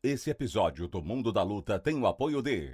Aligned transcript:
Esse 0.00 0.30
episódio 0.30 0.86
do 0.86 1.02
Mundo 1.02 1.32
da 1.32 1.42
Luta 1.42 1.76
tem 1.76 2.00
o 2.00 2.06
apoio 2.06 2.40
de 2.40 2.70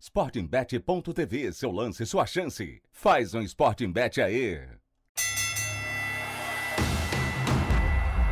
SportingBet.tv, 0.00 1.52
seu 1.52 1.70
lance, 1.70 2.06
sua 2.06 2.24
chance. 2.24 2.80
Faz 2.90 3.34
um 3.34 3.42
Sporting 3.42 3.92
Bet 3.92 4.18
aí. 4.18 4.58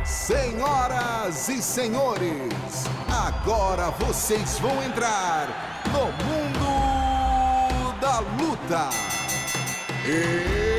Senhoras 0.03 1.47
e 1.47 1.61
senhores, 1.61 2.85
agora 3.07 3.91
vocês 3.91 4.57
vão 4.57 4.83
entrar 4.83 5.83
no 5.93 6.05
Mundo 6.25 7.99
da 8.01 8.19
Luta. 8.19 8.89
It's 10.09 10.76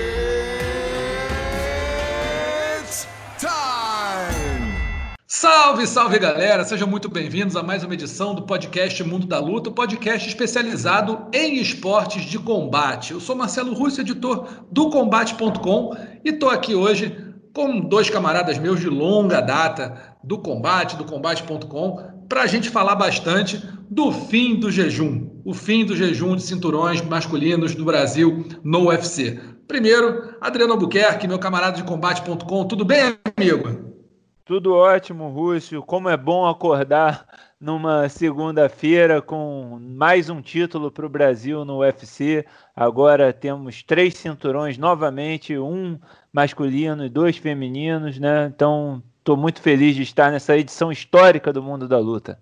Salve, 5.40 5.86
salve 5.86 6.18
galera! 6.18 6.64
Sejam 6.64 6.88
muito 6.88 7.08
bem-vindos 7.08 7.54
a 7.54 7.62
mais 7.62 7.84
uma 7.84 7.94
edição 7.94 8.34
do 8.34 8.42
podcast 8.42 9.04
Mundo 9.04 9.24
da 9.24 9.38
Luta, 9.38 9.70
o 9.70 9.72
podcast 9.72 10.28
especializado 10.28 11.28
em 11.32 11.60
esportes 11.60 12.24
de 12.24 12.40
combate. 12.40 13.12
Eu 13.12 13.20
sou 13.20 13.36
Marcelo 13.36 13.72
Russo, 13.72 14.00
editor 14.00 14.64
do 14.68 14.90
Combate.com 14.90 15.96
e 16.24 16.30
estou 16.30 16.50
aqui 16.50 16.74
hoje 16.74 17.16
com 17.54 17.78
dois 17.78 18.10
camaradas 18.10 18.58
meus 18.58 18.80
de 18.80 18.88
longa 18.88 19.40
data 19.40 20.16
do 20.24 20.38
combate, 20.38 20.96
do 20.96 21.04
Combate.com, 21.04 22.24
para 22.28 22.42
a 22.42 22.46
gente 22.48 22.68
falar 22.68 22.96
bastante 22.96 23.62
do 23.88 24.10
fim 24.10 24.56
do 24.56 24.72
jejum, 24.72 25.40
o 25.44 25.54
fim 25.54 25.84
do 25.84 25.94
jejum 25.94 26.34
de 26.34 26.42
cinturões 26.42 27.00
masculinos 27.00 27.76
do 27.76 27.84
Brasil 27.84 28.44
no 28.64 28.88
UFC. 28.88 29.40
Primeiro, 29.68 30.34
Adriano 30.40 30.72
Albuquerque, 30.72 31.28
meu 31.28 31.38
camarada 31.38 31.76
de 31.76 31.84
Combate.com, 31.84 32.64
tudo 32.64 32.84
bem, 32.84 33.16
amigo? 33.36 33.87
Tudo 34.48 34.74
ótimo, 34.74 35.28
Rússio. 35.28 35.82
Como 35.82 36.08
é 36.08 36.16
bom 36.16 36.46
acordar 36.46 37.26
numa 37.60 38.08
segunda-feira 38.08 39.20
com 39.20 39.78
mais 39.78 40.30
um 40.30 40.40
título 40.40 40.90
para 40.90 41.04
o 41.04 41.08
Brasil 41.10 41.66
no 41.66 41.80
UFC. 41.80 42.46
Agora 42.74 43.30
temos 43.30 43.82
três 43.82 44.14
cinturões 44.14 44.78
novamente, 44.78 45.58
um 45.58 45.98
masculino 46.32 47.04
e 47.04 47.10
dois 47.10 47.36
femininos, 47.36 48.18
né? 48.18 48.46
Então 48.46 49.02
estou 49.18 49.36
muito 49.36 49.60
feliz 49.60 49.94
de 49.94 50.00
estar 50.00 50.32
nessa 50.32 50.56
edição 50.56 50.90
histórica 50.90 51.52
do 51.52 51.62
Mundo 51.62 51.86
da 51.86 51.98
Luta. 51.98 52.40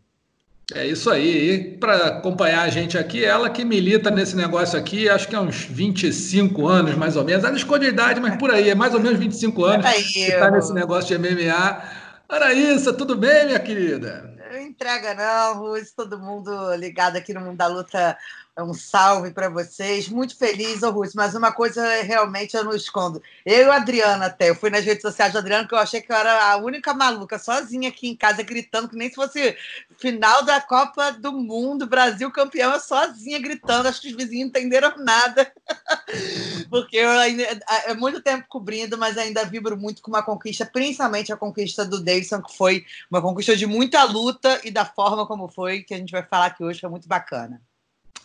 É 0.74 0.84
isso 0.84 1.08
aí. 1.10 1.76
Para 1.78 2.08
acompanhar 2.08 2.62
a 2.62 2.68
gente 2.68 2.98
aqui, 2.98 3.24
ela 3.24 3.48
que 3.48 3.64
milita 3.64 4.10
nesse 4.10 4.34
negócio 4.34 4.76
aqui, 4.76 5.08
acho 5.08 5.28
que 5.28 5.36
há 5.36 5.40
uns 5.40 5.64
25 5.64 6.66
anos, 6.66 6.96
mais 6.96 7.16
ou 7.16 7.24
menos. 7.24 7.44
Ela 7.44 7.56
esconde 7.56 7.86
a 7.86 7.88
idade, 7.88 8.20
mas 8.20 8.36
por 8.36 8.50
aí, 8.50 8.70
é 8.70 8.74
mais 8.74 8.92
ou 8.92 9.00
menos 9.00 9.18
25 9.18 9.64
anos 9.64 9.86
Aí, 9.86 10.02
que 10.02 10.22
está 10.24 10.50
nesse 10.50 10.72
negócio 10.72 11.16
de 11.16 11.18
MMA. 11.18 11.82
Araíssa, 12.28 12.92
tudo 12.92 13.14
bem, 13.14 13.46
minha 13.46 13.60
querida? 13.60 14.34
Não 14.50 14.60
entrega 14.60 15.14
não, 15.14 15.60
Ruz, 15.60 15.92
todo 15.92 16.18
mundo 16.18 16.74
ligado 16.74 17.16
aqui 17.16 17.32
no 17.32 17.40
Mundo 17.40 17.56
da 17.56 17.68
Luta. 17.68 18.18
Um 18.58 18.72
salve 18.72 19.32
para 19.32 19.50
vocês. 19.50 20.08
Muito 20.08 20.34
feliz, 20.34 20.82
ô 20.82 20.90
Ruz, 20.90 21.14
mas 21.14 21.34
uma 21.34 21.52
coisa 21.52 21.86
é, 21.86 22.00
realmente 22.00 22.56
eu 22.56 22.64
não 22.64 22.74
escondo. 22.74 23.22
Eu 23.44 23.64
e 23.64 23.68
o 23.68 23.72
Adriano 23.72 24.24
até, 24.24 24.48
eu 24.48 24.54
fui 24.54 24.70
nas 24.70 24.82
redes 24.82 25.02
sociais 25.02 25.32
do 25.32 25.38
Adriano 25.38 25.68
que 25.68 25.74
eu 25.74 25.78
achei 25.78 26.00
que 26.00 26.10
eu 26.10 26.16
era 26.16 26.52
a 26.52 26.56
única 26.56 26.94
maluca, 26.94 27.38
sozinha 27.38 27.90
aqui 27.90 28.08
em 28.08 28.16
casa, 28.16 28.42
gritando, 28.42 28.88
que 28.88 28.96
nem 28.96 29.10
se 29.10 29.14
fosse 29.14 29.54
final 29.98 30.42
da 30.42 30.58
Copa 30.58 31.12
do 31.12 31.32
Mundo, 31.32 31.86
Brasil 31.86 32.30
campeão, 32.30 32.72
eu 32.72 32.80
sozinha 32.80 33.38
gritando, 33.38 33.88
acho 33.88 34.00
que 34.00 34.08
os 34.08 34.16
vizinhos 34.16 34.44
não 34.44 34.48
entenderam 34.48 34.96
nada. 35.04 35.52
Porque 36.70 36.96
eu 36.96 37.10
ainda, 37.10 37.42
é 37.84 37.92
muito 37.92 38.22
tempo 38.22 38.46
cobrindo, 38.48 38.96
mas 38.96 39.18
ainda 39.18 39.44
vibro 39.44 39.76
muito 39.76 40.00
com 40.00 40.10
uma 40.10 40.22
conquista, 40.22 40.64
principalmente 40.64 41.30
a 41.30 41.36
conquista 41.36 41.84
do 41.84 42.02
Davidson, 42.02 42.40
que 42.40 42.56
foi 42.56 42.86
uma 43.10 43.20
conquista 43.20 43.54
de 43.54 43.66
muita 43.66 44.02
luta 44.04 44.60
e 44.64 44.70
da 44.70 44.86
forma 44.86 45.26
como 45.26 45.46
foi, 45.46 45.82
que 45.82 45.92
a 45.92 45.98
gente 45.98 46.12
vai 46.12 46.22
falar 46.22 46.46
aqui 46.46 46.64
hoje, 46.64 46.80
foi 46.80 46.88
muito 46.88 47.06
bacana. 47.06 47.60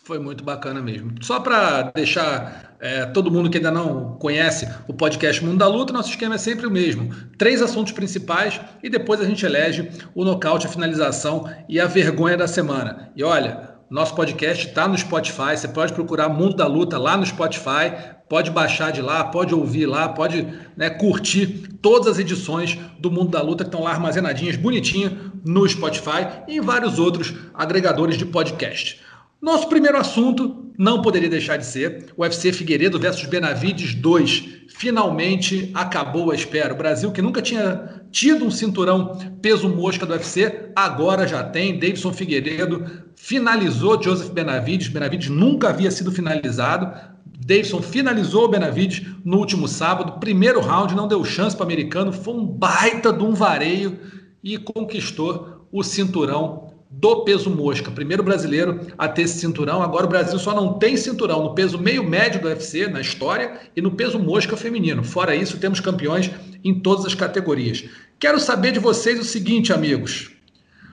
Foi 0.04 0.18
muito 0.18 0.42
bacana 0.42 0.82
mesmo. 0.82 1.12
Só 1.20 1.38
para 1.38 1.92
deixar 1.94 2.74
é, 2.80 3.06
todo 3.06 3.30
mundo 3.30 3.48
que 3.48 3.58
ainda 3.58 3.70
não 3.70 4.16
conhece 4.16 4.68
o 4.88 4.92
podcast 4.92 5.44
Mundo 5.44 5.58
da 5.58 5.68
Luta, 5.68 5.92
nosso 5.92 6.10
esquema 6.10 6.34
é 6.34 6.38
sempre 6.38 6.66
o 6.66 6.70
mesmo. 6.70 7.14
Três 7.38 7.62
assuntos 7.62 7.92
principais 7.92 8.60
e 8.82 8.90
depois 8.90 9.20
a 9.20 9.24
gente 9.24 9.46
elege 9.46 9.88
o 10.12 10.24
nocaute, 10.24 10.66
a 10.66 10.70
finalização 10.70 11.48
e 11.68 11.78
a 11.78 11.86
vergonha 11.86 12.36
da 12.36 12.48
semana. 12.48 13.12
E 13.14 13.22
olha, 13.22 13.76
nosso 13.88 14.16
podcast 14.16 14.66
está 14.66 14.88
no 14.88 14.98
Spotify, 14.98 15.56
você 15.56 15.68
pode 15.68 15.92
procurar 15.92 16.28
Mundo 16.28 16.56
da 16.56 16.66
Luta 16.66 16.98
lá 16.98 17.16
no 17.16 17.24
Spotify, 17.24 17.92
pode 18.28 18.50
baixar 18.50 18.90
de 18.90 19.00
lá, 19.00 19.22
pode 19.22 19.54
ouvir 19.54 19.86
lá, 19.86 20.08
pode 20.08 20.48
né, 20.76 20.90
curtir 20.90 21.68
todas 21.80 22.08
as 22.08 22.18
edições 22.18 22.76
do 22.98 23.08
Mundo 23.08 23.28
da 23.28 23.40
Luta 23.40 23.62
que 23.62 23.68
estão 23.68 23.84
lá 23.84 23.92
armazenadinhas, 23.92 24.56
bonitinhas, 24.56 25.12
no 25.44 25.68
Spotify 25.68 26.26
e 26.48 26.56
em 26.56 26.60
vários 26.60 26.98
outros 26.98 27.32
agregadores 27.54 28.16
de 28.16 28.26
podcast. 28.26 29.00
Nosso 29.42 29.68
primeiro 29.68 29.98
assunto 29.98 30.72
não 30.78 31.02
poderia 31.02 31.28
deixar 31.28 31.56
de 31.56 31.66
ser 31.66 32.12
o 32.16 32.22
UFC 32.22 32.52
Figueiredo 32.52 32.96
versus 32.96 33.26
Benavides 33.26 33.92
2. 33.92 34.68
Finalmente 34.68 35.68
acabou 35.74 36.30
a 36.30 36.34
espera. 36.36 36.72
O 36.72 36.76
Brasil, 36.76 37.10
que 37.10 37.20
nunca 37.20 37.42
tinha 37.42 38.04
tido 38.12 38.44
um 38.44 38.52
cinturão 38.52 39.18
peso 39.42 39.68
mosca 39.68 40.06
do 40.06 40.12
UFC, 40.12 40.70
agora 40.76 41.26
já 41.26 41.42
tem. 41.42 41.76
Davidson 41.76 42.12
Figueiredo 42.12 42.86
finalizou 43.16 44.00
Joseph 44.00 44.30
Benavides. 44.30 44.86
Benavides 44.86 45.28
nunca 45.28 45.70
havia 45.70 45.90
sido 45.90 46.12
finalizado. 46.12 46.96
Davidson 47.44 47.82
finalizou 47.82 48.44
o 48.44 48.48
Benavides 48.48 49.04
no 49.24 49.38
último 49.38 49.66
sábado. 49.66 50.20
Primeiro 50.20 50.60
round, 50.60 50.94
não 50.94 51.08
deu 51.08 51.24
chance 51.24 51.56
para 51.56 51.64
o 51.64 51.66
americano. 51.66 52.12
Foi 52.12 52.34
um 52.34 52.46
baita 52.46 53.12
de 53.12 53.24
um 53.24 53.34
vareio 53.34 53.98
e 54.40 54.56
conquistou 54.56 55.66
o 55.72 55.82
cinturão 55.82 56.71
do 56.92 57.24
peso 57.24 57.48
mosca. 57.48 57.90
Primeiro 57.90 58.22
brasileiro 58.22 58.80
a 58.98 59.08
ter 59.08 59.22
esse 59.22 59.40
cinturão. 59.40 59.82
Agora 59.82 60.04
o 60.04 60.08
Brasil 60.08 60.38
só 60.38 60.54
não 60.54 60.74
tem 60.74 60.96
cinturão 60.96 61.42
no 61.42 61.54
peso 61.54 61.78
meio 61.78 62.04
médio 62.04 62.40
do 62.40 62.48
UFC 62.48 62.86
na 62.86 63.00
história 63.00 63.60
e 63.74 63.80
no 63.80 63.92
peso 63.92 64.18
mosca 64.18 64.56
feminino. 64.56 65.02
Fora 65.02 65.34
isso, 65.34 65.58
temos 65.58 65.80
campeões 65.80 66.30
em 66.62 66.78
todas 66.78 67.06
as 67.06 67.14
categorias. 67.14 67.84
Quero 68.20 68.38
saber 68.38 68.72
de 68.72 68.78
vocês 68.78 69.18
o 69.18 69.24
seguinte, 69.24 69.72
amigos. 69.72 70.30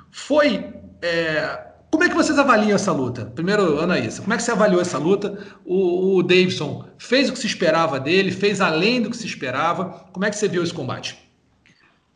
Foi. 0.10 0.66
é, 1.02 1.60
Como 1.92 2.04
é 2.04 2.10
que 2.10 2.16
vocês 2.16 2.40
avaliam 2.40 2.76
essa 2.76 2.92
luta? 2.92 3.26
Primeiro, 3.26 3.80
Anaísa, 3.80 4.22
como 4.22 4.34
é 4.34 4.38
que 4.38 4.44
você 4.44 4.52
avaliou 4.52 4.82
essa 4.82 4.98
luta? 4.98 5.38
O, 5.66 6.16
o 6.16 6.24
Davidson 6.24 6.86
fez 6.98 7.30
o 7.30 7.34
que 7.34 7.40
se 7.40 7.48
esperava 7.48 8.00
dele, 8.00 8.32
fez 8.32 8.62
além 8.62 9.02
do 9.02 9.10
que 9.10 9.18
se 9.18 9.28
esperava. 9.28 10.06
Como 10.12 10.26
é 10.26 10.30
que 10.30 10.38
você 10.38 10.48
viu 10.48 10.64
esse 10.64 10.74
combate? 10.74 11.29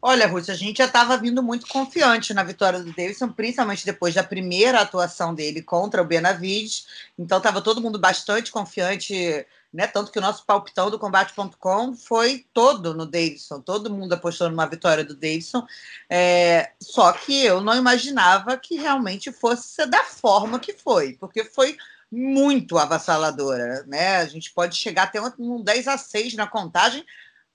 Olha, 0.05 0.27
Ruth, 0.27 0.49
a 0.49 0.53
gente 0.53 0.79
já 0.79 0.85
estava 0.85 1.15
vindo 1.15 1.41
muito 1.41 1.65
confiante 1.65 2.33
na 2.33 2.43
vitória 2.43 2.83
do 2.83 2.91
Davidson, 2.91 3.29
principalmente 3.29 3.85
depois 3.85 4.13
da 4.13 4.21
primeira 4.21 4.81
atuação 4.81 5.33
dele 5.33 5.61
contra 5.61 6.01
o 6.01 6.05
Benavides. 6.05 6.85
Então 7.17 7.37
estava 7.37 7.61
todo 7.61 7.79
mundo 7.79 7.97
bastante 7.97 8.51
confiante, 8.51 9.47
né? 9.71 9.87
Tanto 9.87 10.11
que 10.11 10.19
o 10.19 10.21
nosso 10.21 10.45
palpitão 10.45 10.91
do 10.91 10.99
combate.com 10.99 11.95
foi 11.95 12.45
todo 12.53 12.93
no 12.93 13.05
Davidson, 13.05 13.61
todo 13.61 13.89
mundo 13.89 14.11
apostou 14.11 14.49
numa 14.49 14.65
vitória 14.65 15.05
do 15.05 15.15
Davidson. 15.15 15.65
É, 16.09 16.71
só 16.81 17.13
que 17.13 17.45
eu 17.45 17.61
não 17.61 17.73
imaginava 17.73 18.57
que 18.57 18.75
realmente 18.75 19.31
fosse 19.31 19.85
da 19.85 20.03
forma 20.03 20.59
que 20.59 20.73
foi, 20.73 21.13
porque 21.13 21.45
foi 21.45 21.77
muito 22.11 22.77
avassaladora, 22.77 23.85
né? 23.87 24.17
A 24.17 24.25
gente 24.25 24.51
pode 24.51 24.75
chegar 24.75 25.03
até 25.03 25.21
um 25.39 25.63
10 25.63 25.87
a 25.87 25.97
6 25.97 26.33
na 26.33 26.45
contagem 26.45 27.05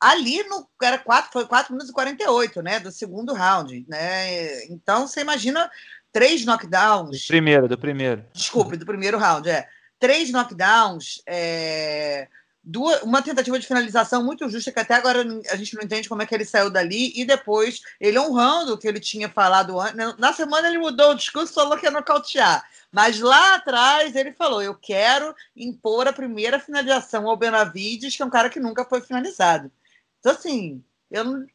ali 0.00 0.42
no 0.44 0.68
era 0.82 0.98
4, 0.98 1.32
foi 1.32 1.46
4 1.46 1.72
minutos 1.72 1.90
e 1.90 1.94
48, 1.94 2.62
né, 2.62 2.80
do 2.80 2.90
segundo 2.90 3.32
round, 3.32 3.84
né? 3.88 4.64
Então 4.66 5.06
você 5.06 5.20
imagina 5.20 5.70
três 6.12 6.44
knockdowns. 6.44 7.22
Do 7.22 7.28
primeiro, 7.28 7.68
do 7.68 7.78
primeiro. 7.78 8.24
Desculpe, 8.32 8.76
do 8.76 8.86
primeiro 8.86 9.18
round, 9.18 9.48
é. 9.48 9.68
Três 9.98 10.30
knockdowns, 10.30 11.20
é, 11.26 12.28
duas, 12.62 13.02
uma 13.02 13.22
tentativa 13.22 13.58
de 13.58 13.66
finalização 13.66 14.22
muito 14.22 14.48
justa, 14.48 14.70
que 14.70 14.78
até 14.78 14.94
agora 14.94 15.24
a 15.50 15.56
gente 15.56 15.74
não 15.74 15.82
entende 15.82 16.08
como 16.08 16.22
é 16.22 16.26
que 16.26 16.34
ele 16.34 16.44
saiu 16.44 16.70
dali, 16.70 17.12
e 17.16 17.24
depois 17.24 17.80
ele 18.00 18.18
honrando 18.18 18.74
o 18.74 18.78
que 18.78 18.86
ele 18.86 19.00
tinha 19.00 19.28
falado 19.28 19.80
antes. 19.80 19.94
né? 19.94 20.14
Na 20.18 20.32
semana 20.32 20.68
ele 20.68 20.78
mudou 20.78 21.10
o 21.10 21.14
discurso, 21.14 21.54
falou 21.54 21.78
que 21.78 21.86
ia 21.86 21.90
nocautear. 21.90 22.64
Mas 22.92 23.20
lá 23.20 23.54
atrás 23.54 24.14
ele 24.14 24.32
falou: 24.32 24.62
eu 24.62 24.74
quero 24.74 25.34
impor 25.56 26.06
a 26.06 26.12
primeira 26.12 26.60
finalização 26.60 27.28
ao 27.28 27.36
Benavides, 27.36 28.14
que 28.16 28.22
é 28.22 28.26
um 28.26 28.30
cara 28.30 28.50
que 28.50 28.60
nunca 28.60 28.84
foi 28.84 29.00
finalizado. 29.00 29.70
Então, 30.18 30.32
assim, 30.32 30.82
eu 31.10 31.24
não. 31.24 31.46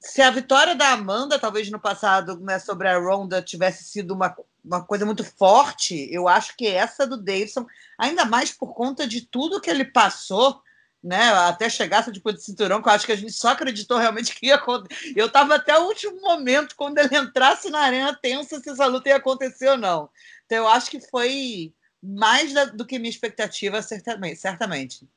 Se 0.00 0.20
a 0.20 0.30
vitória 0.30 0.74
da 0.74 0.90
Amanda, 0.90 1.38
talvez 1.38 1.70
no 1.70 1.80
passado, 1.80 2.38
né, 2.40 2.58
sobre 2.58 2.88
a 2.88 2.98
Ronda, 2.98 3.40
tivesse 3.40 3.84
sido 3.84 4.12
uma, 4.12 4.36
uma 4.62 4.84
coisa 4.84 5.06
muito 5.06 5.24
forte, 5.24 6.08
eu 6.12 6.28
acho 6.28 6.54
que 6.56 6.66
essa 6.66 7.06
do 7.06 7.16
Davidson, 7.16 7.66
ainda 7.98 8.24
mais 8.26 8.52
por 8.52 8.74
conta 8.74 9.06
de 9.06 9.22
tudo 9.22 9.60
que 9.62 9.70
ele 9.70 9.84
passou, 9.84 10.60
né, 11.02 11.30
até 11.32 11.68
chegar 11.70 11.98
essa 11.98 12.12
tipo 12.12 12.32
de 12.32 12.42
cinturão, 12.42 12.82
que 12.82 12.88
eu 12.88 12.92
acho 12.92 13.06
que 13.06 13.12
a 13.12 13.16
gente 13.16 13.32
só 13.32 13.48
acreditou 13.48 13.98
realmente 13.98 14.34
que 14.34 14.46
ia 14.46 14.56
acontecer. 14.56 15.12
Eu 15.16 15.26
estava 15.26 15.54
até 15.54 15.78
o 15.78 15.86
último 15.86 16.20
momento, 16.20 16.76
quando 16.76 16.98
ele 16.98 17.16
entrasse 17.16 17.70
na 17.70 17.80
arena, 17.80 18.18
tensa 18.20 18.58
se 18.60 18.70
essa 18.70 18.86
luta 18.86 19.10
ia 19.10 19.16
acontecer 19.16 19.68
ou 19.68 19.76
não. 19.76 20.10
Então, 20.46 20.58
eu 20.58 20.68
acho 20.68 20.90
que 20.90 21.00
foi 21.00 21.74
mais 22.02 22.52
da, 22.52 22.66
do 22.66 22.86
que 22.86 22.98
minha 22.98 23.10
expectativa, 23.10 23.80
certamente. 23.82 24.36
certamente. 24.36 25.08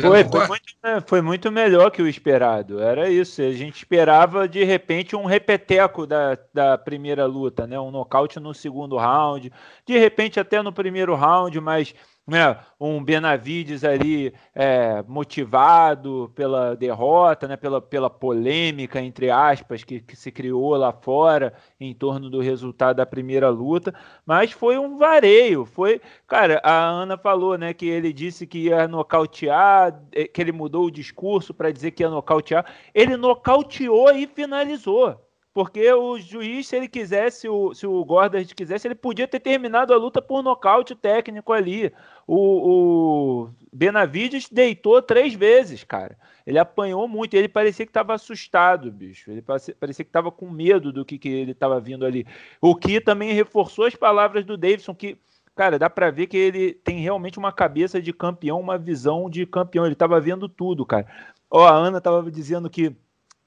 Foi, 0.00 0.24
foi, 0.24 0.46
muito, 0.48 0.74
foi 1.06 1.22
muito 1.22 1.52
melhor 1.52 1.90
que 1.90 2.02
o 2.02 2.08
esperado. 2.08 2.80
Era 2.80 3.08
isso. 3.10 3.42
A 3.42 3.52
gente 3.52 3.76
esperava, 3.76 4.48
de 4.48 4.64
repente, 4.64 5.14
um 5.16 5.24
repeteco 5.24 6.06
da, 6.06 6.38
da 6.52 6.78
primeira 6.78 7.26
luta, 7.26 7.66
né? 7.66 7.78
Um 7.78 7.90
nocaute 7.90 8.40
no 8.40 8.54
segundo 8.54 8.96
round. 8.96 9.52
De 9.86 9.98
repente, 9.98 10.40
até 10.40 10.62
no 10.62 10.72
primeiro 10.72 11.14
round, 11.14 11.60
mas 11.60 11.94
né, 12.26 12.56
um 12.80 13.04
Benavides 13.04 13.84
ali 13.84 14.32
é, 14.54 15.02
motivado 15.06 16.32
pela 16.34 16.74
derrota, 16.74 17.46
né, 17.46 17.56
pela, 17.56 17.82
pela 17.82 18.08
polêmica, 18.08 19.00
entre 19.00 19.30
aspas, 19.30 19.84
que, 19.84 20.00
que, 20.00 20.16
se 20.16 20.32
criou 20.32 20.74
lá 20.76 20.92
fora 20.92 21.52
em 21.78 21.94
torno 21.94 22.30
do 22.30 22.40
resultado 22.40 22.96
da 22.96 23.04
primeira 23.04 23.50
luta, 23.50 23.94
mas 24.24 24.52
foi 24.52 24.78
um 24.78 24.96
vareio, 24.96 25.66
foi, 25.66 26.00
cara, 26.26 26.60
a 26.64 26.88
Ana 26.88 27.18
falou, 27.18 27.58
né, 27.58 27.74
que 27.74 27.86
ele 27.86 28.12
disse 28.12 28.46
que 28.46 28.58
ia 28.58 28.88
nocautear, 28.88 30.00
é, 30.12 30.26
que 30.26 30.40
ele 30.40 30.52
mudou 30.52 30.86
o 30.86 30.90
discurso 30.90 31.52
para 31.52 31.70
dizer 31.70 31.90
que 31.90 32.02
ia 32.02 32.08
nocautear, 32.10 32.64
ele 32.94 33.16
nocauteou 33.16 34.10
e 34.12 34.26
finalizou, 34.26 35.23
porque 35.54 35.92
o 35.92 36.18
juiz, 36.18 36.66
se 36.66 36.74
ele 36.74 36.88
quisesse, 36.88 37.48
o, 37.48 37.72
se 37.72 37.86
o 37.86 38.04
Gordard 38.04 38.52
quisesse, 38.56 38.88
ele 38.88 38.96
podia 38.96 39.28
ter 39.28 39.38
terminado 39.38 39.94
a 39.94 39.96
luta 39.96 40.20
por 40.20 40.42
nocaute 40.42 40.96
técnico 40.96 41.52
ali. 41.52 41.92
O, 42.26 43.44
o 43.46 43.50
Benavides 43.72 44.48
deitou 44.50 45.00
três 45.00 45.32
vezes, 45.32 45.84
cara. 45.84 46.18
Ele 46.44 46.58
apanhou 46.58 47.06
muito, 47.06 47.34
ele 47.34 47.48
parecia 47.48 47.86
que 47.86 47.90
estava 47.90 48.14
assustado, 48.14 48.90
bicho. 48.90 49.30
Ele 49.30 49.40
parecia, 49.40 49.76
parecia 49.78 50.04
que 50.04 50.08
estava 50.08 50.32
com 50.32 50.50
medo 50.50 50.92
do 50.92 51.04
que, 51.04 51.16
que 51.16 51.28
ele 51.28 51.52
estava 51.52 51.78
vindo 51.78 52.04
ali. 52.04 52.26
O 52.60 52.74
que 52.74 53.00
também 53.00 53.32
reforçou 53.32 53.86
as 53.86 53.94
palavras 53.94 54.44
do 54.44 54.56
Davidson, 54.56 54.92
que, 54.92 55.16
cara, 55.54 55.78
dá 55.78 55.88
para 55.88 56.10
ver 56.10 56.26
que 56.26 56.36
ele 56.36 56.74
tem 56.74 56.98
realmente 56.98 57.38
uma 57.38 57.52
cabeça 57.52 58.02
de 58.02 58.12
campeão, 58.12 58.58
uma 58.58 58.76
visão 58.76 59.30
de 59.30 59.46
campeão. 59.46 59.84
Ele 59.84 59.92
estava 59.92 60.20
vendo 60.20 60.48
tudo, 60.48 60.84
cara. 60.84 61.06
Ó, 61.48 61.64
a 61.64 61.72
Ana 61.72 61.98
estava 61.98 62.28
dizendo 62.28 62.68
que 62.68 62.96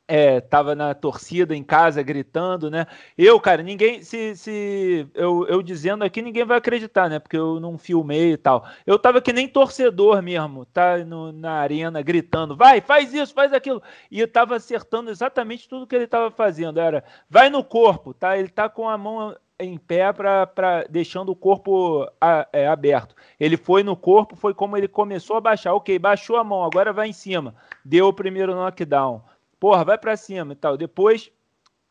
é, 0.07 0.39
tava 0.39 0.73
na 0.73 0.93
torcida 0.93 1.55
em 1.55 1.63
casa 1.63 2.01
gritando, 2.01 2.71
né? 2.71 2.87
Eu, 3.17 3.39
cara, 3.39 3.61
ninguém, 3.61 4.01
se, 4.01 4.35
se 4.35 5.07
eu, 5.13 5.45
eu 5.47 5.61
dizendo 5.61 6.03
aqui, 6.03 6.21
ninguém 6.21 6.45
vai 6.45 6.57
acreditar, 6.57 7.09
né? 7.09 7.19
Porque 7.19 7.37
eu 7.37 7.59
não 7.59 7.77
filmei 7.77 8.33
e 8.33 8.37
tal. 8.37 8.65
Eu 8.85 8.97
tava 8.97 9.21
que 9.21 9.33
nem 9.33 9.47
torcedor 9.47 10.21
mesmo, 10.21 10.65
tá 10.65 10.99
no, 10.99 11.31
na 11.31 11.53
arena 11.53 12.01
gritando, 12.01 12.55
vai, 12.55 12.79
faz 12.79 13.13
isso, 13.13 13.33
faz 13.33 13.51
aquilo. 13.51 13.81
E 14.09 14.19
eu 14.19 14.27
tava 14.27 14.55
acertando 14.55 15.11
exatamente 15.11 15.67
tudo 15.67 15.85
que 15.85 15.95
ele 15.95 16.07
tava 16.07 16.31
fazendo. 16.31 16.79
Era, 16.79 17.03
vai 17.29 17.49
no 17.49 17.63
corpo, 17.63 18.13
tá? 18.13 18.37
Ele 18.37 18.49
tá 18.49 18.69
com 18.69 18.87
a 18.87 18.97
mão 18.97 19.35
em 19.59 19.77
pé 19.77 20.13
para 20.13 20.85
deixando 20.89 21.29
o 21.31 21.35
corpo 21.35 22.07
a, 22.21 22.47
é, 22.53 22.67
aberto. 22.67 23.15
Ele 23.39 23.57
foi 23.57 23.83
no 23.83 23.95
corpo, 23.95 24.35
foi 24.35 24.53
como 24.53 24.77
ele 24.77 24.87
começou 24.87 25.35
a 25.35 25.41
baixar. 25.41 25.73
Ok, 25.73 25.97
baixou 25.99 26.37
a 26.37 26.43
mão, 26.43 26.63
agora 26.63 26.93
vai 26.93 27.09
em 27.09 27.13
cima. 27.13 27.55
Deu 27.83 28.07
o 28.07 28.13
primeiro 28.13 28.55
knockdown 28.55 29.21
porra, 29.59 29.83
vai 29.83 29.97
para 29.97 30.17
cima 30.17 30.53
e 30.53 30.55
tal. 30.55 30.77
Depois, 30.77 31.31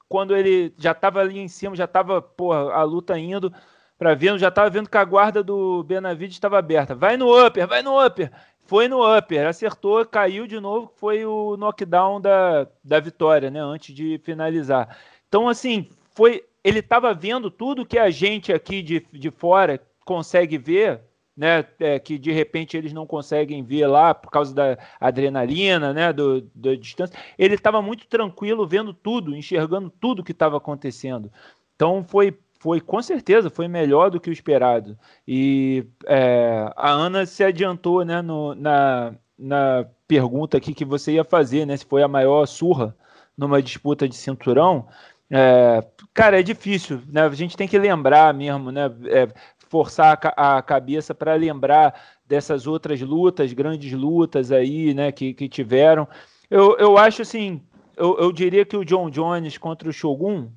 quando 0.09 0.37
ele 0.37 0.73
já 0.79 0.93
estava 0.93 1.21
ali 1.21 1.39
em 1.39 1.49
cima, 1.49 1.77
já 1.77 1.85
estava, 1.85 2.21
porra, 2.23 2.73
a 2.73 2.83
luta 2.83 3.19
indo 3.19 3.53
para 3.99 4.15
vendo, 4.15 4.39
já 4.39 4.49
estava 4.49 4.69
vendo 4.69 4.91
que 4.91 4.99
a 4.99 5.05
guarda 5.05 5.43
do 5.43 5.83
Benavides 5.85 6.37
estava 6.37 6.59
aberta. 6.59 6.95
Vai 6.95 7.17
no 7.17 7.47
upper, 7.47 7.67
vai 7.67 7.83
no 7.83 8.05
upper. 8.05 8.31
Foi 8.67 8.89
no 8.89 9.17
upper, 9.17 9.47
acertou, 9.47 10.05
caiu 10.05 10.47
de 10.47 10.59
novo, 10.59 10.93
foi 10.97 11.25
o 11.25 11.57
knockdown 11.57 12.21
da, 12.21 12.67
da 12.83 12.99
vitória, 12.99 13.49
né, 13.49 13.61
antes 13.61 13.95
de 13.95 14.19
finalizar. 14.25 14.99
Então, 15.29 15.49
assim, 15.49 15.89
foi 16.11 16.45
ele 16.65 16.81
estava 16.81 17.15
vendo 17.15 17.49
tudo 17.49 17.87
que 17.87 17.97
a 17.97 18.11
gente 18.11 18.53
aqui 18.53 18.83
de, 18.83 19.07
de 19.13 19.31
fora 19.31 19.81
consegue 20.05 20.59
ver 20.59 21.01
né, 21.37 21.65
é, 21.79 21.99
que 21.99 22.19
de 22.19 22.33
repente 22.33 22.77
eles 22.77 22.93
não 22.93 23.07
conseguem 23.07 23.63
ver 23.63 23.87
lá 23.87 24.15
por 24.15 24.31
causa 24.31 24.55
da 24.55 24.79
adrenalina, 24.99 25.93
né, 25.93 26.13
do, 26.13 26.41
da 26.55 26.75
distância. 26.75 27.17
Ele 27.39 27.55
estava 27.55 27.83
muito 27.83 28.07
tranquilo 28.07 28.67
vendo 28.67 28.95
tudo, 28.95 29.37
enxergando 29.37 29.91
tudo 29.91 30.25
que 30.25 30.33
estava 30.33 30.57
acontecendo. 30.57 31.31
Então 31.75 32.03
foi, 32.03 32.39
foi 32.59 32.81
com 32.81 33.03
certeza 33.03 33.51
foi 33.51 33.69
melhor 33.69 34.11
do 34.11 34.19
que 34.19 34.31
o 34.31 34.33
esperado. 34.33 34.99
E 35.29 35.85
é, 36.07 36.73
a 36.75 36.91
Ana 36.91 37.27
se 37.27 37.45
adiantou, 37.45 38.05
né, 38.05 38.23
no, 38.23 38.55
na, 38.55 39.15
na 39.39 39.87
pergunta 40.09 40.57
aqui 40.57 40.73
que 40.73 40.85
você 40.85 41.13
ia 41.13 41.25
fazer, 41.25 41.67
né, 41.67 41.77
se 41.77 41.85
foi 41.85 42.03
a 42.03 42.09
maior 42.09 42.47
surra 42.47 42.97
numa 43.37 43.63
disputa 43.63 44.09
de 44.09 44.17
cinturão. 44.17 44.89
É, 45.31 45.85
cara, 46.15 46.39
é 46.39 46.43
difícil, 46.43 47.03
né? 47.09 47.23
A 47.23 47.29
gente 47.31 47.57
tem 47.57 47.67
que 47.67 47.79
lembrar 47.79 48.33
mesmo, 48.33 48.71
né? 48.71 48.85
É, 49.07 49.29
forçar 49.69 50.19
a, 50.37 50.63
cabeça 50.63 51.15
para 51.15 51.35
lembrar 51.35 52.01
dessas 52.25 52.67
outras 52.67 53.01
lutas, 53.01 53.53
grandes 53.53 53.93
lutas 53.93 54.53
aí, 54.53 54.95
né, 54.95 55.13
que, 55.13 55.35
que 55.35 55.49
tiveram. 55.49 56.09
Eu, 56.51 56.77
eu 56.79 56.97
acho 56.97 57.23
assim, 57.23 57.61
eu, 57.97 58.19
eu 58.19 58.33
diria 58.33 58.65
que 58.65 58.77
o 58.77 58.85
John 58.85 59.11
Jones 59.11 59.59
contra 59.59 59.89
o 59.89 59.93
Shogun 59.93 60.49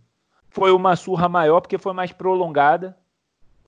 foi 0.50 0.72
uma 0.72 0.96
surra 0.96 1.30
maior 1.30 1.62
porque 1.62 1.78
foi 1.78 1.94
mais 1.94 2.12
prolongada. 2.12 2.98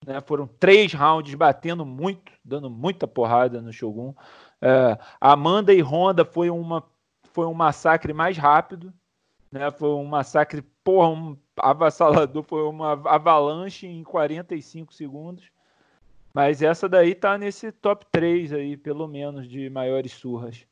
Né? 0.05 0.19
Foram 0.21 0.47
três 0.59 0.93
rounds 0.93 1.33
batendo 1.35 1.85
muito, 1.85 2.31
dando 2.43 2.69
muita 2.69 3.07
porrada 3.07 3.61
no 3.61 3.71
Shogun. 3.71 4.13
É, 4.61 4.97
Amanda 5.19 5.73
e 5.73 5.81
Honda 5.81 6.25
foi, 6.25 6.49
uma, 6.49 6.83
foi 7.31 7.45
um 7.45 7.53
massacre 7.53 8.13
mais 8.13 8.37
rápido. 8.37 8.93
Né? 9.51 9.69
Foi 9.71 9.89
um 9.89 10.05
massacre, 10.05 10.63
porra, 10.83 11.09
um 11.09 11.37
avassalador, 11.57 12.43
foi 12.43 12.63
uma 12.63 12.93
avalanche 13.09 13.87
em 13.87 14.03
45 14.03 14.93
segundos. 14.93 15.45
Mas 16.33 16.61
essa 16.61 16.87
daí 16.87 17.13
tá 17.13 17.37
nesse 17.37 17.71
top 17.71 18.05
3 18.11 18.53
aí, 18.53 18.77
pelo 18.77 19.07
menos, 19.07 19.47
de 19.49 19.69
maiores 19.69 20.13
surras. 20.13 20.65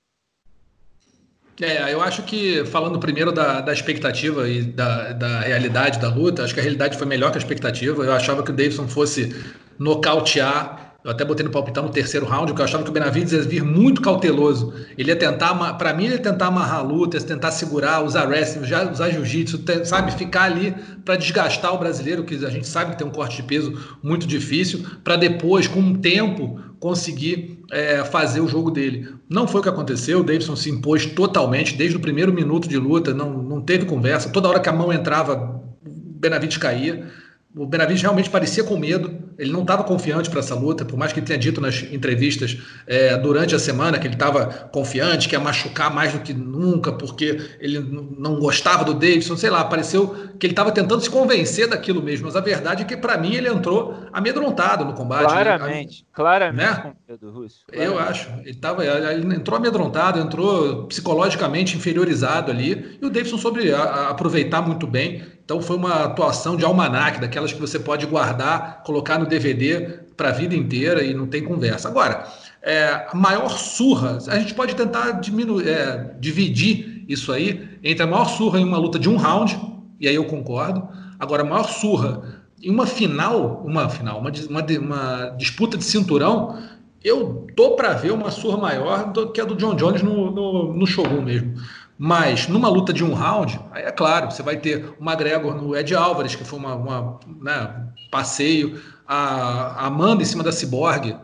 É, 1.61 1.94
eu 1.94 2.01
acho 2.01 2.23
que, 2.23 2.63
falando 2.65 2.97
primeiro 3.00 3.33
da, 3.33 3.59
da 3.59 3.73
expectativa 3.73 4.47
e 4.47 4.63
da, 4.63 5.11
da 5.11 5.41
realidade 5.41 6.00
da 6.00 6.07
luta, 6.07 6.44
acho 6.44 6.53
que 6.53 6.59
a 6.61 6.63
realidade 6.63 6.97
foi 6.97 7.06
melhor 7.06 7.31
que 7.31 7.38
a 7.38 7.41
expectativa. 7.41 8.01
Eu 8.03 8.13
achava 8.13 8.41
que 8.41 8.51
o 8.51 8.53
Davidson 8.56 8.88
fosse 8.88 9.35
nocautear 9.77 10.88
eu 11.01 11.12
até 11.12 11.24
botei 11.24 11.46
no 11.46 11.51
palpitão 11.51 11.84
no 11.84 11.90
terceiro 11.90 12.25
round, 12.25 12.48
porque 12.48 12.62
eu 12.62 12.66
achava 12.66 12.84
que 12.84 12.90
o 12.90 12.94
Benavides 12.94 13.31
ia 13.31 13.42
vir 13.42 13.63
muito 13.63 14.01
cauteloso. 14.01 14.74
Ele 14.98 15.10
ia 15.10 15.16
tentar, 15.16 15.54
para 15.75 15.94
mim, 15.94 16.06
ele 16.06 16.16
ia 16.16 16.19
tentar 16.19 16.48
amarrar 16.48 16.86
lutas, 16.86 17.24
tentar 17.24 17.51
segurar, 17.51 18.04
usar 18.04 18.28
wrestling, 18.28 18.63
usar 18.63 19.10
jiu-jitsu, 19.10 19.63
sabe? 19.86 20.12
Ficar 20.12 20.44
ali 20.44 20.75
para 21.06 21.16
desgastar 21.16 21.74
o 21.74 21.78
brasileiro, 21.78 22.25
que 22.25 22.36
a 22.46 22.50
gente 22.50 22.68
sabe 22.68 22.92
que 22.92 22.98
tem 22.98 23.07
um 23.07 23.12
corte 23.12 23.38
de 23.38 23.44
peso 23.44 23.74
muito 24.04 24.28
difícil, 24.28 24.84
para 25.01 25.16
depois, 25.16 25.68
com 25.68 25.80
um 25.80 25.96
tempo, 25.96 26.60
conseguir 26.81 27.63
é, 27.72 28.04
fazer 28.04 28.42
o 28.42 28.48
jogo 28.48 28.69
dele. 28.69 29.07
Não 29.30 29.48
foi 29.48 29.62
o 29.62 29.63
que 29.63 29.69
aconteceu, 29.69 30.19
o 30.19 30.24
Davidson 30.24 30.57
se 30.57 30.69
impôs 30.69 31.06
totalmente, 31.06 31.78
desde 31.78 31.95
o 31.95 32.00
primeiro 32.02 32.34
minuto 32.34 32.68
de 32.68 32.78
luta, 32.78 33.13
não, 33.13 33.42
não 33.42 33.62
teve 33.62 33.86
conversa. 33.86 34.30
Toda 34.30 34.50
hora 34.50 34.60
que 34.60 34.68
a 34.68 34.74
mão 34.74 34.92
entrava, 34.92 35.62
Benavides 35.81 36.57
caía. 36.57 37.07
O 37.56 37.66
Benavides 37.66 38.04
realmente 38.04 38.30
parecia 38.30 38.64
com 38.64 38.78
medo, 38.78 39.28
ele 39.35 39.52
não 39.52 39.62
estava 39.62 39.83
confiante 39.83 40.30
para 40.30 40.40
essa 40.40 40.54
luta, 40.54 40.85
por 40.85 40.97
mais 41.00 41.12
que 41.12 41.19
ele 41.19 41.26
tenha 41.26 41.40
dito 41.40 41.59
nas 41.59 41.81
entrevistas 41.81 42.57
é, 42.85 43.18
durante 43.18 43.56
a 43.56 43.59
semana 43.59 43.97
que 43.97 44.06
ele 44.06 44.14
estava 44.14 44.45
confiante, 44.71 45.28
que 45.28 45.33
ia 45.33 45.40
machucar 45.40 45.92
mais 45.92 46.14
do 46.14 46.19
que 46.19 46.31
nunca, 46.31 46.92
porque 46.92 47.42
ele 47.59 47.80
não 47.80 48.35
gostava 48.35 48.83
do 48.83 48.94
Davidson, 48.94 49.35
sei 49.35 49.50
lá, 49.50 49.64
pareceu 49.64 50.30
que 50.38 50.45
ele 50.45 50.54
estava 50.54 50.71
tentando 50.71 51.02
se 51.02 51.09
convencer 51.09 51.68
daquilo 51.68 52.04
mesmo, 52.04 52.28
mas 52.28 52.35
a 52.35 52.42
verdade 52.42 52.83
é 52.83 52.85
que 52.85 52.95
para 52.95 53.18
mim 53.18 53.33
ele 53.33 53.50
entrou 53.50 53.97
amedrontado 54.14 54.85
no 54.85 54.94
combate. 54.94 55.26
Claramente, 55.26 56.02
né? 56.04 56.07
claramente 56.14 56.83
né? 56.83 56.94
com 57.07 57.12
medo, 57.12 57.31
Russo. 57.31 57.66
Claramente. 57.66 57.94
Eu 57.94 58.00
acho, 58.00 58.30
ele, 58.45 58.57
tava, 58.57 58.85
ele 58.85 59.35
entrou 59.35 59.57
amedrontado, 59.57 60.19
entrou 60.19 60.85
psicologicamente 60.85 61.76
inferiorizado 61.76 62.52
ali, 62.52 63.00
e 63.02 63.06
o 63.06 63.09
Davidson 63.09 63.40
soube 63.40 63.73
aproveitar 63.73 64.62
muito 64.62 64.85
bem 64.85 65.39
então 65.49 65.59
foi 65.63 65.77
uma 65.77 66.03
atuação 66.03 66.56
de 66.56 66.63
almanac, 66.63 67.19
daquelas 67.19 67.51
que 67.51 67.59
você 67.59 67.79
pode 67.79 68.06
guardar, 68.06 68.83
colocar 68.83 69.18
no 69.18 69.25
DVD 69.25 69.99
para 70.15 70.29
a 70.29 70.31
vida 70.31 70.56
inteira 70.56 71.03
e 71.03 71.11
não 71.11 71.25
tem 71.25 71.44
conversa. 71.44 71.87
Agora, 71.87 72.23
é, 72.61 73.07
a 73.11 73.15
maior 73.15 73.49
surra, 73.49 74.19
a 74.27 74.37
gente 74.37 74.53
pode 74.53 74.75
tentar 74.75 75.13
diminuir, 75.13 75.68
é, 75.68 76.13
dividir 76.19 77.03
isso 77.09 77.31
aí 77.31 77.68
entre 77.83 78.03
a 78.03 78.06
maior 78.06 78.25
surra 78.25 78.59
em 78.59 78.63
uma 78.63 78.77
luta 78.77 78.99
de 78.99 79.09
um 79.09 79.18
round, 79.18 79.59
e 79.99 80.07
aí 80.07 80.13
eu 80.13 80.25
concordo. 80.25 80.87
Agora, 81.19 81.41
a 81.41 81.45
maior 81.45 81.68
surra 81.68 82.44
em 82.61 82.69
uma 82.69 82.85
final, 82.85 83.63
uma 83.65 83.89
final, 83.89 84.19
uma, 84.19 84.31
uma, 84.51 84.65
uma 84.79 85.35
disputa 85.35 85.79
de 85.79 85.83
cinturão, 85.83 86.59
eu 87.03 87.47
tô 87.56 87.75
para 87.75 87.94
ver 87.94 88.11
uma 88.11 88.29
surra 88.29 88.57
maior 88.57 89.11
do 89.11 89.31
que 89.31 89.41
a 89.41 89.45
do 89.45 89.56
John 89.56 89.73
Jones 89.75 90.03
no, 90.03 90.29
no, 90.29 90.73
no 90.73 91.21
mesmo. 91.23 91.56
Mas 92.01 92.47
numa 92.47 92.69
luta 92.69 92.94
de 92.94 93.03
um 93.03 93.13
round, 93.13 93.59
aí 93.73 93.83
é 93.83 93.91
claro, 93.91 94.31
você 94.31 94.41
vai 94.41 94.56
ter 94.56 94.95
o 94.97 95.03
McGregor 95.03 95.53
no 95.53 95.75
Ed 95.75 95.94
Álvares, 95.94 96.33
que 96.33 96.45
foi 96.45 96.57
uma, 96.57 96.73
uma 96.73 97.19
né, 97.41 97.87
passeio, 98.09 98.79
a, 99.06 99.85
Amanda 99.85 100.23
em 100.23 100.25
cima 100.25 100.41
da 100.41 100.49
Cyborg, 100.49 101.18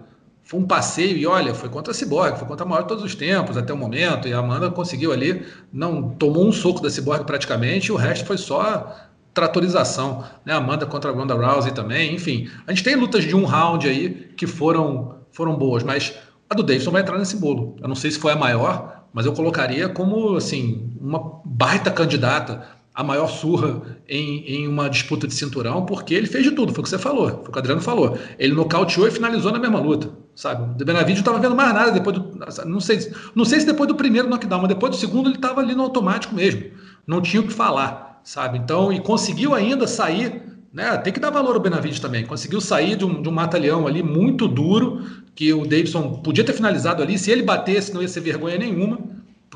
foi 0.43 0.59
um 0.59 0.67
passeio, 0.67 1.15
e 1.15 1.25
olha, 1.25 1.55
foi 1.55 1.69
contra 1.69 1.91
a 1.91 1.93
Cyborg, 1.93 2.37
foi 2.37 2.45
contra 2.45 2.65
a 2.65 2.67
maior 2.67 2.81
de 2.81 2.89
todos 2.89 3.05
os 3.05 3.15
tempos 3.15 3.55
até 3.55 3.71
o 3.71 3.77
momento, 3.77 4.27
e 4.27 4.33
a 4.33 4.39
Amanda 4.39 4.69
conseguiu 4.69 5.13
ali, 5.13 5.45
não 5.71 6.09
tomou 6.09 6.45
um 6.45 6.51
soco 6.51 6.81
da 6.81 6.89
Cyborg 6.89 7.23
praticamente, 7.23 7.87
e 7.87 7.91
o 7.93 7.95
resto 7.95 8.25
foi 8.25 8.37
só 8.37 8.93
tratorização, 9.33 10.25
né? 10.45 10.53
Amanda 10.53 10.85
contra 10.85 11.09
a 11.09 11.13
Ronda 11.13 11.35
Rousey 11.35 11.71
também, 11.71 12.13
enfim. 12.13 12.49
A 12.67 12.71
gente 12.71 12.83
tem 12.83 12.95
lutas 12.97 13.23
de 13.23 13.35
um 13.35 13.45
round 13.45 13.87
aí 13.87 14.09
que 14.35 14.45
foram, 14.45 15.19
foram 15.31 15.55
boas, 15.55 15.83
mas 15.83 16.13
a 16.49 16.53
do 16.53 16.63
Davidson 16.63 16.91
vai 16.91 17.01
entrar 17.01 17.17
nesse 17.17 17.37
bolo. 17.37 17.77
Eu 17.81 17.87
não 17.87 17.95
sei 17.95 18.11
se 18.11 18.19
foi 18.19 18.33
a 18.33 18.35
maior, 18.35 18.94
mas 19.15 19.25
eu 19.25 19.31
colocaria 19.31 19.87
como 19.87 20.35
assim 20.35 20.91
uma 20.99 21.41
baita 21.45 21.89
candidata 21.89 22.67
a 22.93 23.01
maior 23.01 23.27
surra 23.27 23.81
em, 24.07 24.43
em 24.45 24.67
uma 24.67 24.89
disputa 24.89 25.25
de 25.25 25.33
cinturão, 25.33 25.85
porque 25.85 26.13
ele 26.13 26.27
fez 26.27 26.43
de 26.45 26.51
tudo, 26.51 26.73
foi 26.73 26.81
o 26.81 26.83
que 26.83 26.89
você 26.89 26.97
falou, 26.97 27.29
foi 27.29 27.39
o 27.39 27.51
que 27.51 27.57
o 27.57 27.59
Adriano 27.59 27.81
falou. 27.81 28.17
Ele 28.37 28.53
nocauteou 28.53 29.07
e 29.07 29.11
finalizou 29.11 29.51
na 29.51 29.59
mesma 29.59 29.79
luta, 29.79 30.09
sabe? 30.33 30.81
O 30.81 30.85
Benavides 30.85 31.15
não 31.15 31.21
estava 31.21 31.39
vendo 31.39 31.55
mais 31.55 31.73
nada 31.73 31.91
depois 31.91 32.17
do. 32.17 32.39
Não 32.65 32.79
sei, 32.81 33.11
não 33.33 33.45
sei 33.45 33.61
se 33.61 33.65
depois 33.65 33.87
do 33.87 33.95
primeiro 33.95 34.29
knockdown, 34.29 34.61
mas 34.61 34.69
depois 34.69 34.91
do 34.91 34.97
segundo 34.97 35.27
ele 35.27 35.35
estava 35.35 35.61
ali 35.61 35.73
no 35.73 35.83
automático 35.83 36.35
mesmo. 36.35 36.63
Não 37.07 37.21
tinha 37.21 37.41
o 37.41 37.47
que 37.47 37.53
falar, 37.53 38.21
sabe? 38.23 38.57
Então, 38.57 38.91
e 38.91 38.99
conseguiu 38.99 39.53
ainda 39.53 39.87
sair. 39.87 40.43
Né, 40.73 40.97
tem 40.97 41.13
que 41.13 41.21
dar 41.21 41.29
valor 41.29 41.55
ao 41.55 41.61
Benavides 41.61 42.01
também. 42.01 42.25
Conseguiu 42.25 42.59
sair 42.59 42.97
de 42.97 43.05
um, 43.05 43.21
de 43.21 43.29
um 43.29 43.31
mata-leão 43.31 43.87
ali 43.87 44.03
muito 44.03 44.45
duro, 44.45 45.05
que 45.33 45.53
o 45.53 45.63
Davidson 45.63 46.19
podia 46.21 46.43
ter 46.43 46.51
finalizado 46.51 47.01
ali. 47.01 47.17
Se 47.17 47.31
ele 47.31 47.43
batesse, 47.43 47.93
não 47.93 48.01
ia 48.01 48.09
ser 48.09 48.19
vergonha 48.19 48.57
nenhuma, 48.57 48.99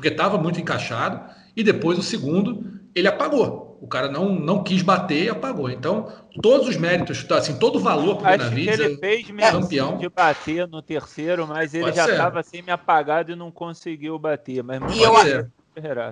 porque 0.00 0.08
estava 0.08 0.38
muito 0.38 0.58
encaixado. 0.58 1.20
E 1.54 1.62
depois 1.62 1.98
o 1.98 2.02
segundo, 2.02 2.80
ele 2.94 3.06
apagou. 3.06 3.78
O 3.82 3.86
cara 3.86 4.08
não, 4.08 4.30
não 4.30 4.62
quis 4.62 4.82
bater 4.82 5.24
e 5.24 5.30
apagou. 5.30 5.70
Então, 5.70 6.10
todos 6.42 6.68
os 6.68 6.76
méritos, 6.76 7.26
assim, 7.30 7.58
todo 7.58 7.76
o 7.76 7.80
valor 7.80 8.16
para 8.16 8.34
o 8.34 8.38
Benavides. 8.38 8.78
ele 8.78 8.94
é 8.94 8.96
fez 8.96 9.30
mesmo 9.30 9.60
campeão. 9.60 9.98
de 9.98 10.08
bater 10.08 10.66
no 10.66 10.82
terceiro, 10.82 11.46
mas 11.46 11.74
ele 11.74 11.84
Pode 11.84 11.96
já 11.96 12.08
estava 12.08 12.42
semi-apagado 12.42 13.32
e 13.32 13.36
não 13.36 13.50
conseguiu 13.50 14.18
bater. 14.18 14.62
Mas 14.62 14.80
e 14.94 15.02
eu, 15.02 15.16
ser. 15.20 15.50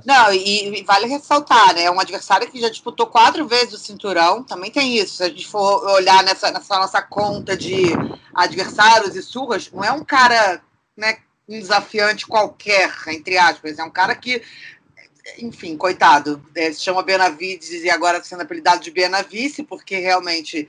Não, 0.07 0.33
e, 0.33 0.81
e, 0.81 0.85
vale 0.85 1.07
ressaltar, 1.07 1.75
né? 1.75 1.85
É 1.85 1.91
um 1.91 2.01
adversário 2.01 2.51
que 2.51 2.61
já 2.61 2.71
disputou 2.71 3.07
quatro 3.07 3.47
vezes 3.47 3.75
o 3.75 3.79
cinturão, 3.79 4.43
também 4.43 4.71
tem 4.71 4.97
isso. 4.97 5.17
Se 5.17 5.25
a 5.25 5.29
gente 5.29 5.47
for 5.47 5.85
olhar 5.91 6.23
nessa, 6.23 6.51
nessa 6.51 6.79
nossa 6.79 7.03
conta 7.03 7.57
de 7.57 7.93
adversários 8.35 9.15
e 9.15 9.23
surras, 9.23 9.71
não 9.71 9.85
é 9.85 9.93
um 9.93 10.05
cara, 10.05 10.63
né, 10.97 11.19
um 11.49 11.59
desafiante 11.59 12.27
qualquer, 12.27 12.93
entre 13.09 13.39
aspas. 13.39 13.79
É 13.79 13.85
um 13.85 13.91
cara 13.91 14.15
que 14.15 14.43
enfim, 15.39 15.77
coitado, 15.77 16.43
é, 16.55 16.73
se 16.73 16.81
chama 16.81 17.03
Benavides 17.03 17.85
e 17.85 17.91
agora 17.91 18.17
está 18.17 18.31
sendo 18.31 18.43
apelidado 18.43 18.83
de 18.83 18.91
Benavice, 18.91 19.63
porque 19.63 19.99
realmente 19.99 20.69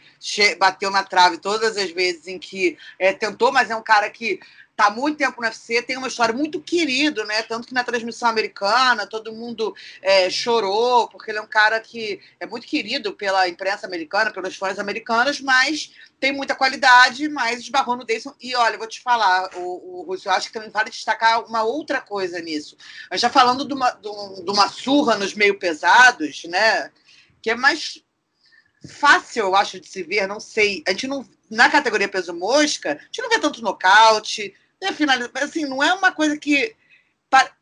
bateu 0.58 0.92
na 0.92 1.04
trave 1.04 1.38
todas 1.38 1.78
as 1.78 1.92
vezes 1.92 2.28
em 2.28 2.38
que 2.38 2.78
é, 2.98 3.14
tentou, 3.14 3.52
mas 3.52 3.70
é 3.70 3.76
um 3.76 3.82
cara 3.82 4.10
que 4.10 4.40
está 4.80 4.90
muito 4.90 5.18
tempo 5.18 5.42
no 5.42 5.46
UFC, 5.46 5.82
tem 5.82 5.98
uma 5.98 6.08
história 6.08 6.34
muito 6.34 6.62
querido, 6.62 7.26
né? 7.26 7.42
Tanto 7.42 7.68
que 7.68 7.74
na 7.74 7.84
transmissão 7.84 8.30
americana 8.30 9.06
todo 9.06 9.34
mundo 9.34 9.76
é, 10.02 10.30
chorou, 10.30 11.10
porque 11.10 11.32
ele 11.32 11.38
é 11.38 11.42
um 11.42 11.48
cara 11.48 11.82
que 11.82 12.22
é 12.40 12.46
muito 12.46 12.66
querido 12.66 13.14
pela 13.14 13.48
imprensa 13.50 13.86
americana, 13.86 14.32
pelos 14.32 14.56
fãs 14.56 14.80
americanos, 14.80 15.42
mas 15.42 15.92
tem 16.18 16.32
muita 16.32 16.56
qualidade, 16.56 17.28
mas 17.28 17.60
esbarrou 17.60 17.98
no 17.98 18.06
Dayson. 18.06 18.34
E 18.40 18.56
olha, 18.56 18.78
vou 18.78 18.88
te 18.88 19.02
falar, 19.02 19.50
o, 19.58 20.00
o 20.00 20.04
Russo, 20.04 20.30
acho 20.30 20.48
que 20.48 20.54
também 20.54 20.70
vale 20.70 20.90
destacar 20.90 21.46
uma 21.46 21.64
outra 21.64 22.00
coisa 22.00 22.40
nisso. 22.40 22.78
Já 23.14 23.30
falando 23.30 23.68
de 23.68 23.74
uma, 23.74 23.92
de 23.92 24.50
uma 24.50 24.70
surra 24.70 25.18
nos 25.18 25.34
meio 25.34 25.60
pesados, 25.60 26.46
né? 26.46 26.90
Que 27.42 27.52
é 27.52 27.56
mais 27.56 28.02
fácil, 28.88 29.44
eu 29.44 29.56
acho, 29.56 29.80
de 29.80 29.90
se 29.90 30.04
ver, 30.04 30.26
não 30.26 30.40
sei. 30.40 30.84
A 30.88 30.92
gente 30.92 31.08
não. 31.08 31.28
Na 31.50 31.68
categoria 31.68 32.08
peso 32.08 32.32
mosca, 32.32 32.92
a 32.92 33.06
gente 33.06 33.22
não 33.24 33.30
vê 33.30 33.40
tanto 33.40 33.64
nocaute, 33.64 34.54
né, 34.82 34.92
finaliza, 34.94 35.30
assim, 35.36 35.66
não 35.66 35.84
é 35.84 35.94
uma 35.94 36.12
coisa 36.12 36.38
que, 36.38 36.76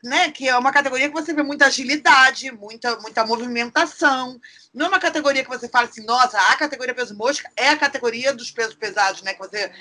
né, 0.04 0.32
que 0.32 0.48
é 0.48 0.58
uma 0.58 0.72
categoria 0.72 1.08
que 1.08 1.14
você 1.14 1.34
vê 1.34 1.44
muita 1.44 1.66
agilidade, 1.66 2.52
muita, 2.52 2.98
muita 3.00 3.26
movimentação. 3.26 4.40
Não 4.74 4.86
é 4.86 4.90
uma 4.90 5.00
categoria 5.00 5.44
que 5.44 5.50
você 5.50 5.68
fala 5.68 5.88
assim, 5.88 6.06
nossa, 6.06 6.40
a 6.40 6.56
categoria 6.56 6.94
peso 6.94 7.16
mosca 7.16 7.50
é 7.56 7.70
a 7.70 7.78
categoria 7.78 8.34
dos 8.34 8.52
pesos 8.52 8.76
pesados, 8.76 9.22
né? 9.24 9.34
Que 9.34 9.40
você 9.40 9.72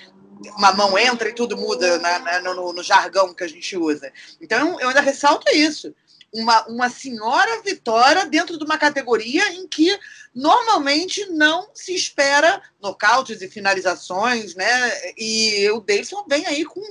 uma 0.57 0.73
mão 0.73 0.99
entra 0.99 1.31
e 1.31 1.35
tudo 1.35 1.57
muda 1.57 1.99
na, 1.99 2.19
na, 2.19 2.41
no, 2.41 2.73
no, 2.73 2.83
jargão 2.83 3.33
que 3.33 3.43
a 3.43 3.49
gente 3.49 3.75
usa. 3.75 4.13
Então, 4.39 4.79
eu 4.81 4.89
ainda 4.89 5.01
ressalto 5.01 5.51
isso 5.51 5.95
uma, 6.33 6.67
uma 6.67 6.89
senhora 6.91 7.63
vitória 7.63 8.27
dentro 8.27 8.59
de 8.59 8.65
uma 8.65 8.77
categoria 8.77 9.53
em 9.53 9.67
que 9.67 9.99
normalmente 10.35 11.27
não 11.31 11.69
se 11.75 11.95
espera 11.95 12.61
nocautes 12.81 13.41
e 13.41 13.49
finalizações, 13.49 14.55
né? 14.55 15.15
E 15.17 15.69
o 15.71 15.81
Davidson 15.81 16.25
vem 16.29 16.47
aí 16.47 16.65
com 16.65 16.83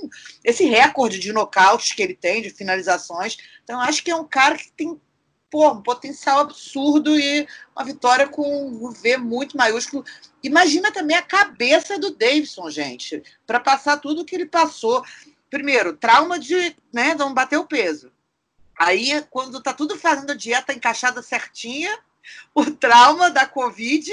esse 0.44 0.64
recorde 0.64 1.18
de 1.18 1.32
nocautes 1.32 1.92
que 1.92 2.02
ele 2.02 2.14
tem, 2.14 2.42
de 2.42 2.50
finalizações. 2.50 3.36
Então, 3.62 3.80
acho 3.80 4.02
que 4.02 4.10
é 4.10 4.16
um 4.16 4.26
cara 4.26 4.56
que 4.56 4.72
tem 4.72 5.00
pô, 5.50 5.70
um 5.70 5.82
potencial 5.82 6.40
absurdo 6.40 7.18
e 7.18 7.46
uma 7.74 7.84
vitória 7.84 8.28
com 8.28 8.68
um 8.68 8.90
V 8.90 9.16
muito 9.16 9.56
maiúsculo. 9.56 10.04
Imagina 10.42 10.92
também 10.92 11.16
a 11.16 11.22
cabeça 11.22 11.98
do 11.98 12.10
Davidson, 12.10 12.70
gente, 12.70 13.22
para 13.46 13.60
passar 13.60 13.98
tudo 13.98 14.24
que 14.24 14.34
ele 14.34 14.46
passou. 14.46 15.04
Primeiro, 15.48 15.96
trauma 15.96 16.38
de 16.38 16.76
né, 16.92 17.14
não 17.14 17.32
bater 17.32 17.58
o 17.58 17.66
peso. 17.66 18.10
Aí, 18.78 19.24
quando 19.30 19.62
tá 19.62 19.72
tudo 19.72 19.98
fazendo 19.98 20.32
a 20.32 20.36
dieta 20.36 20.72
encaixada 20.72 21.22
certinha, 21.22 21.98
o 22.54 22.70
trauma 22.70 23.30
da 23.30 23.46
Covid, 23.46 24.10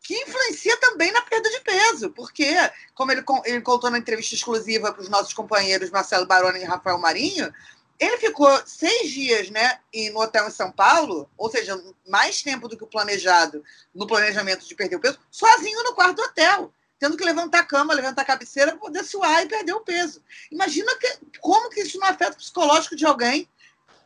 que 0.00 0.14
influencia 0.14 0.76
também 0.76 1.10
na 1.10 1.22
perda 1.22 1.48
de 1.50 1.60
peso, 1.60 2.10
porque, 2.10 2.54
como 2.94 3.10
ele, 3.10 3.24
ele 3.44 3.60
contou 3.62 3.90
na 3.90 3.98
entrevista 3.98 4.34
exclusiva 4.34 4.92
para 4.92 5.02
os 5.02 5.08
nossos 5.08 5.32
companheiros 5.32 5.90
Marcelo 5.90 6.26
Baroni 6.26 6.60
e 6.60 6.64
Rafael 6.64 6.98
Marinho, 6.98 7.52
ele 7.98 8.18
ficou 8.18 8.48
seis 8.66 9.10
dias 9.10 9.50
né, 9.50 9.78
no 10.12 10.20
hotel 10.20 10.46
em 10.46 10.50
São 10.50 10.70
Paulo, 10.70 11.30
ou 11.36 11.50
seja, 11.50 11.80
mais 12.06 12.42
tempo 12.42 12.68
do 12.68 12.76
que 12.76 12.84
o 12.84 12.88
planejado 12.88 13.64
no 13.94 14.06
planejamento 14.06 14.66
de 14.66 14.74
perder 14.74 14.96
o 14.96 15.00
peso, 15.00 15.18
sozinho 15.30 15.82
no 15.84 15.94
quarto 15.94 16.16
do 16.16 16.22
hotel, 16.22 16.72
tendo 16.98 17.16
que 17.16 17.24
levantar 17.24 17.60
a 17.60 17.64
cama, 17.64 17.94
levantar 17.94 18.22
a 18.22 18.26
cabeceira 18.26 18.72
para 18.72 18.80
poder 18.80 19.04
suar 19.04 19.42
e 19.42 19.48
perder 19.48 19.72
o 19.72 19.80
peso. 19.80 20.22
Imagina 20.50 20.94
que, 20.98 21.18
como 21.40 21.70
que 21.70 21.80
isso 21.80 21.98
não 21.98 22.08
afeta 22.08 22.32
o 22.32 22.36
psicológico 22.36 22.96
de 22.96 23.06
alguém 23.06 23.48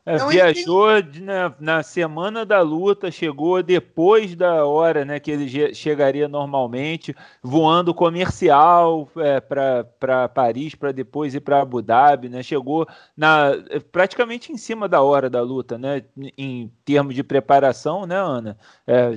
é, 0.09 0.27
viajou 0.27 0.88
na, 1.21 1.55
na, 1.61 1.83
semana 1.83 2.47
da 2.47 2.61
luta, 2.61 3.11
chegou 3.11 3.62
depois 3.62 4.35
da 4.35 4.65
hora 4.65 5.05
né, 5.05 5.21
que 5.21 5.31
ele 5.31 5.75
chegaria 5.75 6.27
normalmente, 6.27 7.15
voando 7.43 7.93
comercial 7.93 9.09
é, 9.19 9.38
para 9.41 10.29
Paris, 10.29 10.75
para 10.75 10.93
depois 10.93 11.35
ir 11.35 11.41
para 11.41 11.61
Abu 11.61 11.83
Dhabi. 11.83 12.29
Né, 12.29 12.43
chegou 12.43 12.88
na, 13.15 13.50
praticamente 13.93 14.50
em 14.50 14.57
cima 14.57 14.88
da 14.88 15.03
hora 15.03 15.29
da 15.29 15.43
luta, 15.43 15.77
né, 15.77 16.03
em 16.37 16.73
termos 16.85 17.15
de 17.15 17.23
preparação, 17.23 18.07
né, 18.07 18.17
Ana? 18.17 18.57
É, 18.87 19.12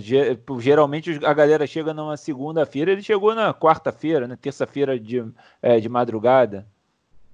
geralmente 0.60 1.20
a 1.24 1.34
galera 1.34 1.66
chega 1.66 1.94
numa 1.94 2.18
segunda-feira, 2.18 2.92
ele 2.92 3.02
chegou 3.02 3.34
na 3.34 3.54
quarta-feira, 3.54 4.28
na 4.28 4.36
terça-feira 4.36 5.00
de, 5.00 5.24
é, 5.62 5.80
de 5.80 5.88
madrugada. 5.88 6.68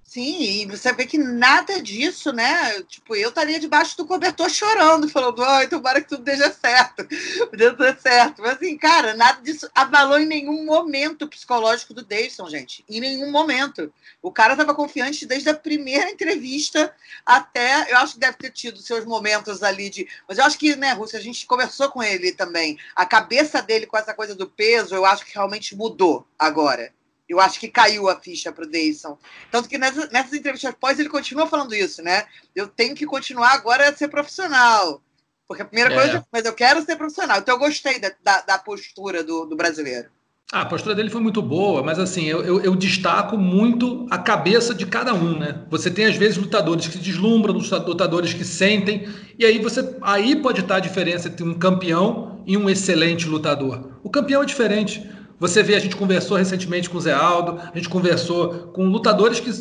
Sim, 0.08 0.62
e 0.62 0.66
você 0.66 0.94
vê 0.94 1.06
que 1.06 1.18
nada 1.18 1.82
disso, 1.82 2.32
né? 2.32 2.82
Tipo, 2.84 3.14
eu 3.14 3.28
estaria 3.28 3.60
debaixo 3.60 3.98
do 3.98 4.06
cobertor 4.06 4.50
chorando, 4.50 5.10
falando, 5.10 5.44
ai, 5.44 5.68
tomara 5.68 6.00
que 6.00 6.08
tudo 6.08 6.26
esteja 6.26 6.50
certo, 6.50 7.06
deu 7.52 7.76
tudo 7.76 7.94
certo. 8.00 8.42
Mas 8.42 8.54
assim, 8.56 8.78
cara, 8.78 9.14
nada 9.16 9.42
disso 9.42 9.70
abalou 9.76 10.18
em 10.18 10.26
nenhum 10.26 10.64
momento 10.64 11.28
psicológico 11.28 11.94
do 11.94 12.06
Davidson, 12.06 12.50
gente. 12.50 12.86
Em 12.90 13.02
nenhum 13.02 13.30
momento. 13.30 13.94
O 14.22 14.32
cara 14.32 14.54
estava 14.54 14.74
confiante 14.74 15.26
desde 15.26 15.50
a 15.50 15.54
primeira 15.54 16.10
entrevista 16.10 16.96
até. 17.26 17.92
Eu 17.92 17.98
acho 17.98 18.14
que 18.14 18.20
deve 18.20 18.38
ter 18.38 18.52
tido 18.52 18.80
seus 18.80 19.04
momentos 19.04 19.62
ali 19.62 19.90
de. 19.90 20.08
Mas 20.26 20.38
eu 20.38 20.46
acho 20.46 20.58
que, 20.58 20.74
né, 20.78 20.94
Rússia, 20.94 21.20
a 21.20 21.22
gente 21.22 21.46
conversou 21.46 21.90
com 21.92 22.02
ele 22.02 22.32
também. 22.32 22.78
A 22.96 23.06
cabeça 23.06 23.62
dele 23.62 23.86
com 23.86 23.98
essa 23.98 24.14
coisa 24.14 24.34
do 24.34 24.48
peso, 24.48 24.96
eu 24.96 25.06
acho 25.06 25.26
que 25.26 25.34
realmente 25.34 25.76
mudou 25.76 26.26
agora. 26.40 26.96
Eu 27.28 27.40
acho 27.40 27.60
que 27.60 27.68
caiu 27.68 28.08
a 28.10 28.20
ficha 28.20 28.52
para 28.52 28.64
o 28.64 28.70
Deison. 28.70 29.18
Tanto 29.52 29.68
que 29.68 29.78
nessas, 29.78 30.10
nessas 30.12 30.34
entrevistas 30.34 30.74
pós 30.80 30.98
ele 30.98 31.10
continua 31.10 31.46
falando 31.48 31.76
isso, 31.76 32.02
né? 32.02 32.26
Eu 32.56 32.68
tenho 32.68 32.96
que 32.96 33.06
continuar 33.06 33.52
agora 33.52 33.90
a 33.90 33.96
ser 33.96 34.08
profissional. 34.08 35.02
Porque 35.48 35.62
a 35.62 35.66
primeira 35.66 35.94
é. 35.94 35.98
coisa, 35.98 36.28
mas 36.32 36.46
eu 36.46 36.54
quero 36.54 36.82
ser 36.84 36.96
profissional. 36.96 37.40
Então 37.40 37.56
eu 37.56 37.60
gostei 37.60 38.00
da, 38.00 38.12
da, 38.24 38.42
da 38.42 38.58
postura 38.58 39.24
do, 39.24 39.46
do, 39.46 39.56
brasileiro. 39.56 40.10
Ah, 40.52 40.62
a 40.62 40.66
postura 40.66 40.96
dele 40.96 41.10
foi 41.10 41.22
muito 41.22 41.42
boa, 41.42 41.84
mas 41.84 42.00
assim, 42.00 42.26
eu, 42.26 42.42
eu, 42.42 42.62
eu, 42.62 42.76
destaco 42.76 43.38
muito 43.38 44.08
a 44.10 44.18
cabeça 44.18 44.74
de 44.74 44.86
cada 44.86 45.14
um, 45.14 45.38
né? 45.38 45.66
Você 45.70 45.92
tem, 45.92 46.06
às 46.06 46.16
vezes, 46.16 46.38
lutadores 46.38 46.88
que 46.88 46.98
deslumbram, 46.98 47.54
lutadores 47.54 48.34
que 48.34 48.46
sentem, 48.46 49.10
e 49.38 49.46
aí 49.46 49.60
você 49.60 49.98
aí 50.02 50.38
pode 50.38 50.62
estar 50.62 50.78
a 50.78 50.80
diferença 50.80 51.28
entre 51.28 51.44
um 51.44 51.54
campeão 51.54 52.42
e 52.46 52.56
um 52.56 52.70
excelente 52.70 53.28
lutador. 53.28 54.00
O 54.04 54.10
campeão 54.10 54.42
é 54.42 54.46
diferente. 54.46 55.17
Você 55.40 55.62
vê, 55.62 55.76
a 55.76 55.80
gente 55.80 55.96
conversou 55.96 56.36
recentemente 56.36 56.90
com 56.90 56.98
o 56.98 57.02
Zé 57.02 57.14
Aldo, 57.14 57.60
a 57.62 57.78
gente 57.78 57.90
conversou 57.90 58.70
com 58.74 58.86
lutadores 58.86 59.40
que 59.40 59.52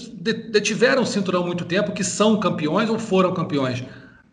detiveram 0.50 1.02
o 1.02 1.06
cinturão 1.06 1.44
muito 1.44 1.64
tempo, 1.66 1.92
que 1.92 2.02
são 2.02 2.40
campeões 2.40 2.88
ou 2.88 2.98
foram 2.98 3.34
campeões. 3.34 3.84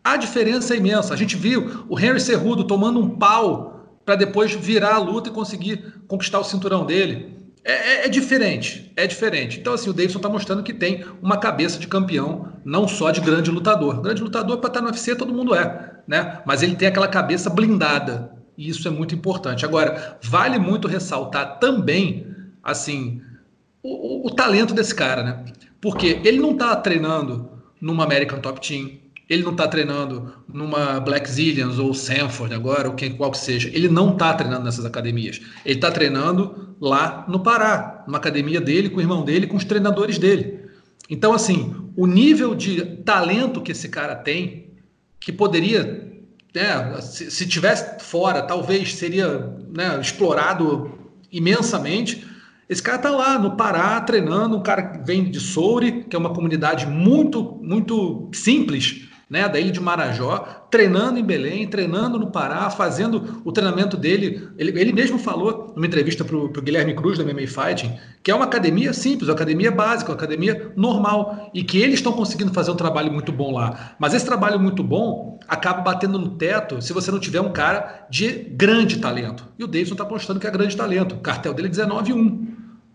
A 0.04 0.16
diferença 0.18 0.74
é 0.74 0.78
imensa. 0.78 1.14
A 1.14 1.18
gente 1.18 1.36
viu 1.36 1.86
o 1.90 2.00
Henry 2.00 2.20
Cerrudo 2.20 2.64
tomando 2.64 3.00
um 3.00 3.10
pau 3.10 4.00
para 4.06 4.16
depois 4.16 4.52
virar 4.54 4.96
a 4.96 5.00
luta 5.00 5.30
e 5.30 5.34
conseguir 5.34 6.02
conquistar 6.08 6.40
o 6.40 6.44
cinturão 6.44 6.86
dele. 6.86 7.34
É, 7.66 7.72
é, 7.72 8.06
é, 8.06 8.10
diferente, 8.10 8.92
é 8.98 9.08
diferente. 9.08 9.60
Então, 9.60 9.74
assim, 9.74 9.90
o 9.90 9.94
Davidson 9.94 10.20
está 10.20 10.28
mostrando 10.28 10.64
que 10.64 10.74
tem 10.74 11.06
uma 11.22 11.38
cabeça 11.38 11.80
de 11.80 11.88
campeão, 11.88 12.52
não 12.66 12.88
só 12.88 13.10
de 13.10 13.22
grande 13.22 13.50
lutador. 13.50 14.02
Grande 14.02 14.22
lutador, 14.22 14.58
para 14.58 14.68
estar 14.68 14.82
no 14.82 14.88
UFC, 14.88 15.16
todo 15.16 15.34
mundo 15.34 15.56
é, 15.56 16.02
né? 16.06 16.42
Mas 16.46 16.62
ele 16.62 16.76
tem 16.76 16.90
aquela 16.90 17.08
cabeça 17.08 17.50
blindada. 17.50 18.34
E 18.58 18.70
isso 18.70 18.88
é 18.88 18.92
muito 18.92 19.16
importante. 19.16 19.66
Agora, 19.66 20.18
vale 20.22 20.60
muito 20.60 20.88
ressaltar 20.88 21.60
também, 21.60 22.28
assim, 22.62 23.22
o, 23.82 24.28
o, 24.28 24.30
talento 24.32 24.74
desse 24.74 24.94
cara, 24.94 25.24
né? 25.24 25.46
Porque 25.82 26.22
ele 26.24 26.40
não 26.40 26.52
está 26.52 26.76
treinando 26.76 27.50
numa 27.82 28.04
American 28.04 28.40
Top 28.40 28.66
Team, 28.66 28.92
ele 29.30 29.44
não 29.44 29.52
está 29.52 29.68
treinando 29.68 30.34
numa 30.48 31.00
Black 31.00 31.30
Zillions 31.30 31.80
ou 31.80 31.94
Sanford 31.94 32.54
agora, 32.54 32.90
ou 32.90 32.96
quem 32.96 33.14
qual 33.14 33.32
que 33.32 33.38
seja. 33.38 33.70
Ele 33.74 33.88
não 33.88 34.14
está 34.14 34.34
treinando 34.34 34.66
nessas 34.66 34.86
academias. 34.86 35.42
Ele 35.66 35.76
está 35.76 35.92
treinando 35.92 36.76
lá 36.80 37.26
no 37.28 37.40
Pará, 37.40 38.04
numa 38.06 38.18
academia 38.18 38.62
dele, 38.62 38.90
com 38.90 38.98
o 38.98 39.02
irmão 39.02 39.24
dele, 39.24 39.48
com 39.48 39.58
os 39.58 39.64
treinadores 39.64 40.18
dele. 40.18 40.60
Então, 41.10 41.34
assim, 41.34 41.74
o 41.96 42.06
nível 42.06 42.56
de 42.56 42.84
talento 42.98 43.62
que 43.62 43.72
esse 43.72 43.90
cara 43.90 44.16
tem, 44.16 44.68
que 45.20 45.32
poderia, 45.32 46.03
né, 46.54 47.02
se, 47.02 47.32
se 47.32 47.48
tivesse 47.48 48.04
fora, 48.04 48.42
talvez 48.42 48.94
seria 48.96 49.54
né, 49.70 50.00
explorado 50.00 50.92
imensamente. 51.32 52.28
Esse 52.70 52.82
cara 52.82 52.98
tá 52.98 53.10
lá 53.10 53.38
no 53.40 53.58
Pará 53.58 54.00
treinando, 54.02 54.58
um 54.58 54.64
cara 54.64 54.84
que 54.84 55.06
vem 55.06 55.30
de 55.30 55.40
Soure, 55.40 56.04
que 56.04 56.16
é 56.16 56.20
uma 56.20 56.34
comunidade 56.34 56.86
muito, 56.86 57.60
muito 57.62 58.30
simples, 58.34 59.10
né, 59.34 59.50
da 59.50 59.60
ilha 59.60 59.72
de 59.72 59.80
Marajó, 59.80 60.68
treinando 60.70 61.18
em 61.18 61.24
Belém, 61.24 61.68
treinando 61.68 62.20
no 62.20 62.30
Pará, 62.30 62.70
fazendo 62.70 63.42
o 63.44 63.52
treinamento 63.52 63.98
dele. 63.98 64.48
Ele, 64.60 64.80
ele 64.80 64.94
mesmo 64.94 65.18
falou 65.18 65.74
numa 65.76 65.88
entrevista 65.88 66.24
para 66.24 66.38
o 66.38 66.50
Guilherme 66.50 66.94
Cruz 66.94 67.18
da 67.18 67.24
MMA 67.24 67.48
Fighting, 67.48 67.98
que 68.22 68.30
é 68.30 68.36
uma 68.36 68.46
academia 68.46 68.94
simples, 68.94 69.28
uma 69.28 69.34
academia 69.34 69.72
básica, 69.72 70.12
uma 70.12 70.16
academia 70.16 70.72
normal, 70.76 71.50
e 71.52 71.64
que 71.64 71.80
eles 71.80 71.96
estão 71.96 72.14
conseguindo 72.14 72.54
fazer 72.54 72.70
um 72.70 72.76
trabalho 72.76 73.12
muito 73.12 73.32
bom 73.32 73.52
lá. 73.52 73.96
Mas 73.98 74.14
esse 74.14 74.24
trabalho 74.24 74.60
muito 74.60 74.84
bom 74.84 75.40
acaba 75.48 75.82
batendo 75.82 76.20
no 76.20 76.38
teto 76.38 76.80
se 76.80 76.94
você 76.94 77.10
não 77.10 77.20
tiver 77.20 77.42
um 77.42 77.52
cara 77.52 78.06
de 78.12 78.30
grande 78.52 79.00
talento. 79.00 79.48
E 79.58 79.64
o 79.64 79.68
Davidson 79.68 79.96
está 79.96 80.04
apostando 80.04 80.40
que 80.40 80.46
é 80.46 80.52
grande 80.52 80.78
talento. 80.78 81.16
O 81.16 81.22
cartel 81.22 81.56
dele 81.56 81.70
é 81.70 81.72
19-1 81.72 82.53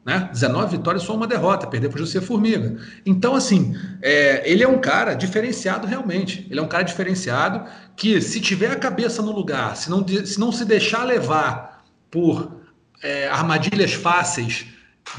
né? 0.09 0.31
19 0.33 0.79
vitórias, 0.79 1.03
só 1.03 1.15
uma 1.15 1.27
derrota, 1.27 1.67
perder 1.67 1.91
para 1.91 1.97
o 1.97 1.99
José 1.99 2.19
Formiga. 2.19 2.79
Então, 3.05 3.35
assim, 3.35 3.77
é, 4.01 4.43
ele 4.51 4.65
é 4.65 4.69
um 4.69 4.79
cara 4.79 5.13
diferenciado 5.13 5.87
realmente. 5.87 6.47
Ele 6.51 6.59
é 6.59 6.63
um 6.63 6.67
cara 6.67 6.83
diferenciado 6.83 7.69
que, 7.95 8.19
se 8.23 8.41
tiver 8.41 8.71
a 8.71 8.77
cabeça 8.77 9.21
no 9.21 9.31
lugar, 9.33 9.77
se 9.77 9.91
não 9.91 10.09
se, 10.09 10.41
não 10.41 10.51
se 10.51 10.65
deixar 10.65 11.05
levar 11.05 11.85
por 12.11 12.63
é, 13.03 13.29
armadilhas 13.29 13.93
fáceis 13.93 14.69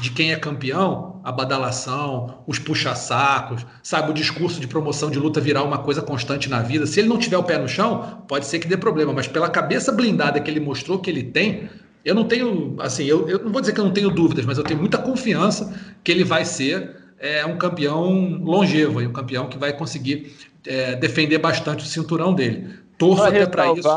de 0.00 0.10
quem 0.10 0.32
é 0.32 0.36
campeão, 0.36 1.20
a 1.22 1.30
badalação, 1.30 2.42
os 2.44 2.58
puxa-sacos, 2.58 3.64
sabe, 3.84 4.10
o 4.10 4.14
discurso 4.14 4.58
de 4.60 4.66
promoção 4.66 5.08
de 5.08 5.20
luta 5.20 5.40
virar 5.40 5.62
uma 5.62 5.78
coisa 5.78 6.02
constante 6.02 6.50
na 6.50 6.62
vida. 6.62 6.84
Se 6.84 6.98
ele 6.98 7.08
não 7.08 7.16
tiver 7.16 7.38
o 7.38 7.44
pé 7.44 7.58
no 7.58 7.68
chão, 7.68 8.24
pode 8.26 8.44
ser 8.44 8.58
que 8.58 8.66
dê 8.66 8.76
problema, 8.76 9.12
mas 9.12 9.28
pela 9.28 9.48
cabeça 9.48 9.92
blindada 9.92 10.40
que 10.40 10.50
ele 10.50 10.58
mostrou 10.58 10.98
que 10.98 11.08
ele 11.08 11.22
tem, 11.22 11.70
eu 12.04 12.14
não 12.14 12.24
tenho, 12.24 12.76
assim, 12.80 13.04
eu, 13.04 13.28
eu 13.28 13.38
não 13.44 13.52
vou 13.52 13.60
dizer 13.60 13.72
que 13.72 13.80
eu 13.80 13.84
não 13.84 13.92
tenho 13.92 14.10
dúvidas, 14.10 14.44
mas 14.44 14.58
eu 14.58 14.64
tenho 14.64 14.80
muita 14.80 14.98
confiança 14.98 15.74
que 16.02 16.10
ele 16.10 16.24
vai 16.24 16.44
ser 16.44 16.96
é, 17.18 17.44
um 17.44 17.58
campeão 17.58 18.38
longevo, 18.42 19.00
um 19.00 19.12
campeão 19.12 19.48
que 19.48 19.58
vai 19.58 19.72
conseguir 19.72 20.34
é, 20.66 20.96
defender 20.96 21.38
bastante 21.38 21.84
o 21.84 21.86
cinturão 21.86 22.34
dele. 22.34 22.78
Torço 22.96 23.22
até 23.22 23.46
para 23.46 23.72
isso. 23.72 23.88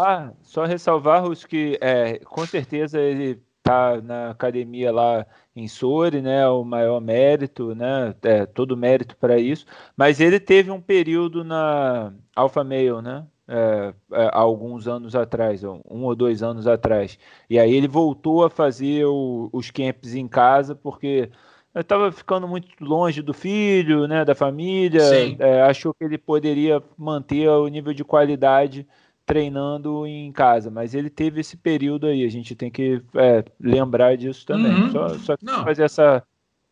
Só 0.41 0.65
ressalvar 0.65 1.25
os 1.25 1.45
que, 1.45 1.77
é, 1.81 2.19
com 2.19 2.45
certeza, 2.45 2.99
ele 2.99 3.41
está 3.57 4.01
na 4.01 4.31
academia 4.31 4.91
lá 4.91 5.25
em 5.55 5.67
Sori, 5.67 6.21
né, 6.21 6.45
o 6.47 6.63
maior 6.65 6.99
mérito, 6.99 7.73
né, 7.73 8.13
é, 8.21 8.45
todo 8.45 8.75
mérito 8.75 9.15
para 9.15 9.37
isso, 9.39 9.65
mas 9.95 10.19
ele 10.19 10.39
teve 10.39 10.69
um 10.69 10.81
período 10.81 11.43
na 11.43 12.11
Alpha 12.35 12.63
Male, 12.63 13.01
né, 13.01 13.25
é, 13.53 13.93
é, 14.13 14.23
há 14.33 14.39
alguns 14.39 14.87
anos 14.87 15.15
atrás, 15.15 15.63
um 15.63 16.03
ou 16.03 16.15
dois 16.15 16.41
anos 16.41 16.65
atrás. 16.65 17.19
E 17.47 17.59
aí 17.59 17.71
ele 17.71 17.87
voltou 17.87 18.43
a 18.43 18.49
fazer 18.49 19.05
o, 19.05 19.47
os 19.53 19.69
camps 19.69 20.15
em 20.15 20.27
casa 20.27 20.73
porque 20.73 21.29
estava 21.75 22.11
ficando 22.11 22.47
muito 22.47 22.67
longe 22.81 23.21
do 23.21 23.31
filho, 23.31 24.07
né, 24.07 24.25
da 24.25 24.33
família. 24.33 25.03
É, 25.37 25.61
achou 25.61 25.93
que 25.93 26.03
ele 26.03 26.17
poderia 26.17 26.81
manter 26.97 27.47
o 27.47 27.67
nível 27.67 27.93
de 27.93 28.03
qualidade 28.03 28.87
treinando 29.23 30.05
em 30.07 30.31
casa, 30.31 30.71
mas 30.71 30.95
ele 30.95 31.09
teve 31.09 31.41
esse 31.41 31.55
período 31.55 32.07
aí. 32.07 32.25
A 32.25 32.29
gente 32.29 32.55
tem 32.55 32.71
que 32.71 33.03
é, 33.15 33.45
lembrar 33.59 34.17
disso 34.17 34.47
também. 34.47 34.73
Uhum. 34.73 34.91
Só, 34.91 35.09
só 35.19 35.35
fazer 35.63 35.83
essa 35.83 36.23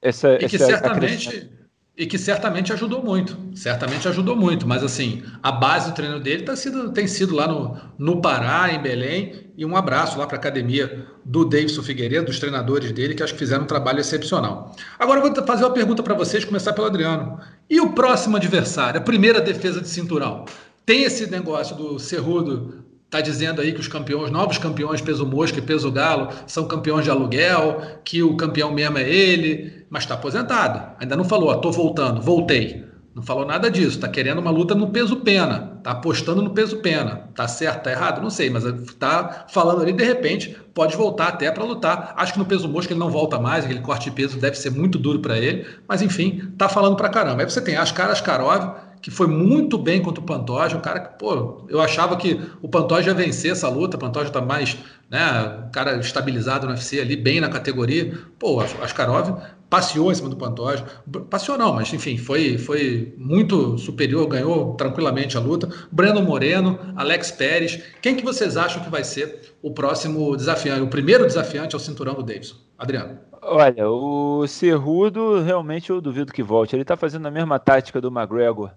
essa, 0.01 0.33
e 0.33 0.49
que 0.49 0.55
essa 0.55 0.65
certamente 0.65 1.51
e 1.97 2.05
que 2.05 2.17
certamente 2.17 2.71
ajudou 2.71 3.03
muito, 3.03 3.37
certamente 3.53 4.07
ajudou 4.07 4.35
muito, 4.35 4.67
mas 4.67 4.83
assim, 4.83 5.23
a 5.43 5.51
base 5.51 5.89
do 5.89 5.95
treino 5.95 6.19
dele 6.19 6.43
tá 6.43 6.55
sido, 6.55 6.91
tem 6.91 7.05
sido 7.05 7.35
lá 7.35 7.47
no, 7.47 7.77
no 7.97 8.21
Pará, 8.21 8.73
em 8.73 8.81
Belém, 8.81 9.51
e 9.57 9.65
um 9.65 9.75
abraço 9.75 10.17
lá 10.17 10.25
para 10.25 10.37
a 10.37 10.39
academia 10.39 11.05
do 11.23 11.45
Davidson 11.45 11.83
Figueiredo, 11.83 12.27
dos 12.27 12.39
treinadores 12.39 12.91
dele, 12.91 13.13
que 13.13 13.21
acho 13.21 13.33
que 13.33 13.39
fizeram 13.39 13.65
um 13.65 13.67
trabalho 13.67 13.99
excepcional. 13.99 14.75
Agora 14.97 15.19
eu 15.19 15.31
vou 15.31 15.45
fazer 15.45 15.63
uma 15.63 15.73
pergunta 15.73 16.01
para 16.01 16.15
vocês, 16.15 16.45
começar 16.45 16.73
pelo 16.73 16.87
Adriano. 16.87 17.39
E 17.69 17.79
o 17.79 17.91
próximo 17.91 18.37
adversário, 18.37 18.99
a 18.99 19.03
primeira 19.03 19.41
defesa 19.41 19.81
de 19.81 19.87
cinturão? 19.89 20.45
Tem 20.85 21.03
esse 21.03 21.29
negócio 21.29 21.75
do 21.75 21.99
Cerrudo 21.99 22.85
está 23.11 23.19
dizendo 23.19 23.59
aí 23.59 23.73
que 23.73 23.79
os 23.81 23.89
campeões, 23.89 24.31
novos 24.31 24.57
campeões 24.57 25.01
peso 25.01 25.25
mosca 25.25 25.59
e 25.59 25.61
peso 25.61 25.91
galo, 25.91 26.29
são 26.47 26.65
campeões 26.65 27.03
de 27.03 27.11
aluguel, 27.11 27.81
que 28.05 28.23
o 28.23 28.37
campeão 28.37 28.71
mesmo 28.71 28.97
é 28.97 29.09
ele, 29.09 29.85
mas 29.89 30.03
está 30.03 30.15
aposentado. 30.15 30.95
Ainda 30.97 31.17
não 31.17 31.25
falou, 31.25 31.53
estou 31.53 31.73
voltando, 31.73 32.21
voltei. 32.21 32.89
Não 33.13 33.21
falou 33.21 33.45
nada 33.45 33.69
disso. 33.69 33.97
Está 33.97 34.07
querendo 34.07 34.39
uma 34.39 34.49
luta 34.49 34.73
no 34.73 34.87
peso 34.87 35.17
pena. 35.17 35.73
Está 35.79 35.91
apostando 35.91 36.41
no 36.41 36.51
peso 36.51 36.77
pena. 36.77 37.27
Está 37.29 37.45
certo, 37.45 37.79
está 37.79 37.91
errado? 37.91 38.21
Não 38.21 38.29
sei, 38.29 38.49
mas 38.49 38.63
está 38.63 39.45
falando 39.49 39.81
ali, 39.81 39.91
de 39.91 40.05
repente, 40.05 40.55
pode 40.73 40.95
voltar 40.95 41.27
até 41.27 41.51
para 41.51 41.65
lutar. 41.65 42.13
Acho 42.15 42.31
que 42.31 42.39
no 42.39 42.45
peso 42.45 42.69
mosca 42.69 42.93
ele 42.93 42.99
não 43.01 43.09
volta 43.09 43.37
mais, 43.37 43.65
aquele 43.65 43.81
corte 43.81 44.09
de 44.09 44.15
peso 44.15 44.39
deve 44.39 44.55
ser 44.55 44.69
muito 44.69 44.97
duro 44.97 45.19
para 45.19 45.37
ele. 45.37 45.67
Mas 45.85 46.01
enfim, 46.01 46.47
está 46.53 46.69
falando 46.69 46.95
para 46.95 47.09
caramba. 47.09 47.41
Aí 47.41 47.49
você 47.49 47.59
tem 47.59 47.75
as 47.75 47.91
caras 47.91 48.19
Askarov 48.19 48.90
que 49.01 49.09
foi 49.09 49.27
muito 49.27 49.77
bem 49.77 50.01
contra 50.01 50.21
o 50.21 50.25
Pantoja, 50.25 50.77
um 50.77 50.81
cara 50.81 50.99
que, 50.99 51.17
pô, 51.17 51.65
eu 51.67 51.81
achava 51.81 52.15
que 52.15 52.39
o 52.61 52.69
Pantoja 52.69 53.09
ia 53.09 53.15
vencer 53.15 53.51
essa 53.51 53.67
luta, 53.67 53.97
o 53.97 53.99
Pantoja 53.99 54.29
tá 54.29 54.41
mais, 54.41 54.77
né, 55.09 55.67
cara 55.73 55.97
estabilizado 55.97 56.67
no 56.67 56.73
UFC 56.73 56.99
ali, 56.99 57.15
bem 57.15 57.41
na 57.41 57.49
categoria. 57.49 58.15
Pô, 58.37 58.59
Askarov 58.59 59.41
passeou 59.69 60.11
em 60.11 60.15
cima 60.15 60.29
do 60.29 60.35
Pantoja, 60.35 60.85
passeou 61.29 61.57
não, 61.57 61.73
mas 61.73 61.91
enfim, 61.93 62.17
foi, 62.17 62.57
foi 62.57 63.15
muito 63.17 63.77
superior, 63.77 64.27
ganhou 64.27 64.75
tranquilamente 64.75 65.37
a 65.37 65.39
luta. 65.39 65.69
Breno 65.91 66.21
Moreno, 66.21 66.77
Alex 66.95 67.31
Pérez, 67.31 67.81
quem 68.01 68.15
que 68.15 68.23
vocês 68.23 68.57
acham 68.57 68.83
que 68.83 68.89
vai 68.89 69.03
ser 69.03 69.55
o 69.61 69.71
próximo 69.71 70.35
desafiante, 70.35 70.81
o 70.81 70.89
primeiro 70.89 71.25
desafiante 71.25 71.73
ao 71.73 71.79
cinturão 71.79 72.13
do 72.13 72.23
Davidson? 72.23 72.57
Adriano. 72.77 73.19
Olha, 73.43 73.89
o 73.89 74.45
Cerrudo 74.47 75.41
realmente 75.41 75.89
eu 75.89 76.01
duvido 76.01 76.33
que 76.33 76.43
volte. 76.43 76.75
Ele 76.75 76.81
está 76.81 76.97
fazendo 76.97 77.27
a 77.27 77.31
mesma 77.31 77.57
tática 77.57 78.01
do 78.01 78.09
McGregor. 78.09 78.71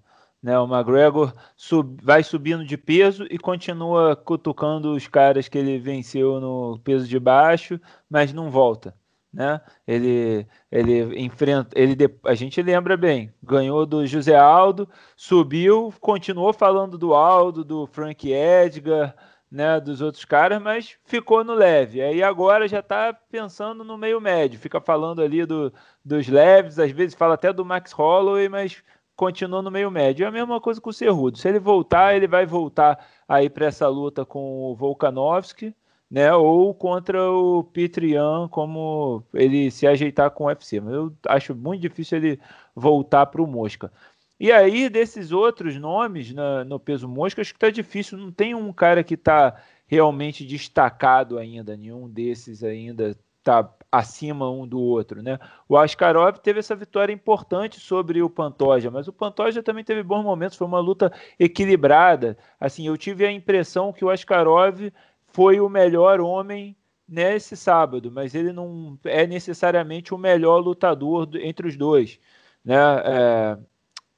Né? 0.45 0.59
O 0.59 0.67
McGregor 0.67 1.33
sub, 1.57 1.97
vai 2.05 2.23
subindo 2.23 2.67
de 2.67 2.77
peso 2.77 3.27
e 3.31 3.39
continua 3.39 4.15
cutucando 4.15 4.93
os 4.93 5.09
caras 5.09 5.49
que 5.49 5.57
ele 5.57 5.79
venceu 5.79 6.39
no 6.39 6.79
peso 6.85 7.09
de 7.09 7.19
baixo, 7.19 7.81
mas 8.11 8.31
não 8.31 8.51
volta. 8.51 8.95
Né? 9.33 9.59
Ele, 9.89 10.47
ele 10.71 11.19
enfrenta, 11.19 11.71
ele, 11.75 11.97
a 12.27 12.35
gente 12.35 12.61
lembra 12.61 12.95
bem, 12.95 13.33
ganhou 13.43 13.87
do 13.87 14.07
José 14.07 14.37
Aldo, 14.37 14.87
subiu, 15.17 15.95
continuou 15.99 16.53
falando 16.53 16.99
do 16.99 17.15
Aldo, 17.15 17.65
do 17.65 17.87
Frank 17.87 18.31
Edgar, 18.31 19.17
né, 19.51 19.81
dos 19.81 20.03
outros 20.03 20.27
caras, 20.27 20.61
mas 20.61 20.99
ficou 21.05 21.43
no 21.43 21.55
leve. 21.55 22.03
Aí 22.03 22.23
agora 22.23 22.69
já 22.69 22.81
está 22.81 23.15
pensando 23.15 23.83
no 23.83 23.97
meio 23.97 24.21
médio, 24.21 24.59
fica 24.59 24.81
falando 24.81 25.23
ali 25.23 25.47
do, 25.47 25.73
dos 26.05 26.29
leves, 26.29 26.79
às 26.79 26.91
vezes 26.91 27.15
fala 27.15 27.35
até 27.35 27.51
do 27.51 27.65
Max 27.65 27.93
Holloway, 27.93 28.49
mas 28.49 28.83
continua 29.17 29.63
no 29.63 29.71
meio 29.71 29.91
médio. 29.91 30.25
É 30.25 30.29
a 30.29 30.33
mesma 30.33 30.61
coisa 30.61 30.81
com 30.81 30.91
o 30.91 30.93
Cerrudo. 30.93 31.39
Se 31.39 31.49
ele 31.49 31.59
voltar, 31.59 32.15
ele 32.15 32.27
vai 32.27 32.47
voltar 32.47 33.07
aí 33.29 33.49
para 33.49 33.67
essa 33.67 33.89
luta 33.89 34.25
com 34.25 34.71
o 34.71 34.75
Volkanovski, 34.75 35.75
né? 36.11 36.33
Ou 36.35 36.75
contra 36.75 37.31
o 37.31 37.65
Pitrian, 37.65 38.49
como 38.49 39.25
ele 39.33 39.71
se 39.71 39.87
ajeitar 39.87 40.31
com 40.31 40.45
o 40.45 40.47
UFC. 40.49 40.81
Mas 40.81 40.95
eu 40.95 41.15
acho 41.29 41.55
muito 41.55 41.81
difícil 41.81 42.19
ele 42.19 42.41
voltar 42.75 43.27
para 43.27 43.43
o 43.43 43.47
Mosca. 43.47 43.93
E 44.39 44.51
aí, 44.51 44.89
desses 44.89 45.33
outros 45.33 45.77
nomes 45.77 46.33
na, 46.33 46.65
no 46.65 46.79
peso 46.81 47.09
mosca, 47.09 47.41
acho 47.41 47.53
que 47.53 47.57
está 47.57 47.71
difícil. 47.71 48.19
Não 48.19 48.33
tem 48.33 48.55
um 48.55 48.73
cara 48.73 49.05
que 49.05 49.15
está 49.15 49.57
realmente 49.87 50.45
destacado 50.45 51.39
ainda, 51.39 51.77
nenhum 51.77 52.09
desses 52.09 52.65
ainda 52.65 53.17
está 53.45 53.71
acima 53.93 54.51
um 54.51 54.67
do 54.67 54.81
outro, 54.81 55.23
né? 55.23 55.39
O 55.69 55.77
Askarov 55.77 56.39
teve 56.39 56.59
essa 56.59 56.75
vitória 56.75 57.13
importante 57.13 57.79
sobre 57.79 58.23
o 58.23 58.31
Pantoja, 58.31 58.91
mas 58.91 59.07
o 59.07 59.13
Pantoja 59.13 59.63
também 59.63 59.85
teve 59.85 60.03
bons 60.03 60.25
momentos, 60.25 60.57
foi 60.57 60.67
uma 60.67 60.81
luta 60.81 61.13
equilibrada. 61.39 62.37
Assim, 62.59 62.87
eu 62.89 62.97
tive 62.97 63.25
a 63.25 63.31
impressão 63.31 63.93
que 63.93 64.05
o 64.05 64.11
Askarov 64.11 64.91
foi 65.29 65.61
o 65.61 65.69
melhor 65.69 66.21
homem 66.21 66.75
nesse 67.07 67.57
sábado, 67.57 68.11
mas 68.11 68.35
ele 68.35 68.53
não 68.53 68.99
é 69.05 69.27
necessariamente 69.27 70.15
o 70.15 70.19
melhor 70.19 70.59
lutador 70.59 71.29
entre 71.35 71.69
os 71.69 71.77
dois, 71.77 72.19
né? 72.65 72.75
É, 73.05 73.59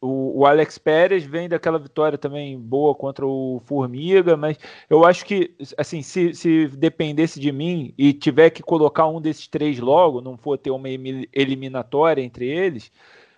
o, 0.01 0.41
o, 0.41 0.47
Alex 0.47 0.79
Pérez 0.79 1.25
vem 1.25 1.49
daquela 1.49 1.79
vitória 1.79 2.19
também 2.19 2.59
boa 2.59 2.95
contra 2.95 3.27
o 3.27 3.61
Formiga, 3.65 4.37
mas 4.37 4.59
eu 4.91 5.05
acho 5.05 5.25
que, 5.25 5.55
assim, 5.77 6.03
se, 6.03 6.35
se 6.35 6.69
dependesse 6.69 7.41
de 7.41 7.51
mim 7.51 7.95
e 7.97 8.13
tiver 8.13 8.51
que 8.51 8.63
colocar 8.63 9.07
um 9.07 9.21
desses 9.21 9.49
três 9.49 9.79
logo, 9.79 10.21
não 10.21 10.37
for 10.37 10.59
ter 10.59 10.71
uma 10.71 10.89
eliminatória 10.89 12.23
entre 12.23 12.47
eles, 12.47 12.93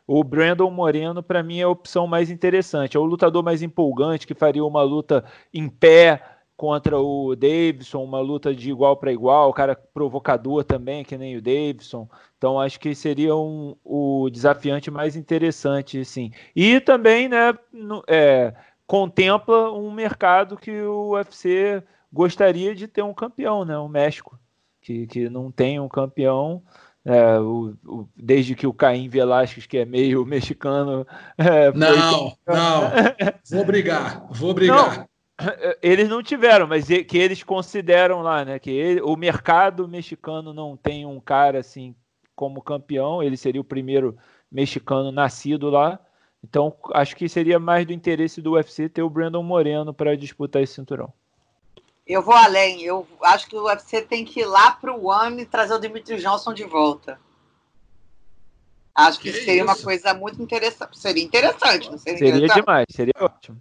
o 0.06 0.24
Brandon 0.24 0.70
Moreno, 0.70 1.22
para 1.22 1.42
mim, 1.42 1.60
é 1.60 1.64
a 1.64 1.68
opção 1.68 2.06
mais 2.06 2.30
interessante. 2.30 2.96
É 2.96 3.00
o 3.00 3.04
lutador 3.04 3.42
mais 3.44 3.62
empolgante, 3.62 4.26
que 4.26 4.34
faria 4.34 4.64
uma 4.64 4.82
luta 4.82 5.22
em 5.52 5.68
pé 5.68 6.37
contra 6.58 6.98
o 6.98 7.36
Davidson, 7.36 8.02
uma 8.02 8.18
luta 8.18 8.52
de 8.52 8.68
igual 8.68 8.96
para 8.96 9.12
igual, 9.12 9.48
o 9.48 9.54
cara 9.54 9.76
provocador 9.94 10.64
também, 10.64 11.04
que 11.04 11.16
nem 11.16 11.36
o 11.36 11.40
Davidson. 11.40 12.08
Então 12.36 12.58
acho 12.58 12.80
que 12.80 12.96
seria 12.96 13.36
um, 13.36 13.76
o 13.84 14.28
desafiante 14.28 14.90
mais 14.90 15.14
interessante, 15.14 16.04
sim. 16.04 16.32
E 16.56 16.80
também, 16.80 17.28
né, 17.28 17.56
no, 17.72 18.02
é, 18.08 18.52
contempla 18.88 19.70
um 19.72 19.92
mercado 19.92 20.56
que 20.56 20.82
o 20.82 21.10
UFC 21.10 21.80
gostaria 22.12 22.74
de 22.74 22.88
ter 22.88 23.02
um 23.02 23.14
campeão, 23.14 23.64
né, 23.64 23.78
o 23.78 23.86
México, 23.86 24.36
que, 24.80 25.06
que 25.06 25.30
não 25.30 25.52
tem 25.52 25.78
um 25.78 25.88
campeão. 25.88 26.60
É, 27.04 27.38
o, 27.38 27.72
o, 27.86 28.08
desde 28.16 28.56
que 28.56 28.66
o 28.66 28.74
Caim 28.74 29.08
Velasquez, 29.08 29.64
que 29.64 29.78
é 29.78 29.84
meio 29.84 30.26
mexicano. 30.26 31.06
É, 31.38 31.70
não, 31.70 32.36
não. 32.44 32.90
Vou 33.48 33.64
brigar, 33.64 34.26
vou 34.28 34.52
brigar. 34.52 34.98
Não, 34.98 35.08
eles 35.82 36.08
não 36.08 36.22
tiveram, 36.22 36.66
mas 36.66 36.86
que 36.86 37.18
eles 37.18 37.42
consideram 37.42 38.22
lá, 38.22 38.44
né? 38.44 38.58
Que 38.58 38.70
ele, 38.70 39.00
o 39.00 39.16
mercado 39.16 39.88
mexicano 39.88 40.52
não 40.52 40.76
tem 40.76 41.06
um 41.06 41.20
cara 41.20 41.60
assim 41.60 41.94
como 42.34 42.62
campeão, 42.62 43.22
ele 43.22 43.36
seria 43.36 43.60
o 43.60 43.64
primeiro 43.64 44.16
mexicano 44.50 45.10
nascido 45.10 45.70
lá. 45.70 45.98
Então, 46.42 46.74
acho 46.92 47.16
que 47.16 47.28
seria 47.28 47.58
mais 47.58 47.84
do 47.84 47.92
interesse 47.92 48.40
do 48.40 48.52
UFC 48.52 48.88
ter 48.88 49.02
o 49.02 49.10
Brandon 49.10 49.42
Moreno 49.42 49.92
para 49.92 50.16
disputar 50.16 50.62
esse 50.62 50.74
cinturão. 50.74 51.12
Eu 52.06 52.22
vou 52.22 52.34
além. 52.34 52.82
Eu 52.82 53.06
acho 53.22 53.48
que 53.48 53.56
o 53.56 53.64
UFC 53.64 54.02
tem 54.02 54.24
que 54.24 54.40
ir 54.40 54.46
lá 54.46 54.70
para 54.70 54.94
o 54.94 55.08
One 55.08 55.42
e 55.42 55.46
trazer 55.46 55.74
o 55.74 55.78
Dimitri 55.78 56.16
Johnson 56.16 56.54
de 56.54 56.64
volta. 56.64 57.20
Acho 58.94 59.20
que, 59.20 59.30
que 59.30 59.38
seria 59.38 59.62
isso? 59.62 59.64
uma 59.64 59.76
coisa 59.76 60.14
muito 60.14 60.40
interessante. 60.40 60.98
Seria 60.98 61.22
interessante, 61.22 61.90
não 61.90 61.98
seria? 61.98 62.18
Seria 62.18 62.48
demais, 62.48 62.86
seria 62.90 63.14
ótimo. 63.20 63.60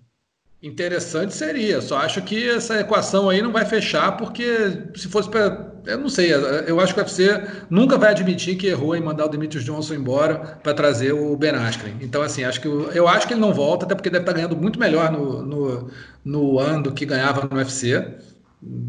Interessante 0.62 1.36
seria, 1.36 1.80
só 1.82 2.00
acho 2.00 2.20
que 2.24 2.50
essa 2.50 2.80
equação 2.80 3.30
aí 3.30 3.44
não 3.44 3.52
vai 3.52 3.64
fechar, 3.64 4.18
porque 4.18 4.88
se 4.96 5.08
fosse 5.08 5.30
para. 5.30 5.72
Eu 5.86 6.00
não 6.00 6.10
sei, 6.10 6.34
eu 6.34 6.80
acho 6.80 6.96
que 6.96 7.00
o 7.00 7.04
UFC 7.04 7.48
nunca 7.70 7.96
vai 7.96 8.10
admitir 8.10 8.58
que 8.58 8.66
errou 8.66 8.96
em 8.96 9.00
mandar 9.00 9.26
o 9.26 9.30
Demetrius 9.30 9.64
Johnson 9.64 9.94
embora 9.94 10.60
para 10.64 10.74
trazer 10.74 11.14
o 11.14 11.38
Ben 11.38 11.52
Askren. 11.52 11.94
Então, 12.02 12.24
assim, 12.24 12.44
acho 12.44 12.60
que 12.60 12.68
eu 12.68 13.08
acho 13.08 13.28
que 13.28 13.34
ele 13.34 13.40
não 13.40 13.54
volta, 13.54 13.86
até 13.86 13.94
porque 13.94 14.10
deve 14.10 14.24
estar 14.24 14.34
tá 14.34 14.38
ganhando 14.38 14.58
muito 14.58 14.80
melhor 14.80 15.12
no, 15.12 15.44
no, 15.44 15.92
no 16.26 16.60
ano 16.60 16.84
do 16.84 16.92
que 16.92 17.06
ganhava 17.06 17.48
no 17.50 17.56
UFC. 17.56 18.18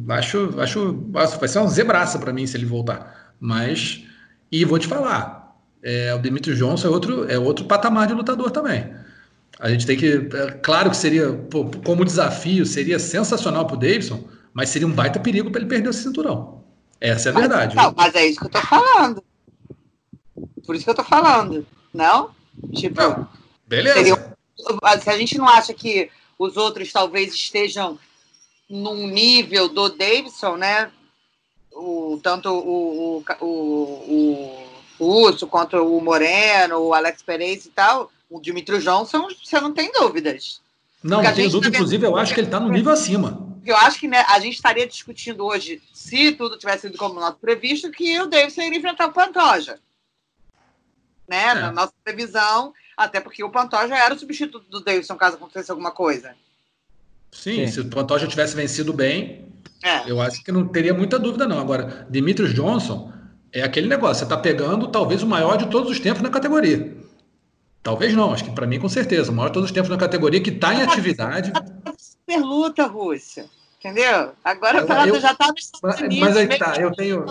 Acho, 0.09 0.59
acho, 0.59 1.07
vai 1.13 1.49
ser 1.49 1.59
uma 1.59 1.69
zebraça 1.69 2.19
para 2.19 2.33
mim 2.33 2.47
se 2.47 2.57
ele 2.57 2.65
voltar. 2.65 3.35
Mas, 3.39 4.05
e 4.51 4.65
vou 4.65 4.79
te 4.79 4.89
falar, 4.89 5.55
é, 5.83 6.15
o 6.15 6.19
Demetrius 6.19 6.59
Johnson 6.59 6.89
é 6.89 6.91
outro, 6.91 7.31
é 7.31 7.39
outro 7.39 7.67
patamar 7.67 8.07
de 8.07 8.15
lutador 8.15 8.51
também. 8.51 8.91
A 9.59 9.69
gente 9.69 9.87
tem 9.87 9.97
que. 9.97 10.29
É, 10.37 10.51
claro 10.63 10.91
que 10.91 10.97
seria, 10.97 11.33
pô, 11.33 11.69
como 11.85 12.05
desafio, 12.05 12.65
seria 12.65 12.99
sensacional 12.99 13.67
para 13.67 13.75
o 13.75 13.79
Davidson, 13.79 14.29
mas 14.53 14.69
seria 14.69 14.87
um 14.87 14.93
baita 14.93 15.19
perigo 15.19 15.51
para 15.51 15.61
ele 15.61 15.69
perder 15.69 15.91
esse 15.91 16.03
cinturão. 16.03 16.65
Essa 17.01 17.29
é 17.29 17.31
a 17.31 17.35
mas, 17.35 17.43
verdade. 17.43 17.77
Não, 17.77 17.93
mas 17.97 18.15
é 18.15 18.27
isso 18.27 18.39
que 18.39 18.47
eu 18.47 18.51
tô 18.51 18.61
falando. 18.61 19.23
Por 20.65 20.77
isso 20.77 20.85
que 20.85 20.91
eu 20.91 20.95
tô 20.95 21.05
falando. 21.05 21.67
Não? 21.93 22.31
Tipo. 22.73 23.01
Não. 23.01 23.29
Beleza. 23.67 23.97
Seria, 23.97 24.37
se 25.01 25.11
a 25.11 25.19
gente 25.19 25.37
não 25.37 25.49
acha 25.49 25.75
que 25.75 26.09
os 26.39 26.57
outros 26.57 26.93
talvez 26.93 27.35
estejam 27.35 27.99
num 28.71 29.09
nível 29.09 29.69
do 29.69 29.89
Davidson, 29.89 30.57
né? 30.57 30.91
O, 31.73 32.19
tanto 32.23 32.49
o, 32.51 33.19
o, 33.19 33.25
o, 33.41 33.47
o, 33.47 35.05
o 35.05 35.23
Urso 35.23 35.47
quanto 35.47 35.77
o 35.77 36.01
Moreno, 36.01 36.79
o 36.79 36.95
Alex 36.95 37.23
Perez 37.23 37.67
e 37.67 37.71
tal 37.71 38.11
o 38.29 38.41
Dimitri 38.41 38.79
Johnson, 38.79 39.29
você 39.43 39.61
não 39.61 39.73
tem 39.73 39.91
dúvidas. 39.93 40.61
Não, 41.03 41.23
não 41.23 41.35
tenho 41.35 41.51
dúvida, 41.51 41.71
tá 41.71 41.79
inclusive 41.79 42.07
eu 42.07 42.17
acho 42.17 42.35
que 42.35 42.41
ele 42.41 42.49
está 42.49 42.61
no 42.61 42.69
nível 42.69 42.93
acima. 42.93 43.47
Eu 43.65 43.77
acho 43.77 44.01
que 44.01 44.09
né, 44.09 44.25
a 44.29 44.39
gente 44.41 44.55
estaria 44.55 44.87
discutindo 44.87 45.45
hoje, 45.45 45.83
se 45.93 46.33
tudo 46.33 46.59
tivesse 46.59 46.83
sido 46.83 46.99
como 46.99 47.21
nós 47.21 47.35
previsto, 47.37 47.91
que 47.91 48.19
o 48.21 48.27
Davidson 48.27 48.63
iria 48.63 48.79
enfrentar 48.79 49.07
o 49.07 49.13
Pantoja. 49.13 49.79
Né? 51.29 51.45
É. 51.45 51.55
Na 51.55 51.73
nossa 51.73 51.93
previsão, 52.03 52.73
até 52.97 53.21
porque 53.21 53.45
o 53.45 53.51
Pantoja 53.51 53.95
era 53.95 54.15
o 54.15 54.19
substituto 54.19 54.69
do 54.69 54.81
Davidson 54.81 55.17
caso 55.17 55.37
acontecesse 55.37 55.71
alguma 55.71 55.91
coisa. 55.91 56.35
Sim, 57.31 57.67
Sim. 57.67 57.73
se 57.73 57.81
o 57.81 57.91
Pantoja 57.91 58.27
tivesse 58.27 58.57
vencido 58.57 58.93
bem, 58.93 59.53
é. 59.83 60.11
eu 60.11 60.21
acho 60.21 60.43
que 60.43 60.51
não 60.51 60.67
teria 60.67 60.95
muita 60.95 61.19
dúvida, 61.19 61.47
não. 61.47 61.61
Agora, 61.61 62.07
Dimitris 62.11 62.55
Johnson 62.55 63.13
é 63.53 63.63
aquele 63.63 63.87
negócio, 63.87 64.17
você 64.17 64.25
está 64.25 64.37
pegando 64.37 64.89
talvez 64.89 65.23
o 65.23 65.27
maior 65.27 65.57
de 65.57 65.71
todos 65.71 65.91
os 65.91 66.01
tempos 66.01 66.23
na 66.23 66.31
categoria. 66.31 66.97
Talvez 67.89 68.13
não, 68.13 68.35
acho 68.35 68.45
que 68.45 68.51
para 68.51 68.67
mim 68.67 68.79
com 68.79 68.87
certeza. 68.87 69.33
O 69.33 69.35
maior 69.35 69.49
de 69.49 69.55
todos 69.55 69.71
os 69.71 69.75
tempos 69.75 69.89
na 69.89 69.97
categoria 69.97 70.43
que 70.43 70.51
está 70.51 70.75
em 70.75 70.83
atividade. 70.83 71.51
Super 71.97 72.39
luta, 72.39 72.85
Rússia. 72.85 73.47
Entendeu? 73.79 74.33
Agora 74.45 74.83
a 74.83 74.85
parada 74.85 75.19
já 75.19 75.33
está 75.33 75.47
nos 75.47 75.71
Estados 75.75 76.01
Unidos. 76.03 76.19
Mas 76.19 76.37
aí 76.37 76.49
tá, 76.59 76.75
eu 76.79 76.93
tenho. 76.93 77.25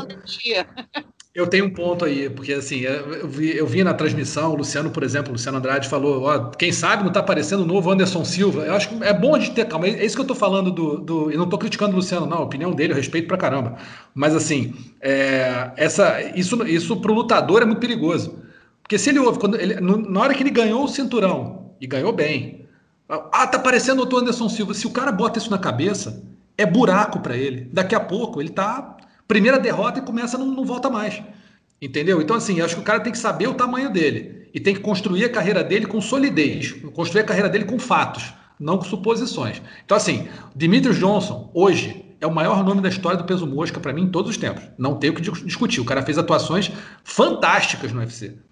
Eu 1.36 1.46
tenho 1.46 1.66
um 1.66 1.70
ponto 1.70 2.04
aí, 2.06 2.28
porque 2.32 2.54
assim, 2.54 2.80
eu 2.80 3.28
vi, 3.28 3.56
eu 3.56 3.68
vi 3.68 3.84
na 3.84 3.94
transmissão, 3.94 4.54
o 4.54 4.56
Luciano, 4.56 4.90
por 4.90 5.04
exemplo, 5.04 5.30
o 5.30 5.34
Luciano 5.34 5.60
Andrade 5.60 5.88
falou: 5.88 6.24
ó, 6.24 6.46
quem 6.50 6.72
sabe 6.72 7.04
não 7.04 7.10
está 7.10 7.20
aparecendo 7.20 7.62
o 7.62 7.66
novo 7.68 7.92
Anderson 7.92 8.26
Silva. 8.26 8.64
Eu 8.64 8.74
acho 8.74 8.90
que 8.90 9.04
é 9.04 9.14
bom 9.14 9.36
a 9.36 9.40
gente 9.40 9.52
ter 9.52 9.68
calma. 9.68 9.86
É 9.86 10.04
isso 10.04 10.16
que 10.16 10.22
eu 10.22 10.24
estou 10.24 10.36
falando 10.36 10.72
do. 10.72 10.98
do 10.98 11.30
eu 11.30 11.38
não 11.38 11.44
estou 11.44 11.60
criticando 11.60 11.94
o 11.94 11.98
Luciano, 11.98 12.26
não. 12.26 12.40
A 12.40 12.44
opinião 12.44 12.72
dele, 12.72 12.94
eu 12.94 12.98
respeito 12.98 13.28
pra 13.28 13.38
caramba. 13.38 13.78
Mas 14.16 14.36
assim, 14.36 14.74
é, 15.00 15.70
essa, 15.78 16.20
isso, 16.36 16.66
isso 16.66 16.98
pro 16.98 17.14
lutador 17.14 17.62
é 17.62 17.66
muito 17.66 17.80
perigoso. 17.80 18.47
Porque 18.88 18.98
se 18.98 19.10
ele 19.10 19.20
ouve, 19.20 19.38
quando 19.38 19.60
ele, 19.60 19.82
na 19.82 20.22
hora 20.22 20.34
que 20.34 20.42
ele 20.42 20.50
ganhou 20.50 20.86
o 20.86 20.88
cinturão, 20.88 21.74
e 21.82 21.86
ganhou 21.86 22.14
bem, 22.14 22.66
ah, 23.10 23.46
tá 23.46 23.60
parecendo 23.60 24.02
o 24.02 24.18
Anderson 24.18 24.48
Silva. 24.48 24.74
Se 24.74 24.88
o 24.88 24.92
cara 24.92 25.12
bota 25.12 25.38
isso 25.38 25.52
na 25.52 25.58
cabeça, 25.58 26.24
é 26.58 26.66
buraco 26.66 27.20
para 27.20 27.36
ele. 27.36 27.70
Daqui 27.72 27.94
a 27.94 28.00
pouco 28.00 28.42
ele 28.42 28.50
tá. 28.50 28.96
Primeira 29.28 29.60
derrota 29.60 30.00
e 30.00 30.02
começa, 30.02 30.38
não, 30.38 30.48
não 30.48 30.64
volta 30.64 30.90
mais. 30.90 31.22
Entendeu? 31.82 32.22
Então, 32.22 32.38
assim, 32.38 32.62
acho 32.62 32.76
que 32.76 32.82
o 32.82 32.86
cara 32.86 33.02
tem 33.02 33.12
que 33.12 33.18
saber 33.18 33.48
o 33.48 33.54
tamanho 33.54 33.92
dele. 33.92 34.48
E 34.54 34.60
tem 34.60 34.74
que 34.74 34.80
construir 34.80 35.26
a 35.26 35.30
carreira 35.30 35.66
dele 35.66 35.86
com 35.86 36.00
solidez. 36.00 36.72
Construir 36.94 37.24
a 37.24 37.26
carreira 37.26 37.50
dele 37.50 37.66
com 37.66 37.78
fatos, 37.78 38.34
não 38.58 38.78
com 38.78 38.86
suposições. 38.86 39.62
Então, 39.84 39.98
assim, 39.98 40.30
Dimitri 40.56 40.94
Johnson, 40.94 41.52
hoje, 41.54 42.06
é 42.22 42.26
o 42.26 42.34
maior 42.34 42.64
nome 42.64 42.80
da 42.80 42.88
história 42.88 43.18
do 43.18 43.26
peso 43.26 43.46
mosca 43.46 43.82
para 43.82 43.92
mim 43.92 44.04
em 44.04 44.10
todos 44.10 44.32
os 44.32 44.38
tempos. 44.38 44.64
Não 44.78 44.96
tem 44.96 45.10
o 45.10 45.14
que 45.14 45.22
discutir. 45.22 45.82
O 45.82 45.86
cara 45.86 46.02
fez 46.02 46.18
atuações 46.18 46.72
fantásticas 47.04 47.92
no 47.92 48.00
UFC 48.00 48.47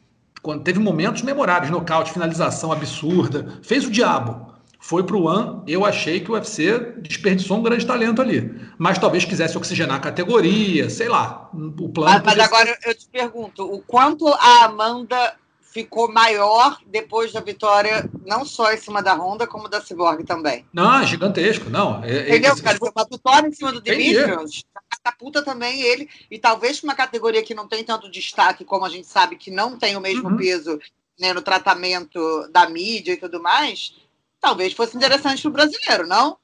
quando 0.45 0.61
teve 0.61 0.77
momentos 0.77 1.23
memoráveis, 1.23 1.71
nocaute, 1.71 2.13
finalização 2.13 2.71
absurda, 2.71 3.59
fez 3.63 3.83
o 3.83 3.89
diabo. 3.89 4.53
Foi 4.79 5.03
para 5.03 5.15
o 5.15 5.23
One, 5.23 5.63
eu 5.65 5.83
achei 5.83 6.19
que 6.19 6.29
o 6.29 6.35
UFC 6.35 6.77
desperdiçou 6.99 7.57
um 7.57 7.63
grande 7.63 7.83
talento 7.83 8.21
ali. 8.21 8.55
Mas 8.77 8.99
talvez 8.99 9.25
quisesse 9.25 9.57
oxigenar 9.57 9.97
a 9.97 9.99
categoria, 9.99 10.87
sei 10.87 11.09
lá. 11.09 11.49
O 11.51 11.89
plano. 11.89 12.21
Mas, 12.23 12.37
mas 12.37 12.39
agora 12.45 12.77
eu 12.85 12.93
te 12.93 13.07
pergunto: 13.07 13.63
o 13.63 13.79
quanto 13.79 14.27
a 14.27 14.65
Amanda 14.65 15.33
ficou 15.73 16.13
maior 16.13 16.77
depois 16.85 17.33
da 17.33 17.41
vitória, 17.41 18.07
não 18.23 18.45
só 18.45 18.71
em 18.71 18.77
cima 18.77 19.01
da 19.01 19.15
Honda, 19.15 19.47
como 19.47 19.67
da 19.67 19.81
Cyborg 19.81 20.23
também. 20.23 20.63
Não, 20.71 21.01
é 21.01 21.07
gigantesco, 21.07 21.71
não. 21.71 22.03
É, 22.03 22.17
é 22.17 22.29
Entendeu, 22.29 22.55
cara? 22.61 22.77
Uma 22.79 23.07
vitória 23.11 23.47
em 23.47 23.51
cima 23.51 23.71
do 23.71 23.81
Dimitrios, 23.81 24.63
catapulta 25.05 25.43
também 25.43 25.81
ele, 25.81 26.09
e 26.31 26.39
talvez 26.39 26.81
uma 26.81 26.95
categoria 26.95 27.43
que 27.43 27.53
não 27.53 27.67
tem 27.67 27.83
tanto 27.83 28.09
destaque, 28.09 28.65
como 28.65 28.85
a 28.85 28.89
gente 28.89 29.07
sabe 29.07 29.35
que 29.35 29.51
não 29.51 29.77
tem 29.77 29.95
o 29.95 30.01
mesmo 30.01 30.29
uhum. 30.29 30.37
peso 30.37 30.79
né, 31.19 31.31
no 31.31 31.41
tratamento 31.41 32.49
da 32.51 32.67
mídia 32.67 33.13
e 33.13 33.17
tudo 33.17 33.41
mais, 33.41 33.93
talvez 34.41 34.73
fosse 34.73 34.97
interessante 34.97 35.43
para 35.43 35.49
o 35.49 35.53
brasileiro, 35.53 36.07
não? 36.07 36.37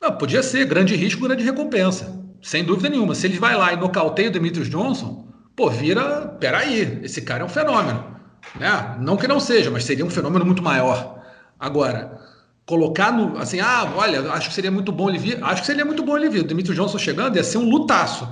Não, 0.00 0.16
podia 0.16 0.42
ser, 0.42 0.66
grande 0.66 0.96
risco, 0.96 1.22
grande 1.22 1.44
recompensa. 1.44 2.24
Sem 2.42 2.64
dúvida 2.64 2.88
nenhuma. 2.88 3.14
Se 3.14 3.26
ele 3.26 3.38
vai 3.38 3.56
lá 3.56 3.72
e 3.72 3.76
nocauteia 3.76 4.28
o 4.28 4.32
Demetrius 4.32 4.68
Johnson, 4.68 5.26
pô, 5.54 5.70
vira. 5.70 6.28
Peraí, 6.38 7.00
esse 7.02 7.22
cara 7.22 7.42
é 7.42 7.46
um 7.46 7.48
fenômeno. 7.48 8.14
Né? 8.60 8.96
Não 9.00 9.16
que 9.16 9.26
não 9.26 9.40
seja, 9.40 9.70
mas 9.70 9.84
seria 9.84 10.04
um 10.04 10.10
fenômeno 10.10 10.44
muito 10.44 10.62
maior. 10.62 11.24
Agora, 11.58 12.20
colocar 12.66 13.12
no. 13.12 13.38
Assim, 13.38 13.60
ah, 13.60 13.92
olha, 13.96 14.20
acho 14.32 14.48
que 14.48 14.54
seria 14.54 14.70
muito 14.70 14.92
bom 14.92 15.08
ele 15.08 15.18
vir. 15.18 15.42
Acho 15.42 15.62
que 15.62 15.66
seria 15.66 15.84
muito 15.84 16.02
bom 16.02 16.16
ele 16.16 16.28
vir. 16.28 16.42
O 16.42 16.46
Dimitri 16.46 16.74
Johnson 16.74 16.98
chegando 16.98 17.36
ia 17.36 17.44
ser 17.44 17.58
um 17.58 17.68
lutaço. 17.70 18.28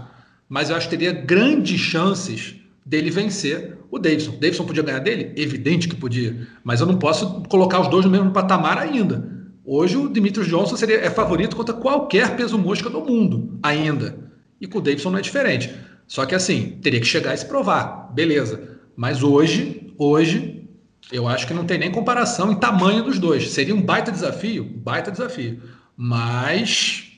Mas 0.48 0.68
eu 0.68 0.76
acho 0.76 0.88
que 0.88 0.96
teria 0.96 1.12
grandes 1.12 1.80
chances 1.80 2.56
dele 2.84 3.10
vencer 3.10 3.78
o 3.90 3.98
Davidson. 3.98 4.32
Davidson 4.32 4.66
podia 4.66 4.82
ganhar 4.82 4.98
dele? 4.98 5.32
Evidente 5.36 5.88
que 5.88 5.96
podia. 5.96 6.46
Mas 6.62 6.80
eu 6.80 6.86
não 6.86 6.98
posso 6.98 7.42
colocar 7.48 7.80
os 7.80 7.88
dois 7.88 8.04
no 8.04 8.10
mesmo 8.10 8.30
patamar 8.32 8.76
ainda. 8.76 9.32
Hoje 9.64 9.96
o 9.96 10.08
Dimitri 10.08 10.44
Johnson 10.44 10.76
seria, 10.76 10.98
é 10.98 11.08
favorito 11.08 11.56
contra 11.56 11.74
qualquer 11.74 12.36
peso 12.36 12.58
mosca 12.58 12.90
do 12.90 13.00
mundo, 13.00 13.58
ainda. 13.62 14.18
E 14.60 14.66
com 14.66 14.78
o 14.78 14.80
Davidson 14.82 15.10
não 15.10 15.18
é 15.18 15.22
diferente. 15.22 15.74
Só 16.06 16.26
que 16.26 16.34
assim, 16.34 16.78
teria 16.82 17.00
que 17.00 17.06
chegar 17.06 17.32
e 17.32 17.38
se 17.38 17.46
provar. 17.46 18.12
Beleza. 18.12 18.78
Mas 18.94 19.22
hoje 19.22 19.84
hoje, 19.96 20.63
eu 21.12 21.28
acho 21.28 21.46
que 21.46 21.54
não 21.54 21.66
tem 21.66 21.78
nem 21.78 21.90
comparação 21.90 22.52
em 22.52 22.56
tamanho 22.56 23.02
dos 23.02 23.18
dois. 23.18 23.50
Seria 23.50 23.74
um 23.74 23.82
baita 23.82 24.10
desafio, 24.10 24.64
baita 24.64 25.10
desafio. 25.10 25.62
Mas 25.96 27.12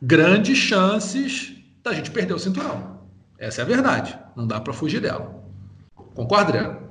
grandes 0.00 0.58
chances 0.58 1.52
da 1.82 1.92
gente 1.92 2.10
perder 2.10 2.34
o 2.34 2.38
cinturão. 2.38 3.00
Essa 3.38 3.62
é 3.62 3.64
a 3.64 3.66
verdade. 3.66 4.18
Não 4.36 4.46
dá 4.46 4.60
para 4.60 4.72
fugir 4.72 5.00
dela. 5.00 5.42
Concorda, 6.14 6.48
Adriano? 6.48 6.89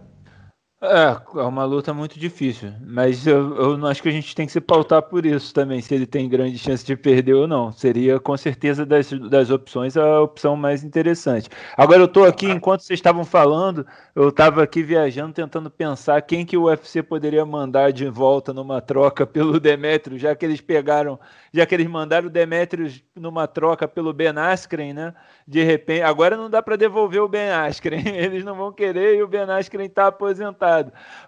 É, 0.81 1.39
é 1.39 1.43
uma 1.43 1.65
luta 1.65 1.93
muito 1.93 2.17
difícil, 2.17 2.71
mas 2.79 3.27
eu, 3.27 3.53
eu 3.57 3.77
não 3.77 3.89
acho 3.89 4.01
que 4.01 4.07
a 4.07 4.11
gente 4.13 4.33
tem 4.33 4.45
que 4.45 4.51
se 4.53 4.61
pautar 4.61 5.01
por 5.01 5.25
isso 5.25 5.53
também, 5.53 5.81
se 5.81 5.93
ele 5.93 6.05
tem 6.07 6.29
grande 6.29 6.57
chance 6.57 6.85
de 6.85 6.95
perder 6.95 7.33
ou 7.33 7.45
não. 7.45 7.69
Seria 7.73 8.17
com 8.17 8.37
certeza 8.37 8.85
das, 8.85 9.11
das 9.11 9.49
opções 9.49 9.97
a 9.97 10.21
opção 10.21 10.55
mais 10.55 10.81
interessante. 10.81 11.49
Agora 11.75 11.99
eu 11.99 12.05
estou 12.05 12.23
aqui, 12.23 12.49
enquanto 12.49 12.79
vocês 12.79 12.97
estavam 12.97 13.25
falando, 13.25 13.85
eu 14.15 14.29
estava 14.29 14.63
aqui 14.63 14.81
viajando, 14.81 15.33
tentando 15.33 15.69
pensar 15.69 16.21
quem 16.21 16.45
que 16.45 16.55
o 16.55 16.63
UFC 16.63 17.03
poderia 17.03 17.45
mandar 17.45 17.91
de 17.91 18.07
volta 18.07 18.53
numa 18.53 18.79
troca 18.79 19.27
pelo 19.27 19.59
Demetrio, 19.59 20.17
já 20.17 20.33
que 20.33 20.45
eles 20.45 20.61
pegaram, 20.61 21.19
já 21.53 21.65
que 21.65 21.75
eles 21.75 21.87
mandaram 21.87 22.27
o 22.27 22.31
Demetrio 22.31 22.89
numa 23.17 23.47
troca 23.47 23.85
pelo 23.85 24.13
Ben 24.13 24.29
Askren, 24.29 24.93
né? 24.93 25.13
De 25.45 25.61
repente, 25.61 26.03
agora 26.03 26.37
não 26.37 26.49
dá 26.49 26.61
para 26.63 26.77
devolver 26.77 27.21
o 27.21 27.27
Ben 27.27 27.49
Askren, 27.49 28.07
eles 28.15 28.45
não 28.45 28.55
vão 28.55 28.71
querer 28.71 29.17
e 29.17 29.23
o 29.23 29.27
Ben 29.27 29.41
Askren 29.41 29.85
está 29.85 30.07
aposentado 30.07 30.68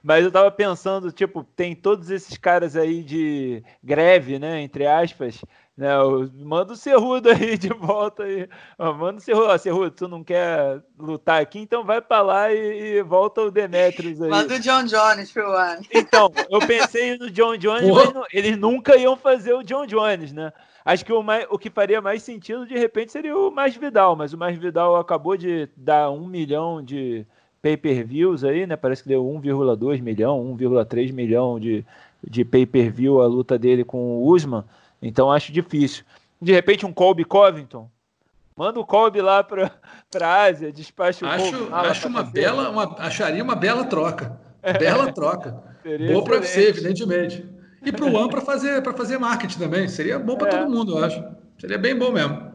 Mas 0.03 0.23
eu 0.23 0.31
tava 0.31 0.51
pensando, 0.51 1.11
tipo, 1.11 1.43
tem 1.43 1.75
todos 1.75 2.09
esses 2.09 2.37
caras 2.37 2.75
aí 2.75 3.03
de 3.03 3.63
greve, 3.83 4.39
né? 4.39 4.61
Entre 4.61 4.85
aspas. 4.85 5.41
Né, 5.77 5.89
manda 6.35 6.73
o 6.73 6.75
Cerrudo 6.75 7.29
aí 7.29 7.57
de 7.57 7.69
volta 7.69 8.23
aí. 8.23 8.47
Manda 8.77 9.17
o 9.17 9.21
Cerrudo, 9.21 9.57
Cerrudo, 9.57 9.91
tu 9.91 10.07
não 10.07 10.23
quer 10.23 10.81
lutar 10.99 11.41
aqui, 11.41 11.59
então 11.59 11.83
vai 11.83 12.01
para 12.01 12.21
lá 12.21 12.53
e, 12.53 12.97
e, 12.97 13.01
volta 13.01 13.41
o 13.41 13.49
Demetrius 13.49 14.21
aí. 14.21 14.29
Manda 14.29 14.55
o 14.55 14.59
John 14.59 14.83
Jones 14.83 15.31
pro 15.31 15.51
ano. 15.51 15.81
Então, 15.91 16.31
eu 16.49 16.59
pensei 16.67 17.17
no 17.17 17.31
John 17.31 17.57
Jones, 17.57 17.89
mas 17.89 18.13
não, 18.13 18.25
eles 18.31 18.57
nunca 18.57 18.95
iam 18.97 19.15
fazer 19.15 19.53
o 19.53 19.63
John 19.63 19.85
Jones, 19.87 20.33
né? 20.33 20.51
Acho 20.83 21.05
que 21.05 21.13
o, 21.13 21.23
mais, 21.23 21.45
o 21.49 21.57
que 21.57 21.69
faria 21.69 22.01
mais 22.01 22.21
sentido, 22.23 22.65
de 22.65 22.77
repente, 22.77 23.11
seria 23.11 23.35
o 23.37 23.51
Mais 23.51 23.75
Vidal, 23.75 24.15
mas 24.15 24.33
o 24.33 24.37
Mais 24.37 24.57
Vidal 24.57 24.95
acabou 24.95 25.37
de 25.37 25.69
dar 25.75 26.11
um 26.11 26.27
milhão 26.27 26.83
de, 26.83 27.25
pay-per-views 27.61 28.43
aí, 28.43 28.65
né? 28.65 28.75
Parece 28.75 29.03
que 29.03 29.09
deu 29.09 29.23
1,2 29.23 30.01
milhão, 30.01 30.55
1,3 30.57 31.13
milhão 31.13 31.59
de, 31.59 31.85
de 32.27 32.43
pay-per-view 32.43 33.21
a 33.21 33.27
luta 33.27 33.57
dele 33.57 33.83
com 33.83 34.17
o 34.17 34.27
Usman. 34.27 34.63
Então 35.01 35.31
acho 35.31 35.51
difícil. 35.51 36.03
De 36.41 36.51
repente 36.51 36.85
um 36.85 36.93
Colby 36.93 37.23
Covington. 37.23 37.89
Manda 38.55 38.79
o 38.79 38.85
Colby 38.85 39.21
lá 39.21 39.43
para 39.43 39.71
a 40.21 40.43
Ásia, 40.43 40.71
despacha 40.71 41.25
o 41.25 41.27
Acho, 41.27 41.57
Colby, 41.57 41.73
acho 41.73 42.07
uma 42.07 42.23
bela, 42.23 42.69
uma, 42.69 42.95
acharia 42.99 43.43
uma 43.43 43.55
bela 43.55 43.85
troca. 43.85 44.39
Bela 44.77 45.11
troca. 45.11 45.63
Boa 46.11 46.23
para 46.23 46.39
você, 46.39 46.69
evidentemente. 46.69 47.49
E 47.83 47.91
para 47.91 48.05
o 48.05 48.13
One 48.13 48.29
para 48.29 48.41
fazer, 48.41 48.83
fazer 48.93 49.17
marketing 49.17 49.57
também. 49.57 49.87
Seria 49.87 50.19
bom 50.19 50.35
para 50.35 50.49
é. 50.49 50.57
todo 50.59 50.69
mundo, 50.69 50.97
eu 50.97 51.03
acho. 51.03 51.23
Seria 51.57 51.77
bem 51.77 51.97
bom 51.97 52.11
mesmo. 52.11 52.50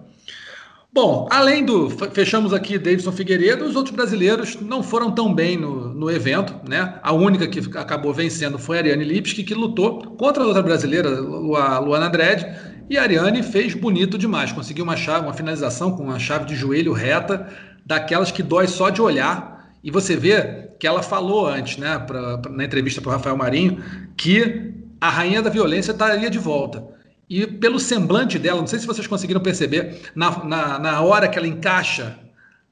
Bom, 0.93 1.29
além 1.31 1.65
do. 1.65 1.91
Fechamos 1.91 2.55
aqui 2.55 2.79
Davidson 2.79 3.13
Figueiredo, 3.13 3.65
os 3.67 3.77
outros 3.77 3.95
brasileiros 3.95 4.59
não 4.61 4.83
foram 4.83 5.11
tão 5.11 5.35
bem 5.35 5.57
no, 5.57 5.93
no 5.93 6.11
evento, 6.11 6.55
né? 6.67 6.99
A 7.03 7.13
única 7.13 7.47
que 7.47 7.59
acabou 7.77 8.15
vencendo 8.15 8.59
foi 8.59 8.79
a 8.79 8.81
Ariane 8.81 9.05
Lipski, 9.05 9.45
que 9.45 9.53
lutou 9.53 10.17
contra 10.17 10.43
a 10.43 10.47
outra 10.47 10.63
brasileira, 10.63 11.09
a 11.11 11.79
Luana 11.79 12.09
Dredd, 12.09 12.47
e 12.89 12.97
a 12.97 13.03
Ariane 13.03 13.43
fez 13.43 13.75
bonito 13.75 14.17
demais. 14.17 14.53
Conseguiu 14.53 14.85
uma 14.85 14.97
chave, 14.97 15.27
uma 15.27 15.35
finalização 15.35 15.91
com 15.95 16.05
uma 16.05 16.19
chave 16.19 16.47
de 16.47 16.55
joelho 16.55 16.93
reta, 16.93 17.47
daquelas 17.85 18.31
que 18.31 18.43
dói 18.43 18.67
só 18.67 18.89
de 18.89 19.03
olhar. 19.03 19.75
E 19.85 19.91
você 19.91 20.17
vê 20.17 20.71
que 20.81 20.87
ela 20.87 21.03
falou 21.03 21.47
antes, 21.47 21.77
né, 21.77 21.99
pra, 21.99 22.39
pra 22.39 22.51
na 22.51 22.65
entrevista 22.65 23.01
para 23.01 23.11
o 23.11 23.13
Rafael 23.13 23.37
Marinho, 23.37 23.83
que 24.17 24.73
a 25.01 25.11
rainha 25.11 25.43
da 25.43 25.51
violência 25.51 25.93
estaria 25.93 26.31
de 26.31 26.39
volta. 26.39 26.83
E 27.29 27.47
pelo 27.47 27.81
semblante 27.81 28.39
dela, 28.39 28.61
não 28.61 28.67
sei 28.67 28.79
se 28.79 28.87
vocês 28.87 29.07
conseguiram 29.07 29.41
perceber, 29.41 30.01
na, 30.15 30.45
na, 30.45 30.79
na 30.79 31.01
hora 31.01 31.29
que 31.29 31.37
ela 31.37 31.47
encaixa, 31.47 32.17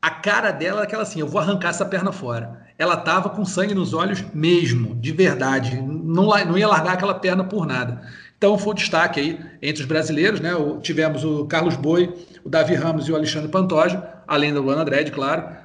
a 0.01 0.11
cara 0.11 0.53
dela 0.53 0.83
é 0.83 0.85
aquela 0.85 1.03
assim: 1.03 1.21
eu 1.21 1.27
vou 1.27 1.41
arrancar 1.41 1.71
essa 1.71 1.85
perna 1.85 2.13
fora. 2.13 2.63
Ela 2.79 2.97
tava 2.97 3.31
com 3.31 3.45
sangue 3.45 3.75
nos 3.75 3.95
olhos 3.95 4.25
mesmo, 4.33 4.95
de 4.97 5.13
verdade. 5.13 5.81
Não, 5.81 6.27
não 6.27 6.59
ia 6.59 6.69
largar 6.69 6.95
aquela 6.95 7.15
perna 7.15 7.45
por 7.45 7.67
nada. 7.67 8.03
Então 8.37 8.59
foi 8.59 8.73
o 8.73 8.77
destaque 8.77 9.21
aí 9.21 9.41
entre 9.63 9.83
os 9.83 9.89
brasileiros, 9.89 10.41
né? 10.41 10.55
O, 10.55 10.79
tivemos 10.79 11.25
o 11.25 11.47
Carlos 11.47 11.77
Boi, 11.77 12.13
o 12.45 12.49
Davi 12.49 12.75
Ramos 12.75 13.09
e 13.09 13.13
o 13.13 13.17
Alexandre 13.17 13.49
Pantoja, 13.49 14.03
além 14.27 14.53
da 14.53 14.61
Luana 14.61 14.85
Dredd, 14.85 15.11
claro. 15.11 15.65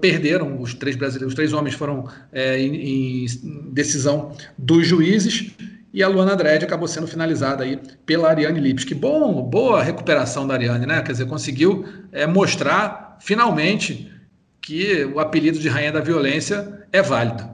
Perderam 0.00 0.60
os 0.60 0.74
três 0.74 0.94
brasileiros, 0.94 1.32
os 1.32 1.34
três 1.34 1.52
homens 1.52 1.74
foram 1.74 2.08
é, 2.32 2.60
em, 2.60 3.24
em 3.24 3.26
decisão 3.72 4.32
dos 4.56 4.86
juízes 4.86 5.52
e 5.92 6.02
a 6.02 6.08
Luana 6.08 6.34
Dredd 6.34 6.64
acabou 6.64 6.88
sendo 6.88 7.06
finalizada 7.06 7.64
aí 7.64 7.76
pela 8.06 8.28
Ariane 8.28 8.58
Lipski. 8.58 8.94
Bom, 8.94 9.42
boa 9.42 9.82
recuperação 9.82 10.46
da 10.46 10.54
Ariane, 10.54 10.86
né? 10.86 11.02
Quer 11.02 11.12
dizer, 11.12 11.26
conseguiu 11.26 11.84
é, 12.10 12.26
mostrar 12.26 13.18
finalmente 13.20 14.10
que 14.60 15.04
o 15.04 15.20
apelido 15.20 15.58
de 15.58 15.68
Rainha 15.68 15.92
da 15.92 16.00
Violência 16.00 16.86
é 16.92 17.02
válido. 17.02 17.52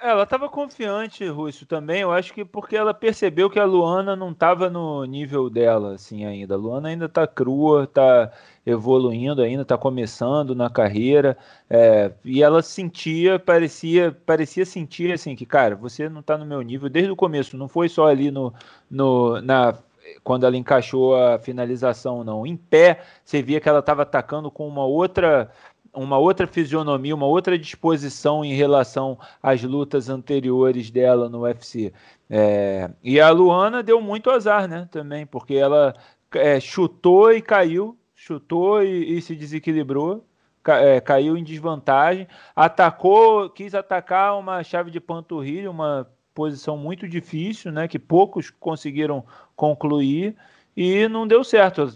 Ela 0.00 0.22
estava 0.22 0.48
confiante, 0.48 1.26
Rússio, 1.26 1.66
também. 1.66 2.02
Eu 2.02 2.12
acho 2.12 2.32
que 2.32 2.44
porque 2.44 2.76
ela 2.76 2.94
percebeu 2.94 3.50
que 3.50 3.58
a 3.58 3.64
Luana 3.64 4.14
não 4.14 4.30
estava 4.30 4.70
no 4.70 5.04
nível 5.04 5.50
dela, 5.50 5.94
assim, 5.94 6.24
ainda. 6.24 6.54
A 6.54 6.58
Luana 6.58 6.88
ainda 6.88 7.06
está 7.06 7.26
crua, 7.26 7.84
está 7.84 8.30
evoluindo 8.66 9.40
ainda, 9.40 9.62
está 9.62 9.78
começando 9.78 10.54
na 10.54 10.68
carreira. 10.68 11.38
É, 11.70 12.10
e 12.24 12.42
ela 12.42 12.60
sentia, 12.60 13.38
parecia, 13.38 14.16
parecia 14.26 14.66
sentir 14.66 15.12
assim 15.12 15.36
que, 15.36 15.46
cara, 15.46 15.76
você 15.76 16.08
não 16.08 16.20
está 16.20 16.36
no 16.36 16.44
meu 16.44 16.60
nível 16.62 16.88
desde 16.88 17.10
o 17.10 17.16
começo. 17.16 17.56
Não 17.56 17.68
foi 17.68 17.88
só 17.88 18.08
ali 18.08 18.30
no, 18.30 18.52
no 18.90 19.40
na 19.40 19.74
quando 20.22 20.46
ela 20.46 20.56
encaixou 20.56 21.16
a 21.16 21.38
finalização, 21.38 22.24
não. 22.24 22.46
Em 22.46 22.56
pé, 22.56 23.02
você 23.24 23.42
via 23.42 23.60
que 23.60 23.68
ela 23.68 23.80
estava 23.80 24.02
atacando 24.02 24.50
com 24.50 24.66
uma 24.68 24.84
outra 24.84 25.50
uma 25.92 26.18
outra 26.18 26.46
fisionomia, 26.46 27.14
uma 27.14 27.26
outra 27.26 27.58
disposição 27.58 28.44
em 28.44 28.52
relação 28.52 29.18
às 29.42 29.62
lutas 29.62 30.10
anteriores 30.10 30.90
dela 30.90 31.26
no 31.28 31.40
UFC. 31.40 31.90
É, 32.28 32.90
e 33.02 33.18
a 33.18 33.30
Luana 33.30 33.82
deu 33.82 34.00
muito 34.00 34.30
azar, 34.30 34.68
né? 34.68 34.86
Também, 34.90 35.24
porque 35.24 35.54
ela 35.54 35.94
é, 36.34 36.60
chutou 36.60 37.32
e 37.32 37.40
caiu, 37.40 37.96
chutou 38.26 38.82
e, 38.82 39.16
e 39.16 39.22
se 39.22 39.36
desequilibrou, 39.36 40.26
ca, 40.62 40.80
é, 40.80 41.00
caiu 41.00 41.36
em 41.36 41.44
desvantagem, 41.44 42.26
atacou, 42.54 43.48
quis 43.50 43.74
atacar 43.74 44.36
uma 44.38 44.64
chave 44.64 44.90
de 44.90 45.00
panturrilha, 45.00 45.70
uma 45.70 46.10
posição 46.34 46.76
muito 46.76 47.08
difícil, 47.08 47.70
né? 47.70 47.86
Que 47.86 47.98
poucos 47.98 48.50
conseguiram 48.50 49.24
concluir 49.54 50.36
e 50.76 51.08
não 51.08 51.26
deu 51.26 51.44
certo 51.44 51.88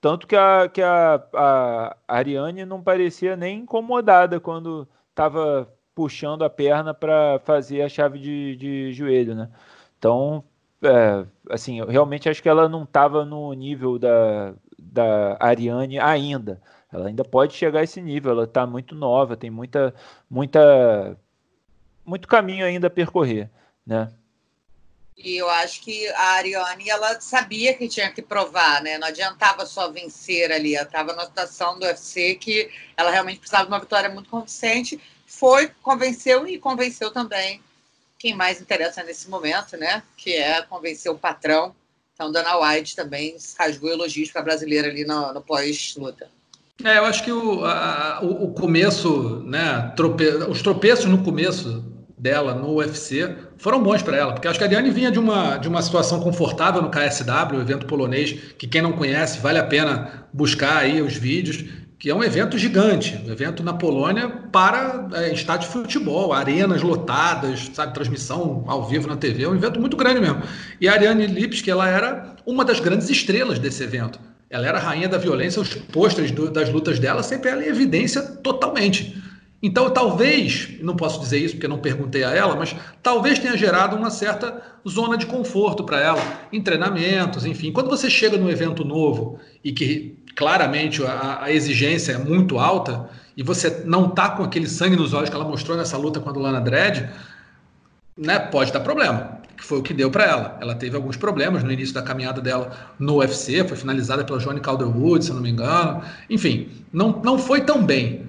tanto 0.00 0.26
que 0.26 0.34
a, 0.36 0.68
que 0.68 0.82
a, 0.82 1.22
a 1.32 1.96
Ariane 2.08 2.64
não 2.64 2.82
parecia 2.82 3.36
nem 3.36 3.60
incomodada 3.60 4.40
quando 4.40 4.88
estava 5.10 5.72
puxando 5.94 6.42
a 6.42 6.50
perna 6.50 6.92
para 6.92 7.40
fazer 7.44 7.82
a 7.82 7.88
chave 7.88 8.18
de, 8.18 8.56
de 8.56 8.92
joelho, 8.92 9.34
né? 9.36 9.48
Então, 9.98 10.42
é, 10.82 11.24
assim, 11.50 11.78
eu 11.78 11.86
realmente 11.86 12.28
acho 12.28 12.42
que 12.42 12.48
ela 12.48 12.68
não 12.68 12.82
estava 12.82 13.24
no 13.24 13.52
nível 13.52 13.98
da, 13.98 14.54
da 14.90 15.36
Ariane 15.40 15.98
ainda. 15.98 16.60
Ela 16.92 17.08
ainda 17.08 17.24
pode 17.24 17.54
chegar 17.54 17.80
a 17.80 17.84
esse 17.84 18.00
nível, 18.02 18.32
ela 18.32 18.44
está 18.44 18.66
muito 18.66 18.94
nova, 18.94 19.36
tem 19.36 19.50
muita, 19.50 19.94
muita, 20.28 21.16
muito 22.04 22.28
caminho 22.28 22.66
ainda 22.66 22.88
a 22.88 22.90
percorrer, 22.90 23.50
né? 23.86 24.12
E 25.16 25.36
eu 25.36 25.48
acho 25.48 25.80
que 25.82 26.08
a 26.08 26.32
Ariane 26.32 26.88
ela 26.88 27.20
sabia 27.20 27.74
que 27.74 27.88
tinha 27.88 28.10
que 28.10 28.20
provar, 28.20 28.82
né? 28.82 28.98
Não 28.98 29.06
adiantava 29.06 29.64
só 29.64 29.90
vencer 29.90 30.50
ali. 30.50 30.74
Ela 30.74 30.86
estava 30.86 31.12
na 31.12 31.24
situação 31.24 31.78
do 31.78 31.86
UFC 31.86 32.34
que 32.34 32.70
ela 32.96 33.10
realmente 33.10 33.38
precisava 33.38 33.64
de 33.64 33.70
uma 33.70 33.78
vitória 33.78 34.08
muito 34.10 34.28
convincente. 34.28 35.00
Foi, 35.26 35.68
convenceu 35.82 36.46
e 36.48 36.58
convenceu 36.58 37.10
também 37.10 37.62
quem 38.18 38.34
mais 38.34 38.60
interessa 38.60 39.02
nesse 39.02 39.28
momento, 39.28 39.76
né? 39.76 40.02
Que 40.16 40.34
é 40.34 40.62
convencer 40.62 41.10
o 41.12 41.18
patrão. 41.18 41.74
Então, 42.22 42.30
Dana 42.30 42.56
White 42.56 42.94
também 42.94 43.36
rasgou 43.58 43.90
elogios 43.90 44.30
para 44.30 44.42
a 44.42 44.44
brasileira 44.44 44.88
ali 44.88 45.04
no, 45.04 45.32
no 45.32 45.40
pós-luta. 45.40 46.28
É, 46.84 46.98
eu 46.98 47.04
acho 47.04 47.24
que 47.24 47.32
o, 47.32 47.64
a, 47.64 48.20
o, 48.22 48.44
o, 48.44 48.54
começo, 48.54 49.42
né? 49.44 49.92
Trope... 49.96 50.24
Os 50.48 50.62
tropeços 50.62 51.06
no 51.06 51.22
começo 51.24 51.84
dela 52.16 52.54
no 52.54 52.74
UFC 52.76 53.34
foram 53.58 53.82
bons 53.82 54.02
para 54.02 54.16
ela, 54.16 54.32
porque 54.32 54.46
acho 54.46 54.56
que 54.56 54.64
a 54.64 54.68
Ariane 54.68 54.90
vinha 54.90 55.10
de 55.10 55.18
uma, 55.18 55.56
de 55.56 55.66
uma 55.66 55.82
situação 55.82 56.20
confortável 56.20 56.80
no 56.80 56.90
KSW, 56.90 57.56
o 57.56 57.60
evento 57.60 57.86
polonês, 57.86 58.32
que 58.56 58.68
quem 58.68 58.80
não 58.80 58.92
conhece 58.92 59.40
vale 59.40 59.58
a 59.58 59.64
pena 59.64 60.28
buscar 60.32 60.78
aí 60.78 61.02
os 61.02 61.16
vídeos, 61.16 61.64
que 62.02 62.10
é 62.10 62.14
um 62.14 62.24
evento 62.24 62.58
gigante, 62.58 63.16
um 63.24 63.30
evento 63.30 63.62
na 63.62 63.72
Polônia 63.72 64.28
para 64.50 65.08
é, 65.12 65.32
estádio 65.32 65.68
de 65.68 65.72
futebol, 65.72 66.32
arenas 66.32 66.82
lotadas, 66.82 67.70
sabe, 67.72 67.94
transmissão 67.94 68.64
ao 68.66 68.88
vivo 68.88 69.06
na 69.06 69.16
TV, 69.16 69.44
é 69.44 69.48
um 69.48 69.54
evento 69.54 69.78
muito 69.78 69.96
grande 69.96 70.20
mesmo. 70.20 70.42
E 70.80 70.88
a 70.88 70.94
Ariane 70.94 71.28
Lipski, 71.28 71.70
ela 71.70 71.88
era 71.88 72.34
uma 72.44 72.64
das 72.64 72.80
grandes 72.80 73.08
estrelas 73.08 73.60
desse 73.60 73.84
evento. 73.84 74.18
Ela 74.50 74.66
era 74.66 74.78
a 74.78 74.80
rainha 74.80 75.08
da 75.08 75.16
violência, 75.16 75.62
os 75.62 75.76
pôsteres 75.76 76.32
das 76.50 76.68
lutas 76.70 76.98
dela 76.98 77.22
sempre 77.22 77.50
ela 77.50 77.64
em 77.64 77.68
evidência 77.68 78.20
totalmente. 78.20 79.22
Então, 79.62 79.88
talvez, 79.88 80.70
não 80.82 80.96
posso 80.96 81.20
dizer 81.20 81.38
isso 81.38 81.54
porque 81.54 81.68
não 81.68 81.78
perguntei 81.78 82.24
a 82.24 82.32
ela, 82.32 82.56
mas 82.56 82.74
talvez 83.00 83.38
tenha 83.38 83.56
gerado 83.56 83.94
uma 83.94 84.10
certa 84.10 84.60
zona 84.88 85.16
de 85.16 85.24
conforto 85.24 85.84
para 85.84 86.00
ela, 86.00 86.20
em 86.52 86.60
treinamentos, 86.60 87.46
enfim. 87.46 87.70
Quando 87.70 87.88
você 87.88 88.10
chega 88.10 88.36
num 88.36 88.50
evento 88.50 88.84
novo 88.84 89.38
e 89.62 89.70
que 89.70 90.18
claramente 90.36 91.04
a, 91.04 91.40
a 91.42 91.52
exigência 91.52 92.12
é 92.12 92.18
muito 92.18 92.58
alta 92.58 93.08
e 93.36 93.42
você 93.42 93.82
não 93.84 94.08
tá 94.08 94.30
com 94.30 94.42
aquele 94.42 94.68
sangue 94.68 94.96
nos 94.96 95.12
olhos 95.12 95.30
que 95.30 95.34
ela 95.34 95.44
mostrou 95.44 95.76
nessa 95.76 95.96
luta 95.96 96.20
com 96.20 96.28
a 96.28 96.32
Lana 96.32 96.60
Dredd, 96.60 97.08
né, 98.16 98.38
pode 98.38 98.72
dar 98.72 98.80
problema, 98.80 99.38
que 99.56 99.64
foi 99.64 99.78
o 99.78 99.82
que 99.82 99.94
deu 99.94 100.10
para 100.10 100.24
ela. 100.24 100.58
Ela 100.60 100.74
teve 100.74 100.96
alguns 100.96 101.16
problemas 101.16 101.62
no 101.64 101.72
início 101.72 101.94
da 101.94 102.02
caminhada 102.02 102.40
dela 102.40 102.92
no 102.98 103.16
UFC, 103.16 103.66
foi 103.66 103.76
finalizada 103.76 104.24
pela 104.24 104.38
Johnny 104.38 104.60
Calderwood, 104.60 105.24
se 105.24 105.30
eu 105.30 105.34
não 105.34 105.42
me 105.42 105.50
engano. 105.50 106.02
Enfim, 106.28 106.68
não, 106.92 107.20
não 107.24 107.38
foi 107.38 107.62
tão 107.62 107.82
bem. 107.82 108.28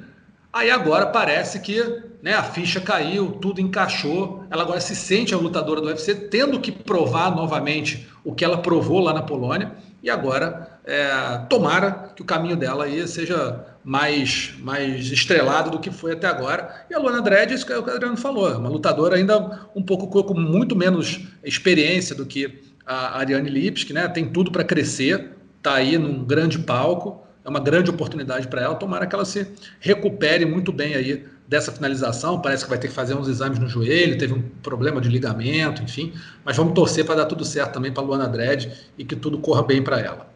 Aí 0.54 0.70
agora 0.70 1.08
parece 1.08 1.60
que 1.60 1.82
né, 2.22 2.34
a 2.34 2.44
ficha 2.44 2.80
caiu, 2.80 3.34
tudo 3.34 3.60
encaixou. 3.60 4.46
Ela 4.50 4.64
agora 4.64 4.80
se 4.80 4.96
sente 4.96 5.34
a 5.34 5.38
lutadora 5.38 5.82
do 5.82 5.88
UFC, 5.88 6.16
tendo 6.16 6.60
que 6.60 6.72
provar 6.72 7.36
novamente 7.36 8.08
o 8.24 8.34
que 8.34 8.46
ela 8.46 8.60
provou 8.60 9.02
lá 9.02 9.14
na 9.14 9.22
Polônia. 9.22 9.74
E 10.02 10.10
agora, 10.10 10.73
é, 10.86 11.38
tomara 11.50 12.12
que 12.16 12.22
o 12.22 12.26
caminho 12.26 12.56
dela 12.56 12.86
aí 12.86 13.08
seja 13.08 13.66
mais, 13.84 14.54
mais 14.60 15.12
estrelado 15.12 15.72
do 15.72 15.80
que 15.80 15.92
foi 15.92 16.14
até 16.14 16.28
agora. 16.28 16.86
E 16.90 16.94
a 16.94 17.00
Luana 17.00 17.22
Dredd, 17.22 17.54
isso 17.54 17.66
que 17.66 17.74
o 17.74 17.80
Adriano 17.80 18.18
falou, 18.18 18.52
uma 18.58 18.70
lutadora 18.70 19.16
ainda 19.16 19.68
um 19.76 19.82
pouco 19.82 20.24
com 20.24 20.34
muito 20.34 20.76
menos 20.76 21.22
experiência 21.44 22.16
do 22.16 22.26
que 22.26 22.62
a 22.86 23.18
Ariane 23.20 23.50
Lipski, 23.50 23.94
né? 23.94 24.08
Tem 24.08 24.28
tudo 24.28 24.52
para 24.52 24.64
crescer, 24.64 25.32
tá 25.62 25.76
aí 25.76 25.98
num 25.98 26.24
grande 26.24 26.60
palco, 26.60 27.26
é 27.46 27.50
uma 27.50 27.60
grande 27.60 27.90
oportunidade 27.90 28.48
para 28.48 28.62
ela. 28.62 28.76
Tomara 28.76 29.06
que 29.08 29.16
ela 29.16 29.26
se 29.26 29.48
recupere 29.80 30.46
muito 30.46 30.72
bem 30.72 30.96
aí 30.96 31.26
dessa 31.48 31.72
finalização. 31.72 32.42
Parece 32.42 32.64
que 32.64 32.70
vai 32.70 32.80
ter 32.80 32.88
que 32.88 32.94
fazer 32.94 33.16
uns 33.16 33.28
exames 33.28 33.60
no 33.60 33.68
joelho, 33.68 34.18
teve 34.18 34.34
um 34.34 34.42
problema 34.62 35.00
de 35.00 35.10
ligamento, 35.10 35.82
enfim. 35.82 36.14
Mas 36.44 36.58
vamos 36.58 36.74
torcer 36.74 37.06
para 37.06 37.16
dar 37.16 37.26
tudo 37.26 37.46
certo 37.46 37.74
também 37.74 37.92
para 37.92 38.04
Luana 38.04 38.28
Dredd 38.28 38.70
e 38.98 39.06
que 39.06 39.16
tudo 39.16 39.38
corra 39.38 39.64
bem 39.64 39.82
para 39.82 40.00
ela. 40.00 40.33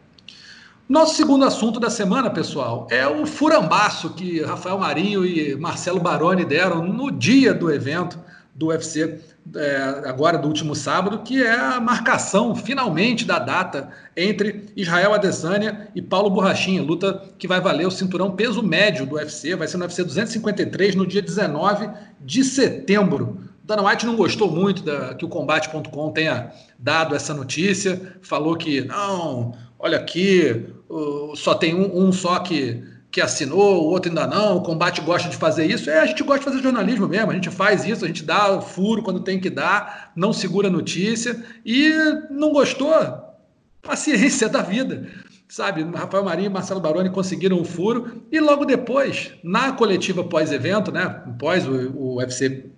Nosso 0.88 1.16
segundo 1.16 1.44
assunto 1.44 1.78
da 1.78 1.90
semana, 1.90 2.30
pessoal, 2.30 2.86
é 2.90 3.06
o 3.06 3.26
furambaço 3.26 4.14
que 4.14 4.40
Rafael 4.40 4.78
Marinho 4.78 5.22
e 5.22 5.54
Marcelo 5.54 6.00
Baroni 6.00 6.46
deram 6.46 6.82
no 6.82 7.10
dia 7.10 7.52
do 7.52 7.70
evento 7.70 8.18
do 8.54 8.68
UFC, 8.68 9.20
é, 9.54 9.76
agora 10.06 10.38
do 10.38 10.48
último 10.48 10.74
sábado, 10.74 11.18
que 11.18 11.42
é 11.42 11.54
a 11.54 11.78
marcação, 11.78 12.56
finalmente, 12.56 13.26
da 13.26 13.38
data 13.38 13.90
entre 14.16 14.64
Israel 14.74 15.12
Adesanya 15.12 15.88
e 15.94 16.00
Paulo 16.00 16.30
Borrachinha, 16.30 16.82
luta 16.82 17.22
que 17.38 17.46
vai 17.46 17.60
valer 17.60 17.86
o 17.86 17.90
cinturão 17.90 18.30
peso 18.30 18.62
médio 18.62 19.04
do 19.04 19.16
UFC, 19.16 19.54
vai 19.54 19.68
ser 19.68 19.76
no 19.76 19.84
UFC 19.84 20.02
253 20.02 20.94
no 20.94 21.06
dia 21.06 21.20
19 21.20 21.90
de 22.18 22.42
setembro. 22.42 23.42
Dana 23.62 23.86
White 23.86 24.06
não 24.06 24.16
gostou 24.16 24.50
muito 24.50 24.82
da, 24.82 25.14
que 25.14 25.26
o 25.26 25.28
Combate.com 25.28 26.10
tenha 26.12 26.50
dado 26.78 27.14
essa 27.14 27.34
notícia, 27.34 28.16
falou 28.22 28.56
que 28.56 28.80
não, 28.80 29.54
olha 29.78 29.98
aqui, 29.98 30.77
só 31.34 31.54
tem 31.54 31.74
um, 31.74 32.06
um 32.06 32.12
só 32.12 32.38
que 32.38 32.82
que 33.10 33.20
assinou, 33.20 33.84
o 33.84 33.86
outro 33.86 34.10
ainda 34.10 34.26
não, 34.26 34.58
o 34.58 34.62
combate 34.62 35.00
gosta 35.00 35.28
de 35.28 35.36
fazer 35.36 35.66
isso. 35.66 35.88
É, 35.88 36.00
a 36.00 36.06
gente 36.06 36.22
gosta 36.22 36.40
de 36.40 36.44
fazer 36.44 36.62
jornalismo 36.62 37.08
mesmo, 37.08 37.30
a 37.30 37.34
gente 37.34 37.50
faz 37.50 37.84
isso, 37.84 38.04
a 38.04 38.08
gente 38.08 38.22
dá 38.22 38.60
furo 38.60 39.02
quando 39.02 39.20
tem 39.20 39.40
que 39.40 39.48
dar, 39.48 40.12
não 40.14 40.32
segura 40.32 40.68
notícia 40.68 41.42
e 41.64 41.90
não 42.30 42.52
gostou, 42.52 42.92
paciência 43.80 44.48
da 44.50 44.62
vida. 44.62 45.08
Sabe, 45.48 45.82
Rafael 45.82 46.22
Marinho 46.22 46.46
e 46.46 46.52
Marcelo 46.52 46.80
Baroni 46.80 47.08
conseguiram 47.08 47.58
o 47.58 47.64
furo 47.64 48.22
e 48.30 48.38
logo 48.38 48.66
depois, 48.66 49.32
na 49.42 49.72
coletiva 49.72 50.22
pós-evento, 50.22 50.92
né, 50.92 51.22
pós 51.38 51.66
o, 51.66 51.72
o 51.96 52.16
UFC 52.16 52.70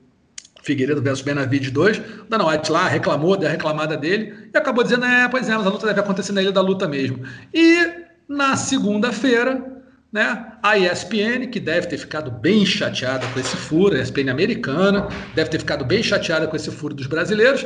Figueiredo 0.63 1.03
versus 1.03 1.23
Benavides 1.23 1.71
2, 1.71 1.99
o 1.99 2.03
Dana 2.29 2.47
White 2.47 2.71
lá 2.71 2.87
reclamou 2.89 3.37
da 3.37 3.49
reclamada 3.49 3.97
dele 3.97 4.35
e 4.53 4.57
acabou 4.57 4.85
dizendo, 4.85 5.05
é, 5.05 5.29
pois 5.29 5.49
é, 5.49 5.57
mas 5.57 5.67
a 5.67 5.71
luta 5.71 5.87
deve 5.87 6.01
acontecer 6.01 6.33
na 6.33 6.43
Ilha 6.43 6.53
da 6.53 6.61
Luta 6.61 6.87
mesmo. 6.87 7.21
E 7.53 7.89
na 8.29 8.57
segunda-feira, 8.57 9.81
né? 10.13 10.55
A 10.63 10.77
ESPN, 10.77 11.47
que 11.51 11.61
deve 11.61 11.87
ter 11.87 11.97
ficado 11.97 12.31
bem 12.31 12.67
chateada 12.67 13.27
com 13.29 13.39
esse 13.39 13.57
furo, 13.57 13.95
a 13.95 14.01
ESPN 14.01 14.31
americana, 14.31 15.09
deve 15.35 15.51
ter 15.51 15.59
ficado 15.59 15.85
bem 15.85 16.03
chateada 16.03 16.47
com 16.47 16.57
esse 16.57 16.71
furo 16.71 16.95
dos 16.95 17.07
brasileiros, 17.07 17.65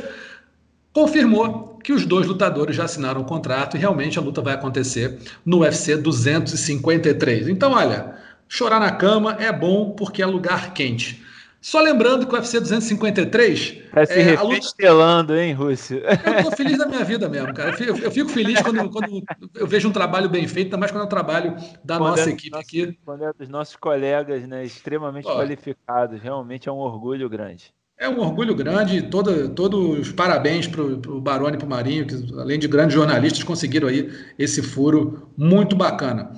confirmou 0.93 1.79
que 1.83 1.91
os 1.91 2.05
dois 2.05 2.25
lutadores 2.25 2.75
já 2.75 2.85
assinaram 2.85 3.21
o 3.21 3.25
contrato 3.25 3.75
e 3.75 3.79
realmente 3.79 4.17
a 4.17 4.21
luta 4.21 4.41
vai 4.41 4.53
acontecer 4.53 5.19
no 5.45 5.59
UFC 5.59 5.97
253. 5.97 7.47
Então, 7.47 7.73
olha, 7.73 8.15
chorar 8.47 8.79
na 8.79 8.91
cama 8.91 9.35
é 9.39 9.51
bom 9.51 9.91
porque 9.91 10.21
é 10.21 10.25
lugar 10.25 10.73
quente. 10.73 11.24
Só 11.65 11.81
lembrando 11.81 12.27
que 12.27 12.31
o 12.31 12.37
UFC 12.37 12.59
253. 12.59 13.77
Tá 13.91 14.05
se 14.05 14.13
é, 14.13 14.39
luta... 14.39 15.35
hein, 15.35 15.51
Rússio? 15.51 15.97
Eu 15.97 16.43
tô 16.43 16.51
feliz 16.55 16.77
da 16.77 16.85
minha 16.85 17.03
vida 17.03 17.27
mesmo, 17.27 17.51
cara. 17.55 17.71
Eu 17.71 17.73
fico, 17.73 17.97
eu 17.97 18.11
fico 18.11 18.29
feliz 18.29 18.61
quando, 18.61 18.87
quando, 18.87 19.23
eu 19.55 19.65
vejo 19.65 19.89
um 19.89 19.91
trabalho 19.91 20.29
bem 20.29 20.47
feito, 20.47 20.67
ainda 20.67 20.77
mais 20.77 20.91
quando 20.91 21.01
é 21.01 21.05
um 21.07 21.09
trabalho 21.09 21.55
da 21.83 21.97
quando 21.97 22.09
nossa 22.11 22.29
é 22.29 22.33
equipe 22.33 22.51
nossos, 22.51 22.67
aqui. 22.67 22.99
Quando 23.03 23.25
é 23.25 23.33
dos 23.33 23.49
nossos 23.49 23.75
colegas, 23.77 24.47
né? 24.47 24.63
Extremamente 24.63 25.27
Ó, 25.27 25.33
qualificados. 25.33 26.21
Realmente 26.21 26.69
é 26.69 26.71
um 26.71 26.77
orgulho 26.77 27.27
grande. 27.27 27.73
É 27.97 28.07
um 28.07 28.19
orgulho 28.19 28.53
grande, 28.53 29.01
todos 29.01 29.49
todo 29.55 29.89
os 29.93 30.11
parabéns 30.11 30.67
para 30.67 30.83
o 30.83 31.19
Baroni 31.19 31.55
e 31.55 31.57
para 31.57 31.65
o 31.65 31.69
Marinho, 31.69 32.05
que 32.05 32.13
além 32.37 32.59
de 32.59 32.67
grandes 32.67 32.93
jornalistas, 32.93 33.41
conseguiram 33.41 33.87
aí 33.87 34.11
esse 34.37 34.61
furo 34.61 35.31
muito 35.35 35.75
bacana. 35.75 36.31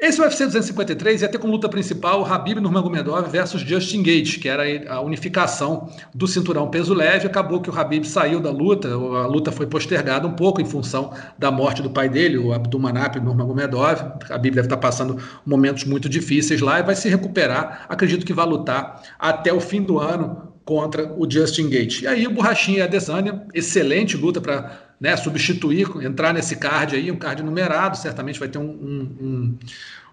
Esse 0.00 0.20
UFC 0.20 0.46
253 0.46 1.22
ia 1.22 1.28
ter 1.28 1.38
como 1.38 1.52
luta 1.52 1.68
principal 1.68 2.24
Habib 2.24 2.60
Nurmagomedov 2.60 3.28
versus 3.28 3.62
Justin 3.62 4.00
Gates, 4.00 4.36
que 4.36 4.48
era 4.48 4.62
a 4.88 5.00
unificação 5.00 5.90
do 6.14 6.24
cinturão 6.28 6.70
peso 6.70 6.94
leve. 6.94 7.26
Acabou 7.26 7.60
que 7.60 7.68
o 7.68 7.76
Habib 7.76 8.04
saiu 8.04 8.38
da 8.38 8.48
luta, 8.48 8.88
a 8.92 9.26
luta 9.26 9.50
foi 9.50 9.66
postergada 9.66 10.24
um 10.24 10.34
pouco 10.34 10.60
em 10.60 10.64
função 10.64 11.12
da 11.36 11.50
morte 11.50 11.82
do 11.82 11.90
pai 11.90 12.08
dele, 12.08 12.38
o 12.38 12.52
Abdulmanap 12.52 13.16
Nurmagomedov. 13.16 14.00
Habib 14.30 14.54
deve 14.54 14.66
estar 14.66 14.76
passando 14.76 15.18
momentos 15.44 15.82
muito 15.82 16.08
difíceis 16.08 16.60
lá 16.60 16.78
e 16.78 16.84
vai 16.84 16.94
se 16.94 17.08
recuperar. 17.08 17.84
Acredito 17.88 18.24
que 18.24 18.32
vai 18.32 18.46
lutar 18.46 19.02
até 19.18 19.52
o 19.52 19.58
fim 19.58 19.82
do 19.82 19.98
ano 19.98 20.52
contra 20.64 21.12
o 21.12 21.28
Justin 21.28 21.70
Gates. 21.70 22.02
E 22.02 22.06
aí 22.06 22.24
o 22.24 22.30
Borrachinha 22.30 22.78
e 22.78 22.82
a 22.82 22.84
Adesanya, 22.84 23.42
excelente 23.52 24.16
luta 24.16 24.40
para 24.40 24.87
né, 25.00 25.16
substituir, 25.16 25.88
entrar 26.02 26.32
nesse 26.34 26.56
card 26.56 26.96
aí, 26.96 27.10
um 27.10 27.16
card 27.16 27.42
numerado, 27.42 27.96
certamente 27.96 28.38
vai 28.38 28.48
ter 28.48 28.58
um, 28.58 28.64
um, 28.64 29.58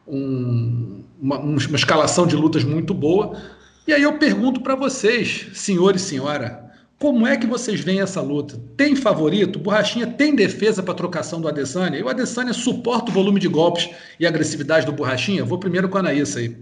um, 0.07 1.03
uma, 1.19 1.39
uma, 1.39 1.57
escalação 1.75 2.27
de 2.27 2.35
lutas 2.35 2.63
muito 2.63 2.93
boa. 2.93 3.39
E 3.87 3.93
aí 3.93 4.03
eu 4.03 4.17
pergunto 4.17 4.61
para 4.61 4.75
vocês, 4.75 5.47
senhor 5.53 5.95
e 5.95 5.99
senhora, 5.99 6.65
como 6.99 7.27
é 7.27 7.35
que 7.35 7.45
vocês 7.45 7.81
veem 7.81 8.01
essa 8.01 8.21
luta? 8.21 8.59
Tem 8.77 8.95
favorito? 8.95 9.59
Borrachinha 9.59 10.07
tem 10.07 10.35
defesa 10.35 10.81
para 10.81 10.93
trocação 10.93 11.41
do 11.41 11.47
Adesanya? 11.47 11.99
E 11.99 12.03
o 12.03 12.09
Adesanya 12.09 12.53
suporta 12.53 13.11
o 13.11 13.13
volume 13.13 13.39
de 13.39 13.47
golpes 13.47 13.89
e 14.19 14.25
agressividade 14.25 14.85
do 14.85 14.93
Borrachinha? 14.93 15.43
Vou 15.43 15.57
primeiro 15.59 15.89
com 15.89 15.97
a 15.97 15.99
Anaísa 15.99 16.39
aí. 16.39 16.55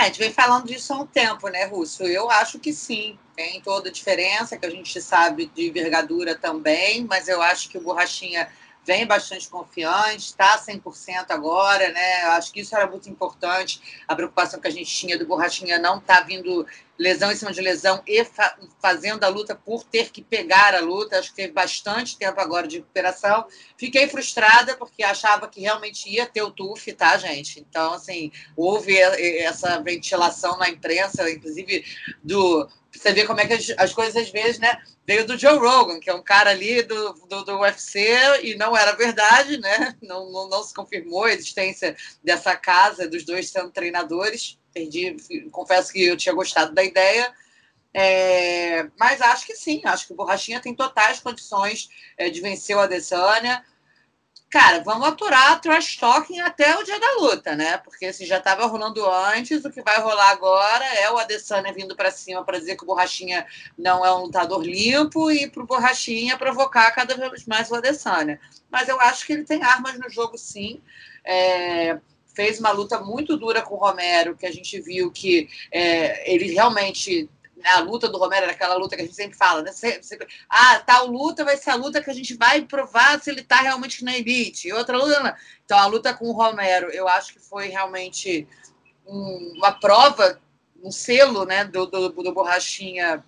É, 0.00 0.04
a 0.04 0.06
gente 0.06 0.18
vem 0.18 0.32
falando 0.32 0.66
disso 0.66 0.94
há 0.94 0.96
um 0.96 1.06
tempo, 1.06 1.46
né, 1.48 1.64
Russo? 1.66 2.04
Eu 2.04 2.30
acho 2.30 2.58
que 2.58 2.72
sim. 2.72 3.18
Tem 3.36 3.60
toda 3.60 3.90
a 3.90 3.92
diferença, 3.92 4.56
que 4.56 4.64
a 4.64 4.70
gente 4.70 4.98
sabe 5.00 5.50
de 5.54 5.68
envergadura 5.68 6.34
também, 6.34 7.04
mas 7.04 7.28
eu 7.28 7.42
acho 7.42 7.68
que 7.68 7.76
o 7.76 7.82
Borrachinha 7.82 8.48
vem 8.82 9.06
bastante 9.06 9.46
confiante, 9.48 10.26
está 10.26 10.58
100% 10.58 11.26
agora, 11.28 11.90
né? 11.90 12.22
Acho 12.28 12.50
que 12.50 12.60
isso 12.60 12.74
era 12.74 12.86
muito 12.86 13.10
importante. 13.10 14.02
A 14.08 14.16
preocupação 14.16 14.58
que 14.58 14.68
a 14.68 14.70
gente 14.70 14.90
tinha 14.90 15.18
do 15.18 15.26
Borrachinha 15.26 15.78
não 15.78 16.00
tá 16.00 16.20
vindo 16.22 16.66
lesão 17.00 17.32
em 17.32 17.34
cima 17.34 17.50
de 17.50 17.62
lesão 17.62 18.02
e 18.06 18.22
fa 18.26 18.54
fazendo 18.78 19.24
a 19.24 19.28
luta 19.28 19.54
por 19.54 19.82
ter 19.84 20.10
que 20.10 20.22
pegar 20.22 20.74
a 20.74 20.80
luta. 20.80 21.18
Acho 21.18 21.30
que 21.30 21.36
teve 21.36 21.52
bastante 21.52 22.18
tempo 22.18 22.38
agora 22.38 22.68
de 22.68 22.76
recuperação. 22.76 23.46
Fiquei 23.74 24.06
frustrada 24.06 24.76
porque 24.76 25.02
achava 25.02 25.48
que 25.48 25.62
realmente 25.62 26.10
ia 26.10 26.26
ter 26.26 26.42
o 26.42 26.50
TUF, 26.50 26.92
tá, 26.92 27.16
gente? 27.16 27.58
Então, 27.58 27.94
assim, 27.94 28.30
houve 28.54 28.98
essa 28.98 29.80
ventilação 29.80 30.58
na 30.58 30.68
imprensa, 30.68 31.30
inclusive 31.30 31.84
do 32.22 32.68
você 32.92 33.12
vê 33.12 33.24
como 33.24 33.40
é 33.40 33.46
que 33.46 33.52
as, 33.52 33.70
as, 33.76 33.92
coisas 33.92 34.16
às 34.16 34.30
vezes, 34.30 34.58
né? 34.58 34.82
Veio 35.06 35.26
do 35.26 35.38
Joe 35.38 35.58
Rogan, 35.58 36.00
que 36.00 36.10
é 36.10 36.14
um 36.14 36.22
cara 36.22 36.50
ali 36.50 36.82
do, 36.82 37.12
do, 37.28 37.44
do 37.44 37.60
UFC, 37.60 38.00
e 38.42 38.54
não 38.56 38.76
era 38.76 38.92
verdade, 38.92 39.58
né? 39.58 39.96
Não, 40.02 40.30
não, 40.30 40.48
não, 40.48 40.62
se 40.62 40.74
confirmou 40.74 41.24
a 41.24 41.32
existência 41.32 41.96
dessa 42.22 42.56
casa, 42.56 43.08
dos 43.08 43.24
dois 43.24 43.50
sendo 43.50 43.70
treinadores. 43.70 44.58
Perdi, 44.72 45.16
confesso 45.50 45.92
que 45.92 46.04
eu 46.04 46.16
tinha 46.16 46.34
gostado 46.34 46.74
da 46.74 46.82
ideia. 46.82 47.32
É, 47.92 48.88
mas 48.98 49.20
acho 49.20 49.46
que 49.46 49.56
sim, 49.56 49.80
acho 49.84 50.06
que 50.06 50.12
o 50.12 50.16
Borrachinha 50.16 50.60
tem 50.60 50.74
totais 50.74 51.18
condições 51.18 51.88
é, 52.16 52.30
de 52.30 52.40
vencer 52.40 52.76
o 52.76 52.80
Adesanya 52.80 53.64
cara, 54.50 54.80
vamos 54.80 55.06
aturar 55.06 55.60
trash 55.60 55.96
talking 55.96 56.40
até 56.40 56.76
o 56.76 56.82
dia 56.82 56.98
da 56.98 57.12
luta, 57.20 57.54
né? 57.54 57.78
Porque 57.78 58.12
se 58.12 58.26
já 58.26 58.38
estava 58.38 58.66
rolando 58.66 59.08
antes, 59.08 59.64
o 59.64 59.70
que 59.70 59.80
vai 59.80 60.00
rolar 60.00 60.30
agora 60.30 60.84
é 60.84 61.08
o 61.10 61.16
Adesanya 61.16 61.72
vindo 61.72 61.94
para 61.94 62.10
cima 62.10 62.44
para 62.44 62.58
dizer 62.58 62.76
que 62.76 62.82
o 62.82 62.86
Borrachinha 62.86 63.46
não 63.78 64.04
é 64.04 64.12
um 64.12 64.22
lutador 64.22 64.62
limpo 64.62 65.30
e 65.30 65.48
para 65.48 65.62
o 65.62 65.66
Borrachinha 65.66 66.36
provocar 66.36 66.90
cada 66.90 67.14
vez 67.14 67.46
mais 67.46 67.70
o 67.70 67.76
Adesanya. 67.76 68.40
Mas 68.68 68.88
eu 68.88 69.00
acho 69.00 69.24
que 69.24 69.32
ele 69.32 69.44
tem 69.44 69.62
armas 69.62 69.96
no 69.96 70.10
jogo, 70.10 70.36
sim. 70.36 70.82
É, 71.24 72.00
fez 72.34 72.58
uma 72.58 72.72
luta 72.72 72.98
muito 73.00 73.36
dura 73.36 73.62
com 73.62 73.76
o 73.76 73.78
Romero, 73.78 74.36
que 74.36 74.46
a 74.46 74.52
gente 74.52 74.80
viu 74.80 75.12
que 75.12 75.48
é, 75.70 76.32
ele 76.32 76.52
realmente 76.52 77.30
A 77.64 77.80
luta 77.80 78.08
do 78.08 78.18
Romero 78.18 78.44
era 78.44 78.52
aquela 78.52 78.74
luta 78.74 78.96
que 78.96 79.02
a 79.02 79.04
gente 79.04 79.14
sempre 79.14 79.36
fala, 79.36 79.62
né? 79.62 79.72
Sempre, 79.72 80.02
sempre, 80.02 80.28
ah, 80.48 80.78
tal 80.80 81.06
luta 81.06 81.44
vai 81.44 81.56
ser 81.56 81.70
a 81.70 81.74
luta 81.74 82.02
que 82.02 82.10
a 82.10 82.14
gente 82.14 82.34
vai 82.34 82.62
provar 82.62 83.20
se 83.20 83.30
ele 83.30 83.40
está 83.40 83.56
realmente 83.56 84.04
na 84.04 84.16
elite. 84.16 84.68
E 84.68 84.72
outra 84.72 84.96
luta. 84.96 85.36
Então, 85.64 85.78
a 85.78 85.86
luta 85.86 86.14
com 86.14 86.26
o 86.26 86.32
Romero, 86.32 86.90
eu 86.90 87.08
acho 87.08 87.32
que 87.32 87.40
foi 87.40 87.68
realmente 87.68 88.46
um, 89.06 89.54
uma 89.56 89.72
prova, 89.72 90.40
um 90.82 90.90
selo 90.90 91.44
né, 91.44 91.64
do, 91.64 91.86
do, 91.86 92.08
do 92.08 92.32
Borrachinha 92.32 93.24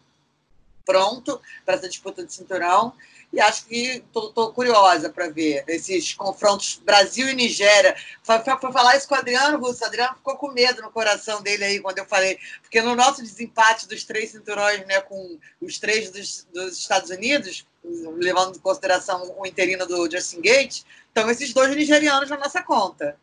pronto 0.84 1.40
para 1.64 1.74
essa 1.74 1.88
disputa 1.88 2.24
de 2.24 2.32
cinturão 2.32 2.92
e 3.32 3.40
acho 3.40 3.64
que 3.64 4.04
estou 4.14 4.52
curiosa 4.52 5.08
para 5.08 5.30
ver 5.30 5.64
esses 5.66 6.12
confrontos 6.12 6.80
Brasil 6.84 7.28
e 7.28 7.34
Nigéria. 7.34 7.96
Foi, 8.22 8.38
falar 8.70 8.96
isso 8.96 9.08
com 9.08 9.14
o 9.14 9.18
Adriano 9.18 9.58
Russo. 9.58 9.82
O 9.82 9.86
Adriano 9.86 10.16
ficou 10.16 10.36
com 10.36 10.52
medo 10.52 10.82
no 10.82 10.90
coração 10.90 11.40
dele 11.40 11.64
aí 11.64 11.80
quando 11.80 11.98
eu 11.98 12.04
falei, 12.04 12.38
porque 12.60 12.82
no 12.82 12.94
nosso 12.94 13.22
desempate 13.22 13.88
dos 13.88 14.04
três 14.04 14.30
cinturões, 14.30 14.84
né, 14.86 15.00
com 15.00 15.38
os 15.62 15.78
três 15.78 16.10
dos, 16.10 16.46
dos 16.52 16.78
Estados 16.78 17.08
Unidos, 17.10 17.66
levando 17.82 18.56
em 18.56 18.60
consideração 18.60 19.34
o 19.38 19.46
interino 19.46 19.86
do 19.86 20.10
Justin 20.10 20.42
Gates, 20.42 20.84
então 21.10 21.30
esses 21.30 21.54
dois 21.54 21.74
nigerianos 21.74 22.28
na 22.28 22.36
nossa 22.36 22.62
conta. 22.62 23.16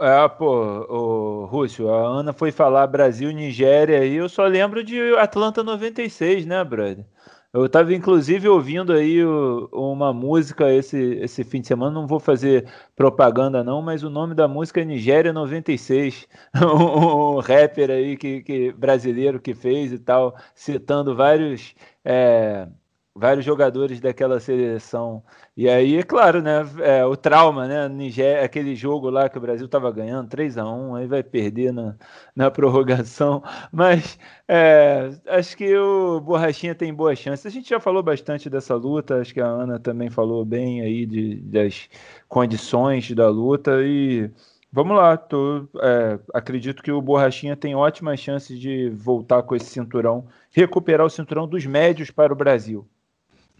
É, 0.00 0.28
pô, 0.28 0.46
o 0.88 1.46
Rússio, 1.46 1.88
a 1.88 2.06
Ana 2.18 2.32
foi 2.32 2.50
falar 2.50 2.86
Brasil, 2.88 3.30
Nigéria 3.30 4.04
e 4.04 4.14
eu 4.16 4.28
só 4.28 4.44
lembro 4.44 4.82
de 4.82 4.98
Atlanta 5.16 5.62
96, 5.62 6.44
né, 6.46 6.64
brother? 6.64 7.06
Eu 7.52 7.66
estava 7.66 7.94
inclusive 7.94 8.48
ouvindo 8.48 8.92
aí 8.92 9.24
o, 9.24 9.68
uma 9.72 10.12
música 10.12 10.72
esse, 10.72 10.98
esse 11.20 11.44
fim 11.44 11.60
de 11.60 11.68
semana, 11.68 11.92
não 11.92 12.08
vou 12.08 12.18
fazer 12.18 12.68
propaganda 12.96 13.62
não, 13.62 13.80
mas 13.80 14.02
o 14.02 14.10
nome 14.10 14.34
da 14.34 14.48
música 14.48 14.80
é 14.80 14.84
Nigéria 14.84 15.32
96, 15.32 16.26
um, 16.56 17.36
um 17.36 17.38
rapper 17.38 17.90
aí 17.90 18.16
que, 18.16 18.42
que, 18.42 18.72
brasileiro 18.72 19.40
que 19.40 19.54
fez 19.54 19.92
e 19.92 19.98
tal, 20.00 20.34
citando 20.56 21.14
vários, 21.14 21.72
é, 22.04 22.66
vários 23.14 23.44
jogadores 23.44 24.00
daquela 24.00 24.40
seleção 24.40 25.22
e 25.56 25.68
aí, 25.68 25.96
é 25.98 26.02
claro, 26.02 26.42
né? 26.42 26.66
É, 26.80 27.04
o 27.04 27.16
trauma, 27.16 27.68
né? 27.68 27.88
Nigéria, 27.88 28.44
aquele 28.44 28.74
jogo 28.74 29.08
lá 29.08 29.28
que 29.28 29.38
o 29.38 29.40
Brasil 29.40 29.66
estava 29.66 29.90
ganhando 29.92 30.28
3 30.28 30.58
a 30.58 30.68
1 30.68 30.96
aí 30.96 31.06
vai 31.06 31.22
perder 31.22 31.72
na, 31.72 31.96
na 32.34 32.50
prorrogação. 32.50 33.40
Mas 33.72 34.18
é, 34.48 35.10
acho 35.28 35.56
que 35.56 35.76
o 35.76 36.20
Borrachinha 36.20 36.74
tem 36.74 36.92
boas 36.92 37.18
chances. 37.20 37.46
A 37.46 37.50
gente 37.50 37.68
já 37.68 37.78
falou 37.78 38.02
bastante 38.02 38.50
dessa 38.50 38.74
luta, 38.74 39.20
acho 39.20 39.32
que 39.32 39.40
a 39.40 39.46
Ana 39.46 39.78
também 39.78 40.10
falou 40.10 40.44
bem 40.44 40.80
aí 40.80 41.06
de, 41.06 41.36
das 41.36 41.88
condições 42.28 43.08
da 43.12 43.28
luta. 43.28 43.80
E 43.84 44.28
vamos 44.72 44.96
lá, 44.96 45.16
tô, 45.16 45.68
é, 45.80 46.18
acredito 46.34 46.82
que 46.82 46.90
o 46.90 47.00
Borrachinha 47.00 47.56
tem 47.56 47.76
ótimas 47.76 48.18
chances 48.18 48.58
de 48.58 48.90
voltar 48.90 49.42
com 49.44 49.54
esse 49.54 49.66
cinturão, 49.66 50.26
recuperar 50.50 51.06
o 51.06 51.10
cinturão 51.10 51.46
dos 51.46 51.64
médios 51.64 52.10
para 52.10 52.32
o 52.32 52.36
Brasil. 52.36 52.88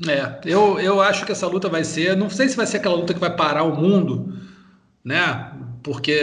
É, 0.06 0.40
eu, 0.44 0.80
eu 0.80 1.00
acho 1.00 1.24
que 1.24 1.32
essa 1.32 1.46
luta 1.46 1.68
vai 1.68 1.84
ser. 1.84 2.16
Não 2.16 2.28
sei 2.28 2.48
se 2.48 2.56
vai 2.56 2.66
ser 2.66 2.78
aquela 2.78 2.96
luta 2.96 3.14
que 3.14 3.20
vai 3.20 3.34
parar 3.34 3.62
o 3.62 3.76
mundo, 3.76 4.34
né? 5.04 5.52
Porque 5.82 6.20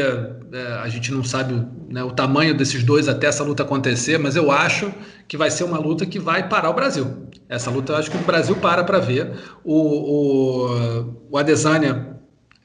é, 0.51 0.79
a 0.83 0.89
gente 0.89 1.11
não 1.11 1.23
sabe 1.23 1.65
né, 1.89 2.03
o 2.03 2.11
tamanho 2.11 2.55
desses 2.55 2.83
dois 2.83 3.07
até 3.07 3.27
essa 3.27 3.43
luta 3.43 3.63
acontecer, 3.63 4.17
mas 4.17 4.35
eu 4.35 4.51
acho 4.51 4.91
que 5.27 5.37
vai 5.37 5.49
ser 5.49 5.63
uma 5.63 5.77
luta 5.77 6.05
que 6.05 6.19
vai 6.19 6.49
parar 6.49 6.69
o 6.69 6.73
Brasil. 6.73 7.27
Essa 7.47 7.69
luta 7.69 7.93
eu 7.93 7.97
acho 7.97 8.11
que 8.11 8.17
o 8.17 8.21
Brasil 8.21 8.55
para 8.57 8.83
para 8.83 8.99
ver. 8.99 9.31
O, 9.63 9.75
o, 9.75 11.27
o 11.29 11.37
Adesanya 11.37 12.17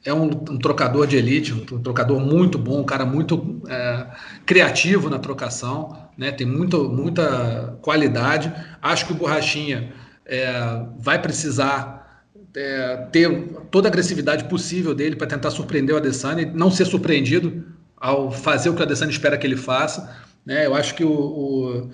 é 0.04 0.12
um, 0.12 0.24
um, 0.26 0.58
trocador 0.58 1.06
de 1.06 1.16
elite, 1.16 1.52
um, 1.52 1.82
trocador 1.82 2.18
muito 2.18 2.58
bom, 2.58 2.80
um 2.80 2.84
cara 2.84 3.04
muito 3.04 3.60
é, 3.68 4.06
criativo 4.44 5.10
na 5.10 5.18
trocação, 5.18 5.96
né? 6.16 6.32
tem 6.32 6.46
muito, 6.46 6.88
muita 6.88 7.78
qualidade. 7.82 8.52
Acho 8.80 9.06
que 9.06 9.12
o 9.12 9.16
Borrachinha 9.16 9.92
é, 10.26 10.50
vai 10.98 11.20
precisar 11.20 12.24
é, 12.54 12.96
ter 13.12 13.30
toda 13.70 13.88
a 13.88 13.90
agressividade 13.90 14.44
possível 14.44 14.94
dele 14.94 15.16
para 15.16 15.26
tentar 15.26 15.50
surpreender 15.50 15.94
o 15.94 15.98
Adesanya 15.98 16.50
não 16.54 16.70
ser 16.70 16.84
surpreendido 16.84 17.64
ao 17.96 18.30
fazer 18.30 18.68
o 18.68 18.74
que 18.74 18.80
o 18.80 18.84
Adesanya 18.84 19.10
espera 19.10 19.38
que 19.38 19.46
ele 19.46 19.56
faça. 19.56 20.14
Né? 20.44 20.66
Eu 20.66 20.74
acho 20.74 20.94
que 20.94 21.04
o, 21.04 21.10
o 21.10 21.90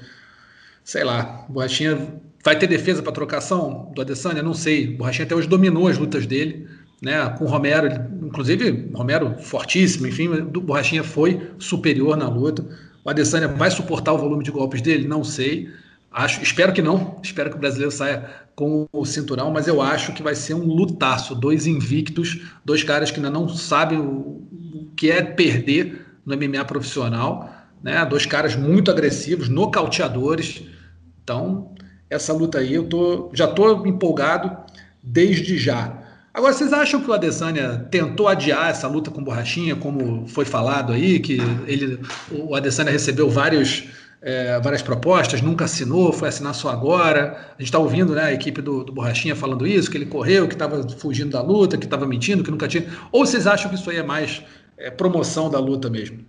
sei 0.84 1.04
lá, 1.04 1.46
o 1.48 1.52
Borrachinha 1.52 1.98
vai 2.44 2.58
ter 2.58 2.66
defesa 2.66 3.02
para 3.02 3.12
trocação 3.12 3.92
do 3.94 4.00
Adesanya? 4.00 4.42
Não 4.42 4.54
sei. 4.54 4.94
O 4.94 4.98
Borrachinha 4.98 5.26
até 5.26 5.34
hoje 5.34 5.48
dominou 5.48 5.88
as 5.88 5.98
lutas 5.98 6.26
dele. 6.26 6.66
Né, 7.00 7.28
com 7.36 7.46
o 7.46 7.48
Romero, 7.48 7.88
inclusive 8.22 8.88
Romero 8.94 9.36
fortíssimo, 9.40 10.06
enfim, 10.06 10.28
o 10.28 10.60
Borrachinha 10.60 11.02
foi 11.02 11.50
superior 11.58 12.16
na 12.16 12.28
luta. 12.28 12.64
O 13.04 13.10
Adesanya 13.10 13.48
vai 13.48 13.72
suportar 13.72 14.12
o 14.12 14.18
volume 14.18 14.44
de 14.44 14.52
golpes 14.52 14.80
dele? 14.80 15.08
Não 15.08 15.24
sei. 15.24 15.68
Acho, 16.12 16.42
espero 16.42 16.72
que 16.72 16.82
não. 16.82 17.18
Espero 17.22 17.50
que 17.50 17.56
o 17.56 17.58
brasileiro 17.58 17.90
saia 17.90 18.28
com 18.54 18.86
o 18.92 19.04
cinturão, 19.04 19.50
mas 19.50 19.66
eu 19.66 19.80
acho 19.80 20.12
que 20.12 20.22
vai 20.22 20.34
ser 20.34 20.54
um 20.54 20.64
lutaço. 20.64 21.34
Dois 21.34 21.66
invictos, 21.66 22.40
dois 22.64 22.84
caras 22.84 23.10
que 23.10 23.16
ainda 23.16 23.30
não 23.30 23.48
sabem 23.48 23.98
o, 23.98 24.46
que 24.96 25.10
é 25.10 25.22
perder 25.22 26.06
no 26.24 26.36
MMA 26.36 26.64
profissional, 26.64 27.50
né? 27.82 28.04
Dois 28.04 28.26
caras 28.26 28.54
muito 28.54 28.90
agressivos, 28.90 29.48
nocauteadores. 29.48 30.62
Então, 31.22 31.74
essa 32.10 32.32
luta 32.32 32.58
aí 32.58 32.74
eu 32.74 32.84
tô, 32.84 33.30
já 33.32 33.46
estou 33.46 33.86
empolgado 33.86 34.56
desde 35.02 35.56
já. 35.56 35.98
Agora, 36.34 36.52
vocês 36.52 36.72
acham 36.72 37.00
que 37.00 37.10
o 37.10 37.12
Adesanya 37.12 37.86
tentou 37.90 38.26
adiar 38.26 38.70
essa 38.70 38.88
luta 38.88 39.10
com 39.10 39.22
borrachinha, 39.22 39.76
como 39.76 40.26
foi 40.26 40.44
falado 40.44 40.92
aí, 40.92 41.20
que 41.20 41.38
ele, 41.66 42.00
o 42.30 42.54
Adesanya 42.54 42.90
recebeu 42.90 43.28
vários 43.28 43.84
é, 44.22 44.60
várias 44.60 44.82
propostas, 44.82 45.42
nunca 45.42 45.64
assinou, 45.64 46.12
foi 46.12 46.28
assinar 46.28 46.54
só 46.54 46.68
agora. 46.68 47.36
A 47.48 47.58
gente 47.58 47.64
está 47.64 47.78
ouvindo 47.78 48.14
né, 48.14 48.22
a 48.22 48.32
equipe 48.32 48.62
do, 48.62 48.84
do, 48.84 48.92
Borrachinha 48.92 49.34
falando 49.34 49.66
isso, 49.66 49.90
que 49.90 49.96
ele 49.96 50.06
correu, 50.06 50.46
que 50.46 50.54
estava 50.54 50.88
fugindo 50.90 51.30
da 51.30 51.42
luta, 51.42 51.76
que 51.76 51.84
estava 51.84 52.06
mentindo, 52.06 52.44
que 52.44 52.50
nunca 52.50 52.68
tinha. 52.68 52.86
Ou 53.10 53.26
vocês 53.26 53.46
acham 53.46 53.68
que 53.68 53.74
isso 53.74 53.90
aí 53.90 53.96
é 53.96 54.02
mais 54.02 54.42
é, 54.78 54.90
promoção 54.90 55.50
da 55.50 55.58
luta 55.58 55.90
mesmo? 55.90 56.24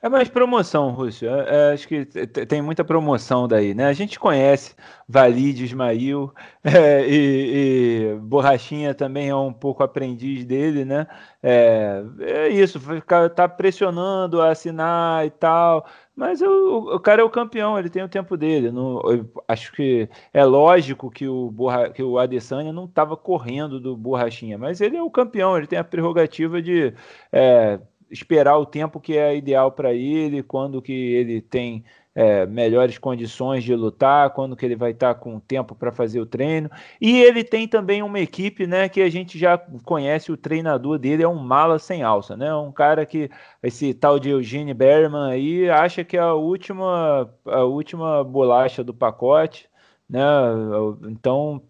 É 0.00 0.08
mais 0.08 0.28
promoção, 0.28 0.90
Rússio. 0.92 1.28
É, 1.28 1.70
é, 1.70 1.72
acho 1.72 1.88
que 1.88 2.04
tem 2.06 2.62
muita 2.62 2.84
promoção 2.84 3.48
daí, 3.48 3.74
né? 3.74 3.86
A 3.86 3.92
gente 3.92 4.18
conhece 4.18 4.74
Valide, 5.08 5.64
Ismail 5.64 6.32
é, 6.62 7.04
e, 7.04 8.12
e, 8.12 8.18
Borrachinha 8.20 8.94
também 8.94 9.28
é 9.28 9.34
um 9.34 9.52
pouco 9.52 9.82
aprendiz 9.82 10.44
dele, 10.44 10.84
né? 10.84 11.08
É, 11.42 12.04
é 12.20 12.48
isso, 12.48 12.78
ficar 12.78 13.28
tá 13.30 13.48
pressionando 13.48 14.40
a 14.40 14.50
assinar 14.50 15.26
e 15.26 15.30
tal. 15.30 15.84
Mas 16.18 16.42
o, 16.42 16.98
cara 16.98 17.22
é 17.22 17.24
o 17.24 17.30
campeão, 17.30 17.78
ele 17.78 17.88
tem 17.88 18.02
o 18.02 18.08
tempo 18.08 18.36
dele. 18.36 18.72
Não, 18.72 19.00
acho 19.46 19.70
que 19.70 20.08
é 20.34 20.44
lógico 20.44 21.08
que 21.12 21.28
o, 21.28 21.48
Borra, 21.48 21.90
que 21.90 22.02
o 22.02 22.18
Adesanya 22.18 22.72
não 22.72 22.86
estava 22.86 23.16
correndo 23.16 23.78
do 23.78 23.96
Borrachinha, 23.96 24.58
mas 24.58 24.80
ele 24.80 24.96
é 24.96 25.02
o 25.02 25.12
campeão, 25.12 25.56
ele 25.56 25.68
tem 25.68 25.78
a 25.78 25.84
prerrogativa 25.84 26.60
de 26.60 26.92
é, 27.30 27.78
esperar 28.10 28.58
o 28.58 28.66
tempo 28.66 28.98
que 28.98 29.16
é 29.16 29.36
ideal 29.36 29.70
para 29.70 29.94
ele, 29.94 30.42
quando 30.42 30.82
que 30.82 30.92
ele 30.92 31.40
tem 31.40 31.84
é, 32.18 32.44
melhores 32.46 32.98
condições 32.98 33.62
de 33.62 33.72
lutar, 33.76 34.30
quando 34.30 34.56
que 34.56 34.66
ele 34.66 34.74
vai 34.74 34.90
estar 34.90 35.14
tá 35.14 35.20
com 35.20 35.38
tempo 35.38 35.72
para 35.76 35.92
fazer 35.92 36.18
o 36.18 36.26
treino. 36.26 36.68
E 37.00 37.16
ele 37.22 37.44
tem 37.44 37.68
também 37.68 38.02
uma 38.02 38.18
equipe, 38.18 38.66
né, 38.66 38.88
que 38.88 39.00
a 39.00 39.08
gente 39.08 39.38
já 39.38 39.56
conhece, 39.84 40.32
o 40.32 40.36
treinador 40.36 40.98
dele 40.98 41.22
é 41.22 41.28
um 41.28 41.38
mala 41.38 41.78
sem 41.78 42.02
alça, 42.02 42.36
né? 42.36 42.52
Um 42.52 42.72
cara 42.72 43.06
que 43.06 43.30
esse 43.62 43.94
tal 43.94 44.18
de 44.18 44.30
Eugene 44.30 44.74
Berman 44.74 45.30
aí 45.30 45.70
acha 45.70 46.02
que 46.02 46.16
é 46.16 46.20
a 46.20 46.34
última 46.34 47.32
a 47.46 47.62
última 47.62 48.24
bolacha 48.24 48.82
do 48.82 48.92
pacote, 48.92 49.68
né? 50.10 50.20
Então, 51.08 51.62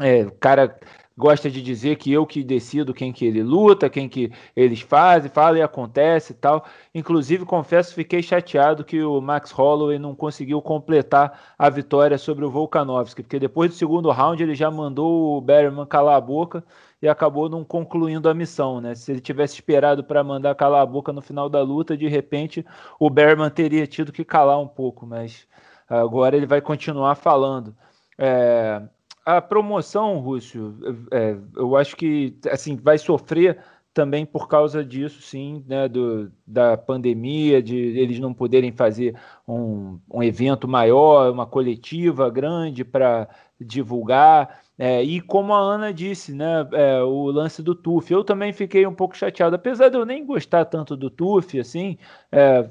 é, 0.00 0.24
cara 0.40 0.74
gosta 1.16 1.50
de 1.50 1.62
dizer 1.62 1.96
que 1.96 2.12
eu 2.12 2.26
que 2.26 2.44
decido 2.44 2.92
quem 2.92 3.12
que 3.12 3.24
ele 3.24 3.42
luta, 3.42 3.88
quem 3.88 4.08
que 4.08 4.30
eles 4.54 4.80
fazem, 4.80 5.30
fala 5.30 5.58
e 5.58 5.62
acontece 5.62 6.32
e 6.32 6.36
tal. 6.36 6.66
Inclusive, 6.94 7.46
confesso, 7.46 7.94
fiquei 7.94 8.22
chateado 8.22 8.84
que 8.84 9.02
o 9.02 9.20
Max 9.20 9.50
Holloway 9.50 9.98
não 9.98 10.14
conseguiu 10.14 10.60
completar 10.60 11.54
a 11.58 11.70
vitória 11.70 12.18
sobre 12.18 12.44
o 12.44 12.50
Volkanovski, 12.50 13.22
porque 13.22 13.38
depois 13.38 13.70
do 13.70 13.76
segundo 13.76 14.10
round 14.10 14.42
ele 14.42 14.54
já 14.54 14.70
mandou 14.70 15.38
o 15.38 15.40
Berman 15.40 15.86
calar 15.86 16.16
a 16.16 16.20
boca 16.20 16.62
e 17.00 17.08
acabou 17.08 17.48
não 17.48 17.64
concluindo 17.64 18.28
a 18.28 18.34
missão, 18.34 18.80
né? 18.80 18.94
Se 18.94 19.12
ele 19.12 19.20
tivesse 19.20 19.54
esperado 19.54 20.04
para 20.04 20.22
mandar 20.24 20.54
calar 20.54 20.82
a 20.82 20.86
boca 20.86 21.12
no 21.12 21.22
final 21.22 21.48
da 21.48 21.62
luta, 21.62 21.96
de 21.96 22.08
repente 22.08 22.64
o 22.98 23.08
Berman 23.08 23.50
teria 23.50 23.86
tido 23.86 24.12
que 24.12 24.24
calar 24.24 24.60
um 24.60 24.68
pouco, 24.68 25.06
mas 25.06 25.46
agora 25.88 26.36
ele 26.36 26.46
vai 26.46 26.60
continuar 26.60 27.14
falando. 27.14 27.74
É, 28.18 28.82
a 29.26 29.42
promoção, 29.42 30.20
Rússio, 30.20 30.78
é, 31.10 31.36
eu 31.56 31.76
acho 31.76 31.96
que 31.96 32.38
assim 32.48 32.76
vai 32.76 32.96
sofrer 32.96 33.58
também 33.92 34.24
por 34.24 34.46
causa 34.46 34.84
disso, 34.84 35.20
sim, 35.22 35.64
né, 35.66 35.88
do, 35.88 36.30
da 36.46 36.76
pandemia, 36.76 37.60
de 37.62 37.74
eles 37.74 38.20
não 38.20 38.32
poderem 38.32 38.70
fazer 38.70 39.16
um, 39.48 39.98
um 40.12 40.22
evento 40.22 40.68
maior, 40.68 41.32
uma 41.32 41.46
coletiva 41.46 42.30
grande 42.30 42.84
para 42.84 43.26
divulgar. 43.60 44.60
É, 44.78 45.02
e 45.02 45.20
como 45.20 45.54
a 45.54 45.58
Ana 45.58 45.92
disse, 45.92 46.32
né, 46.32 46.68
é, 46.72 47.02
o 47.02 47.24
lance 47.30 47.62
do 47.62 47.74
TUF, 47.74 48.12
eu 48.12 48.22
também 48.22 48.52
fiquei 48.52 48.86
um 48.86 48.94
pouco 48.94 49.16
chateado, 49.16 49.56
apesar 49.56 49.88
de 49.88 49.96
eu 49.96 50.04
nem 50.04 50.24
gostar 50.24 50.66
tanto 50.66 50.94
do 50.94 51.10
TUF, 51.10 51.58
assim, 51.58 51.96
é, 52.30 52.68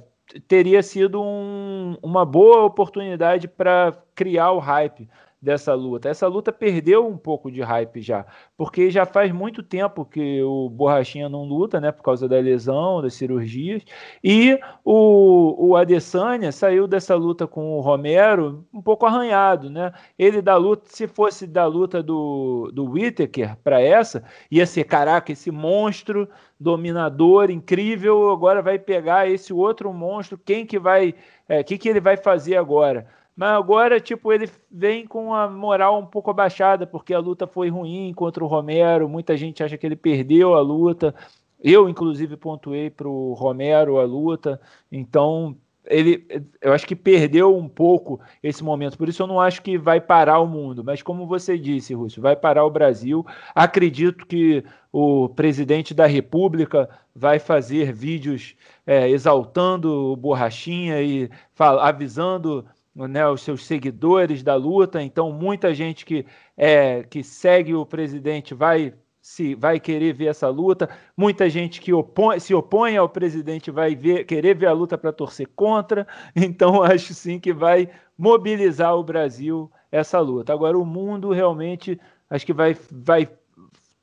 teria 0.48 0.82
sido 0.84 1.22
um, 1.22 1.98
uma 2.02 2.24
boa 2.24 2.64
oportunidade 2.64 3.48
para 3.48 3.98
criar 4.14 4.52
o 4.52 4.60
hype 4.60 5.10
dessa 5.46 5.76
luta. 5.76 6.10
Essa 6.10 6.28
luta 6.28 6.52
perdeu 6.52 7.08
um 7.08 7.16
pouco 7.16 7.52
de 7.52 7.62
hype 7.62 8.02
já, 8.02 8.26
porque 8.58 8.90
já 8.90 9.06
faz 9.06 9.32
muito 9.32 9.62
tempo 9.62 10.04
que 10.04 10.42
o 10.42 10.68
Borrachinha 10.70 11.30
não 11.30 11.46
luta, 11.46 11.80
né, 11.80 11.92
por 11.92 12.02
causa 12.02 12.28
da 12.28 12.40
lesão, 12.40 13.00
das 13.00 13.14
cirurgias, 13.14 13.84
e 14.24 14.60
o, 14.84 15.68
o 15.68 15.76
Adesanya 15.76 16.52
saiu 16.52 16.88
dessa 16.88 17.14
luta 17.14 17.46
com 17.46 17.78
o 17.78 17.82
Romero 17.82 18.66
um 18.74 18.82
pouco 18.82 19.06
arranhado, 19.06 19.70
né? 19.70 19.94
Ele 20.18 20.42
da 20.42 20.58
luta, 20.58 20.86
se 20.88 21.08
fosse 21.08 21.46
da 21.46 21.68
luta 21.68 22.02
do, 22.02 22.72
do 22.74 22.86
Whittaker 22.86 23.56
para 23.64 23.80
essa, 23.80 24.24
ia 24.50 24.66
ser, 24.66 24.86
caraca, 24.86 25.32
esse 25.32 25.52
monstro 25.52 26.28
dominador, 26.60 27.52
incrível, 27.52 28.32
agora 28.32 28.64
vai 28.64 28.80
pegar 28.80 29.30
esse 29.30 29.54
outro 29.54 29.94
monstro, 29.94 30.40
quem 30.44 30.66
que 30.66 30.80
vai, 30.80 31.10
o 31.10 31.16
é, 31.50 31.64
que 31.64 31.78
que 31.78 31.88
ele 31.88 32.00
vai 32.00 32.18
fazer 32.18 32.58
agora? 32.58 33.06
Mas 33.36 33.50
agora, 33.50 34.00
tipo, 34.00 34.32
ele 34.32 34.50
vem 34.72 35.06
com 35.06 35.34
a 35.34 35.50
moral 35.50 36.00
um 36.00 36.06
pouco 36.06 36.32
abaixada, 36.32 36.88
porque 36.88 37.14
a 37.14 37.20
luta 37.20 37.46
foi 37.46 37.70
ruim 37.70 38.14
contra 38.14 38.44
o 38.44 38.48
Romero. 38.48 39.10
Muita 39.10 39.36
gente 39.36 39.62
acha 39.62 39.78
que 39.78 39.86
ele 39.86 39.96
perdeu 39.96 40.56
a 40.56 40.62
luta. 40.62 41.14
Eu, 41.62 41.90
inclusive, 41.90 42.38
pontuei 42.38 42.90
para 42.90 43.10
o 43.10 43.34
Romero 43.34 44.00
a 44.00 44.06
luta. 44.06 44.62
Então, 44.90 45.58
ele, 45.86 46.26
eu 46.62 46.72
acho 46.72 46.88
que 46.88 46.96
perdeu 46.96 47.56
um 47.56 47.68
pouco 47.68 48.22
esse 48.42 48.64
momento. 48.64 48.98
Por 48.98 49.10
isso, 49.10 49.22
eu 49.22 49.28
não 49.28 49.42
acho 49.42 49.62
que 49.62 49.78
vai 49.78 50.00
parar 50.00 50.40
o 50.40 50.48
mundo. 50.48 50.84
Mas, 50.84 51.02
como 51.02 51.28
você 51.28 51.58
disse, 51.58 51.94
Rússio, 51.94 52.22
vai 52.22 52.38
parar 52.38 52.64
o 52.66 52.72
Brasil. 52.72 53.26
Acredito 53.54 54.26
que 54.26 54.64
o 54.94 55.28
presidente 55.28 55.94
da 55.94 56.06
República 56.06 56.90
vai 57.14 57.38
fazer 57.38 57.92
vídeos 57.92 58.56
é, 58.88 59.10
exaltando 59.10 60.14
o 60.14 60.16
Borrachinha 60.16 61.02
e 61.02 61.30
avisando 61.58 62.66
né, 62.96 63.28
os 63.28 63.42
seus 63.42 63.66
seguidores 63.66 64.42
da 64.42 64.56
luta. 64.56 65.02
Então, 65.02 65.32
muita 65.32 65.74
gente 65.74 66.06
que, 66.06 66.26
é, 66.56 67.04
que 67.04 67.24
segue 67.24 67.74
o 67.74 67.86
presidente 67.86 68.54
vai 68.54 68.94
se 69.26 69.56
vai 69.56 69.80
querer 69.80 70.14
ver 70.14 70.28
essa 70.28 70.48
luta. 70.48 70.88
Muita 71.18 71.50
gente 71.50 71.82
que 71.82 71.92
opõe, 71.92 72.40
se 72.40 72.54
opõe 72.54 72.96
ao 72.96 73.10
presidente 73.10 73.72
vai 73.72 73.96
ver, 73.96 74.24
querer 74.24 74.56
ver 74.56 74.68
a 74.68 74.72
luta 74.72 75.00
para 75.00 75.12
torcer 75.12 75.48
contra. 75.56 76.08
Então, 76.36 76.82
acho 76.86 77.12
sim 77.16 77.40
que 77.40 77.52
vai 77.52 77.90
mobilizar 78.16 78.96
o 78.96 79.04
Brasil 79.04 79.72
essa 79.92 80.20
luta. 80.20 80.54
Agora, 80.54 80.78
o 80.78 80.86
mundo 80.86 81.32
realmente 81.32 82.00
acho 82.30 82.46
que 82.46 82.54
vai, 82.54 82.78
vai 82.92 83.28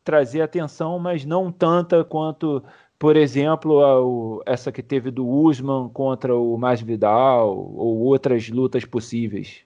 trazer 0.02 0.42
atenção, 0.42 0.98
mas 0.98 1.24
não 1.24 1.52
tanta 1.52 2.02
quanto 2.04 2.60
por 3.02 3.16
exemplo, 3.16 4.40
essa 4.46 4.70
que 4.70 4.80
teve 4.80 5.10
do 5.10 5.26
Usman 5.26 5.88
contra 5.88 6.36
o 6.36 6.56
Masvidal 6.56 7.48
ou 7.48 7.98
outras 7.98 8.48
lutas 8.48 8.84
possíveis? 8.84 9.62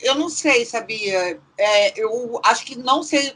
Eu 0.00 0.14
não 0.14 0.30
sei, 0.30 0.64
sabia? 0.64 1.38
É, 1.58 2.00
eu 2.00 2.40
acho 2.42 2.64
que 2.64 2.74
não 2.78 3.02
sei. 3.02 3.34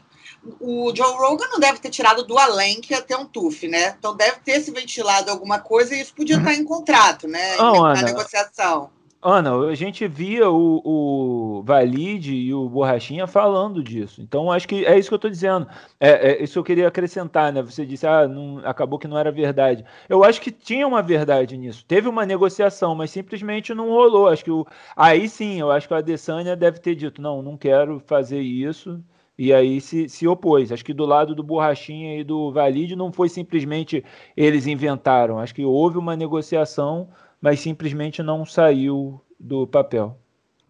O 0.59 0.91
Joe 0.95 1.13
Rogan 1.15 1.45
não 1.51 1.59
deve 1.59 1.77
ter 1.77 1.91
tirado 1.91 2.23
do 2.23 2.39
além 2.39 2.81
que 2.81 2.91
ia 2.91 3.03
ter 3.03 3.15
um 3.15 3.25
TUF, 3.27 3.67
né? 3.67 3.95
Então 3.99 4.17
deve 4.17 4.39
ter 4.39 4.61
se 4.61 4.71
ventilado 4.71 5.29
alguma 5.29 5.59
coisa 5.59 5.95
e 5.95 6.01
isso 6.01 6.15
podia 6.15 6.37
estar 6.37 6.55
em 6.55 6.63
contrato, 6.63 7.27
né? 7.27 7.55
Oh, 7.59 7.83
na 7.83 7.91
Ana, 7.91 8.01
negociação. 8.01 8.89
Ana, 9.29 9.53
a 9.67 9.75
gente 9.75 10.07
via 10.07 10.49
o, 10.49 10.81
o 10.85 11.61
Valide 11.61 12.33
e 12.33 12.53
o 12.53 12.69
Borrachinha 12.69 13.27
falando 13.27 13.83
disso. 13.83 14.21
Então, 14.21 14.49
acho 14.49 14.65
que 14.65 14.85
é 14.85 14.97
isso 14.97 15.09
que 15.09 15.13
eu 15.13 15.17
estou 15.17 15.29
dizendo. 15.29 15.67
É, 15.99 16.31
é, 16.31 16.43
isso 16.43 16.57
eu 16.57 16.63
queria 16.63 16.87
acrescentar, 16.87 17.51
né? 17.51 17.61
Você 17.61 17.85
disse, 17.85 18.07
ah, 18.07 18.25
não, 18.25 18.59
acabou 18.59 18.97
que 18.97 19.07
não 19.07 19.17
era 19.17 19.29
verdade. 19.29 19.83
Eu 20.07 20.23
acho 20.23 20.39
que 20.39 20.49
tinha 20.49 20.87
uma 20.87 21.01
verdade 21.01 21.57
nisso. 21.57 21.83
Teve 21.85 22.07
uma 22.07 22.25
negociação, 22.25 22.95
mas 22.95 23.11
simplesmente 23.11 23.73
não 23.73 23.89
rolou. 23.89 24.29
Acho 24.29 24.45
que 24.45 24.51
o, 24.51 24.65
aí 24.95 25.27
sim, 25.27 25.59
eu 25.59 25.71
acho 25.71 25.89
que 25.89 25.93
a 25.93 25.97
Adesanya 25.97 26.55
deve 26.55 26.79
ter 26.79 26.95
dito, 26.95 27.21
não, 27.21 27.41
não 27.41 27.57
quero 27.57 27.99
fazer 27.99 28.39
isso. 28.39 29.03
E 29.37 29.53
aí 29.53 29.81
se, 29.81 30.07
se 30.07 30.25
opôs. 30.25 30.71
Acho 30.71 30.85
que 30.85 30.93
do 30.93 31.05
lado 31.05 31.35
do 31.35 31.43
Borrachinha 31.43 32.19
e 32.19 32.23
do 32.23 32.51
Valide 32.51 32.95
não 32.95 33.11
foi 33.11 33.27
simplesmente 33.29 34.03
eles 34.35 34.65
inventaram. 34.67 35.37
Acho 35.37 35.53
que 35.53 35.65
houve 35.65 35.97
uma 35.97 36.15
negociação 36.15 37.09
mas 37.41 37.59
simplesmente 37.59 38.23
não 38.23 38.45
saiu 38.45 39.21
do 39.39 39.67
papel. 39.67 40.17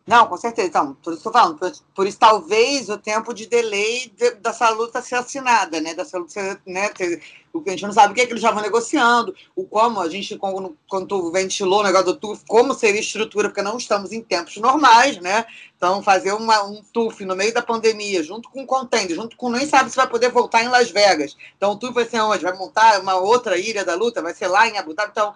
Não, 0.07 0.26
com 0.26 0.38
certeza. 0.38 0.70
Então, 0.70 0.93
por 1.03 1.11
isso 1.11 1.20
estou 1.20 1.34
falando. 1.34 1.59
Por, 1.93 2.07
isso, 2.07 2.18
talvez 2.18 2.88
o 2.88 2.97
tempo 2.97 3.34
de 3.34 3.45
delay 3.45 4.09
de, 4.15 4.32
dessa 4.36 4.70
luta 4.70 5.01
ser 5.01 5.15
assinada, 5.15 5.82
né? 5.82 5.93
Dessa 5.93 6.18
luta 6.18 6.32
ser, 6.32 6.61
né? 6.65 6.89
O 7.51 7.61
que 7.61 7.70
a 7.70 7.74
gente 7.74 7.84
não 7.86 7.91
sabe 7.91 8.13
o 8.13 8.15
que, 8.15 8.22
é 8.22 8.26
que 8.26 8.32
eles 8.32 8.41
já 8.41 8.51
vão 8.51 8.61
negociando, 8.61 9.36
o 9.55 9.65
como 9.65 9.99
a 9.99 10.07
gente, 10.07 10.38
quando, 10.38 10.78
quando 10.88 11.32
ventilou 11.32 11.80
o 11.80 11.84
negócio 11.84 12.05
do 12.05 12.15
TUF, 12.15 12.43
como 12.47 12.74
seria 12.74 13.01
a 13.01 13.03
estrutura, 13.03 13.49
porque 13.49 13.61
não 13.61 13.78
estamos 13.78 14.13
em 14.13 14.22
tempos 14.22 14.55
normais, 14.57 15.18
né? 15.18 15.45
Então, 15.76 16.01
fazer 16.01 16.32
uma, 16.34 16.63
um 16.63 16.82
TUF 16.93 17.26
no 17.26 17.36
meio 17.36 17.53
da 17.53 17.61
pandemia, 17.61 18.24
junto 18.24 18.49
com 18.49 18.61
o 18.61 18.65
contender, 18.65 19.15
junto 19.15 19.36
com 19.36 19.49
nem 19.49 19.65
sabe 19.68 19.89
se 19.89 19.95
vai 19.95 20.07
poder 20.07 20.32
voltar 20.32 20.63
em 20.63 20.70
Las 20.70 20.89
Vegas. 20.89 21.36
Então, 21.57 21.72
o 21.72 21.76
TUF 21.76 21.93
vai 21.93 22.05
ser 22.05 22.22
onde? 22.22 22.43
Vai 22.43 22.55
montar 22.55 23.01
uma 23.01 23.15
outra 23.15 23.57
ilha 23.57 23.84
da 23.84 23.95
luta? 23.95 24.22
Vai 24.22 24.34
ser 24.34 24.47
lá 24.47 24.68
em 24.68 24.78
Abu 24.78 24.93
Dhabi? 24.93 25.11
Então, 25.11 25.34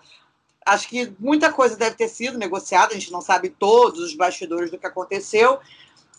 acho 0.65 0.87
que 0.87 1.13
muita 1.19 1.51
coisa 1.51 1.75
deve 1.75 1.95
ter 1.95 2.07
sido 2.07 2.37
negociada, 2.37 2.91
a 2.91 2.97
gente 2.97 3.11
não 3.11 3.21
sabe 3.21 3.49
todos 3.49 3.99
os 3.99 4.15
bastidores 4.15 4.69
do 4.69 4.77
que 4.77 4.87
aconteceu, 4.87 5.59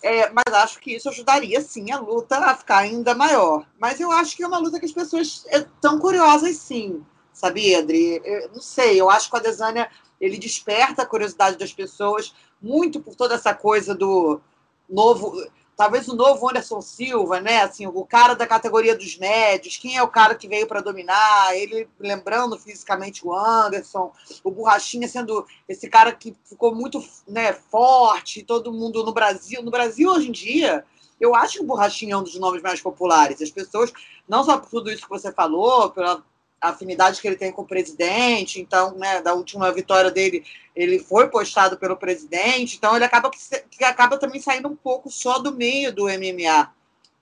é, 0.02 0.30
mas 0.30 0.52
acho 0.54 0.80
que 0.80 0.96
isso 0.96 1.08
ajudaria 1.08 1.60
sim 1.60 1.92
a 1.92 1.98
luta 1.98 2.36
a 2.38 2.56
ficar 2.56 2.78
ainda 2.78 3.14
maior. 3.14 3.64
Mas 3.78 4.00
eu 4.00 4.10
acho 4.10 4.36
que 4.36 4.42
é 4.42 4.46
uma 4.46 4.58
luta 4.58 4.80
que 4.80 4.86
as 4.86 4.92
pessoas 4.92 5.46
estão 5.50 5.96
é, 5.96 6.00
curiosas 6.00 6.56
sim, 6.56 7.04
sabia, 7.32 7.78
Adri? 7.78 8.20
Eu 8.24 8.50
não 8.50 8.60
sei, 8.60 9.00
eu 9.00 9.08
acho 9.08 9.30
que 9.30 9.36
o 9.36 9.38
Adesanya 9.38 9.88
ele 10.20 10.38
desperta 10.38 11.02
a 11.02 11.06
curiosidade 11.06 11.56
das 11.56 11.72
pessoas 11.72 12.34
muito 12.60 13.00
por 13.00 13.14
toda 13.14 13.34
essa 13.34 13.54
coisa 13.54 13.94
do 13.94 14.40
novo 14.88 15.32
talvez 15.76 16.08
o 16.08 16.14
novo 16.14 16.48
Anderson 16.48 16.80
Silva, 16.80 17.40
né? 17.40 17.62
Assim, 17.62 17.86
o 17.86 18.04
cara 18.04 18.34
da 18.34 18.46
categoria 18.46 18.96
dos 18.96 19.16
médios, 19.16 19.76
quem 19.76 19.96
é 19.96 20.02
o 20.02 20.08
cara 20.08 20.34
que 20.34 20.48
veio 20.48 20.66
para 20.66 20.80
dominar? 20.80 21.56
Ele 21.56 21.88
lembrando 21.98 22.58
fisicamente 22.58 23.26
o 23.26 23.34
Anderson, 23.34 24.12
o 24.44 24.50
Borrachinha 24.50 25.08
sendo 25.08 25.46
esse 25.68 25.88
cara 25.88 26.12
que 26.12 26.36
ficou 26.44 26.74
muito 26.74 27.02
né, 27.26 27.52
forte, 27.52 28.42
todo 28.42 28.72
mundo 28.72 29.04
no 29.04 29.12
Brasil. 29.12 29.62
No 29.62 29.70
Brasil, 29.70 30.10
hoje 30.10 30.28
em 30.28 30.32
dia, 30.32 30.84
eu 31.20 31.34
acho 31.34 31.58
que 31.58 31.64
o 31.64 31.66
Borrachinha 31.66 32.14
é 32.14 32.16
um 32.16 32.22
dos 32.22 32.38
nomes 32.38 32.62
mais 32.62 32.80
populares. 32.80 33.40
As 33.40 33.50
pessoas, 33.50 33.92
não 34.28 34.44
só 34.44 34.58
por 34.58 34.70
tudo 34.70 34.90
isso 34.90 35.02
que 35.02 35.08
você 35.08 35.32
falou, 35.32 35.90
pela 35.90 36.22
a 36.62 36.68
afinidade 36.68 37.20
que 37.20 37.26
ele 37.26 37.36
tem 37.36 37.50
com 37.50 37.62
o 37.62 37.66
presidente, 37.66 38.60
então, 38.60 38.94
né, 38.96 39.20
da 39.20 39.34
última 39.34 39.72
vitória 39.72 40.12
dele, 40.12 40.44
ele 40.76 41.00
foi 41.00 41.28
postado 41.28 41.76
pelo 41.76 41.96
presidente, 41.96 42.76
então 42.76 42.94
ele 42.94 43.04
acaba 43.04 43.28
que, 43.28 43.38
que 43.68 43.84
acaba 43.84 44.16
também 44.16 44.40
saindo 44.40 44.68
um 44.68 44.76
pouco 44.76 45.10
só 45.10 45.40
do 45.40 45.52
meio 45.52 45.92
do 45.92 46.04
MMA, 46.04 46.72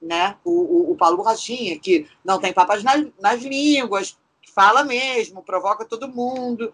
né? 0.00 0.36
O, 0.44 0.50
o, 0.50 0.92
o 0.92 0.96
Paulo 0.96 1.16
Borrachinha, 1.16 1.78
que 1.78 2.06
não 2.22 2.38
tem 2.38 2.52
papas 2.52 2.82
nas, 2.84 3.06
nas 3.18 3.42
línguas, 3.42 4.18
fala 4.54 4.84
mesmo, 4.84 5.42
provoca 5.42 5.86
todo 5.86 6.06
mundo, 6.08 6.70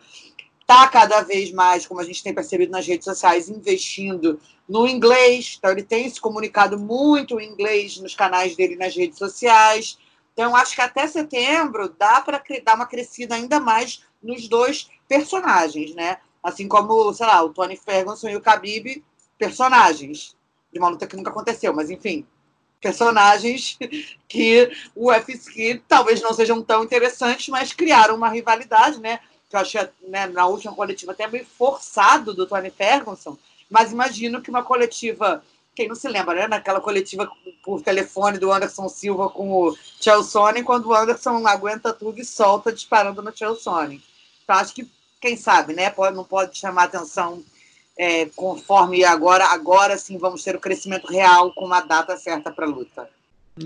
está 0.61 0.89
cada 0.89 1.21
vez 1.23 1.53
mais, 1.53 1.87
como 1.87 2.01
a 2.01 2.05
gente 2.05 2.23
tem 2.23 2.35
percebido 2.35 2.73
nas 2.73 2.85
redes 2.85 3.05
sociais, 3.05 3.49
investindo 3.49 4.41
no 4.69 4.89
inglês, 4.89 5.55
então 5.57 5.71
ele 5.71 5.85
tem 5.85 6.11
se 6.11 6.21
comunicado 6.21 6.77
muito 6.77 7.39
em 7.39 7.49
inglês 7.49 7.99
nos 7.99 8.17
canais 8.17 8.57
dele 8.57 8.75
nas 8.75 8.97
redes 8.97 9.19
sociais. 9.19 9.97
Então, 10.37 10.55
acho 10.55 10.75
que 10.75 10.83
até 10.83 11.07
setembro 11.07 11.89
dá 11.89 12.21
para 12.21 12.43
dar 12.63 12.75
uma 12.75 12.85
crescida 12.85 13.35
ainda 13.35 13.59
mais 13.59 14.05
nos 14.23 14.47
dois 14.47 14.91
personagens, 15.09 15.95
né? 15.95 16.19
Assim 16.43 16.69
como, 16.69 17.11
sei 17.15 17.27
lá, 17.27 17.43
o 17.43 17.55
Tony 17.55 17.75
Ferguson 17.75 18.29
e 18.29 18.37
o 18.37 18.41
Khabib, 18.41 19.03
personagens 19.39 20.37
de 20.71 20.79
uma 20.79 20.91
luta 20.91 21.07
que 21.07 21.17
nunca 21.17 21.31
aconteceu, 21.31 21.73
mas 21.73 21.89
enfim, 21.89 22.27
personagens 22.83 23.79
que 24.29 24.71
o 24.95 25.09
UFC 25.09 25.83
talvez 25.89 26.21
não 26.21 26.35
sejam 26.35 26.63
tão 26.63 26.85
interessantes, 26.85 27.49
mas 27.49 27.73
criaram 27.73 28.15
uma 28.15 28.29
rivalidade, 28.29 29.01
né? 29.01 29.21
Que 29.49 29.57
eu 29.57 29.61
achei 29.61 29.89
né, 30.07 30.27
na 30.27 30.45
última 30.47 30.75
coletiva 30.75 31.13
até 31.13 31.27
meio 31.27 31.47
forçado 31.47 32.35
do 32.35 32.47
Tony 32.47 32.69
Ferguson, 32.69 33.39
mas 33.71 33.91
imagino 33.91 34.43
que 34.43 34.51
uma 34.51 34.63
coletiva 34.63 35.43
quem 35.77 35.89
não 35.89 35.95
se 35.95 36.09
lembra, 36.09 36.35
né? 36.35 36.49
Naquela 36.49 36.81
coletiva 36.81 37.31
por 37.63 37.83
telefone 37.83 38.39
do 38.39 38.51
Anderson 38.51 38.89
Silva 38.89 39.29
com 39.29 39.53
o 39.53 39.77
Chelsea, 40.01 40.65
quando 40.65 40.87
o 40.87 40.95
Anderson 40.95 41.47
aguenta 41.47 41.93
tudo 41.93 42.19
e 42.19 42.25
solta 42.25 42.73
disparando 42.73 43.23
no 43.23 43.37
Chelsea. 43.37 44.01
Então, 44.43 44.57
acho 44.57 44.75
que, 44.75 44.91
quem 45.21 45.37
sabe, 45.37 45.75
né? 45.75 45.91
Pode, 45.91 46.17
não 46.17 46.25
pode 46.25 46.59
chamar 46.59 46.85
atenção 46.85 47.45
é, 47.97 48.27
conforme 48.35 49.05
agora, 49.05 49.45
agora 49.47 49.99
sim 49.99 50.17
vamos 50.17 50.43
ter 50.43 50.57
o 50.57 50.61
crescimento 50.61 51.07
real 51.07 51.53
com 51.53 51.67
uma 51.67 51.83
data 51.83 52.17
certa 52.17 52.51
para 52.51 52.65
a 52.65 52.69
luta. 52.69 53.09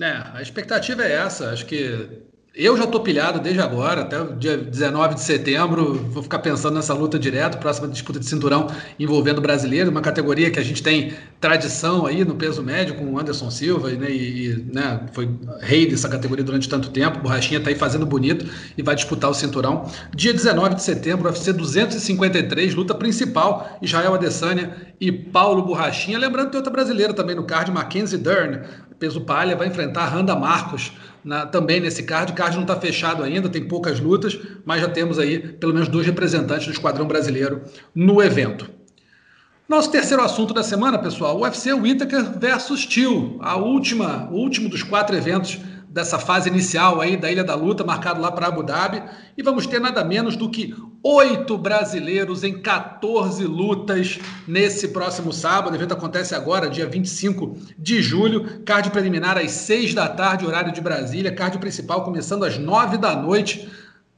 É, 0.00 0.38
a 0.38 0.42
expectativa 0.42 1.04
é 1.04 1.12
essa. 1.12 1.50
Acho 1.50 1.66
que 1.66 2.22
Eu 2.53 2.76
já 2.76 2.82
estou 2.82 3.01
pilhado 3.01 3.38
desde 3.38 3.61
agora, 3.61 4.01
até 4.01 4.20
o 4.20 4.34
dia 4.34 4.57
19 4.57 5.14
de 5.14 5.20
setembro. 5.20 5.94
Vou 6.11 6.20
ficar 6.20 6.40
pensando 6.40 6.74
nessa 6.74 6.92
luta 6.92 7.16
direto, 7.16 7.59
próxima 7.59 7.86
disputa 7.86 8.18
de 8.18 8.26
cinturão 8.26 8.66
envolvendo 8.98 9.40
brasileiro, 9.40 9.88
uma 9.88 10.01
categoria 10.01 10.51
que 10.51 10.59
a 10.59 10.62
gente 10.62 10.82
tem 10.82 11.12
tradição 11.40 12.07
aí 12.07 12.24
no 12.24 12.34
peso 12.34 12.61
médio 12.61 12.96
com 12.96 13.05
o 13.05 13.20
Anderson 13.20 13.53
Silva, 13.53 13.90
né, 13.90 14.11
e 14.11 14.66
né, 14.74 15.01
foi 15.12 15.30
rei 15.61 15.86
dessa 15.86 16.09
categoria 16.09 16.44
durante 16.44 16.68
tanto 16.68 16.90
tempo. 16.90 17.20
Borrachinha 17.20 17.59
está 17.59 17.70
aí 17.70 17.76
fazendo 17.76 18.05
bonito 18.05 18.44
e 18.76 18.82
vai 18.82 18.96
disputar 18.96 19.30
o 19.30 19.34
cinturão. 19.34 19.88
Dia 20.12 20.32
19 20.32 20.74
de 20.74 20.82
setembro, 20.82 21.28
UFC 21.28 21.53
253, 21.53 22.74
luta 22.74 22.96
principal: 22.96 23.78
Israel 23.80 24.14
Adesanya 24.14 24.76
e 25.01 25.12
Paulo 25.12 25.62
Borrachinha. 25.62 26.18
Lembrando 26.18 26.46
que 26.46 26.53
tem 26.53 26.59
outra 26.59 26.72
brasileira 26.72 27.14
também 27.14 27.36
no 27.36 27.44
card, 27.44 27.70
Mackenzie 27.70 28.18
Dern, 28.18 28.62
peso 28.98 29.20
palha, 29.20 29.57
vai 29.57 29.68
enfrentar 29.68 30.07
Randa 30.07 30.34
Marcos 30.34 30.92
na, 31.24 31.46
também 31.46 31.80
nesse 31.80 32.02
card. 32.02 32.32
O 32.32 32.34
card 32.34 32.56
não 32.56 32.62
está 32.62 32.76
fechado 32.76 33.22
ainda, 33.22 33.48
tem 33.48 33.66
poucas 33.66 34.00
lutas, 34.00 34.38
mas 34.64 34.80
já 34.80 34.88
temos 34.88 35.18
aí 35.18 35.38
pelo 35.38 35.72
menos 35.72 35.88
dois 35.88 36.06
representantes 36.06 36.66
do 36.66 36.72
esquadrão 36.72 37.06
brasileiro 37.06 37.62
no 37.94 38.22
evento. 38.22 38.70
Nosso 39.68 39.90
terceiro 39.92 40.22
assunto 40.22 40.52
da 40.52 40.64
semana, 40.64 40.98
pessoal, 40.98 41.40
UFC 41.40 41.72
Whittaker 41.72 42.38
versus 42.38 42.84
Till, 42.84 43.38
a 43.40 43.56
última, 43.56 44.28
o 44.28 44.34
último 44.34 44.68
dos 44.68 44.82
quatro 44.82 45.14
eventos 45.14 45.60
dessa 45.91 46.20
fase 46.20 46.49
inicial 46.49 47.01
aí 47.01 47.16
da 47.16 47.30
Ilha 47.30 47.43
da 47.43 47.57
Luta, 47.57 47.82
marcado 47.82 48.20
lá 48.20 48.30
para 48.30 48.47
Abu 48.47 48.62
Dhabi, 48.62 49.03
e 49.36 49.43
vamos 49.43 49.66
ter 49.66 49.80
nada 49.80 50.05
menos 50.05 50.36
do 50.36 50.49
que 50.49 50.72
oito 51.03 51.59
brasileiros 51.59 52.45
em 52.45 52.62
14 52.62 53.45
lutas 53.45 54.20
nesse 54.47 54.88
próximo 54.88 55.32
sábado. 55.32 55.72
O 55.72 55.76
evento 55.76 55.93
acontece 55.93 56.32
agora, 56.32 56.70
dia 56.70 56.86
25 56.86 57.57
de 57.76 58.01
julho, 58.01 58.62
card 58.64 58.91
preliminar 58.91 59.36
às 59.36 59.51
6 59.51 59.93
da 59.93 60.09
tarde, 60.09 60.47
horário 60.47 60.72
de 60.72 60.80
Brasília, 60.80 61.34
card 61.34 61.59
principal 61.59 62.05
começando 62.05 62.45
às 62.45 62.57
9 62.57 62.97
da 62.97 63.16
noite, 63.16 63.68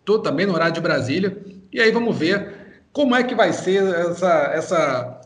tô 0.04 0.18
também 0.18 0.44
no 0.44 0.52
horário 0.52 0.74
de 0.74 0.80
Brasília. 0.80 1.42
E 1.72 1.80
aí 1.80 1.90
vamos 1.90 2.14
ver 2.14 2.82
como 2.92 3.16
é 3.16 3.22
que 3.22 3.34
vai 3.34 3.54
ser 3.54 3.82
essa, 3.82 4.50
essa 4.52 5.20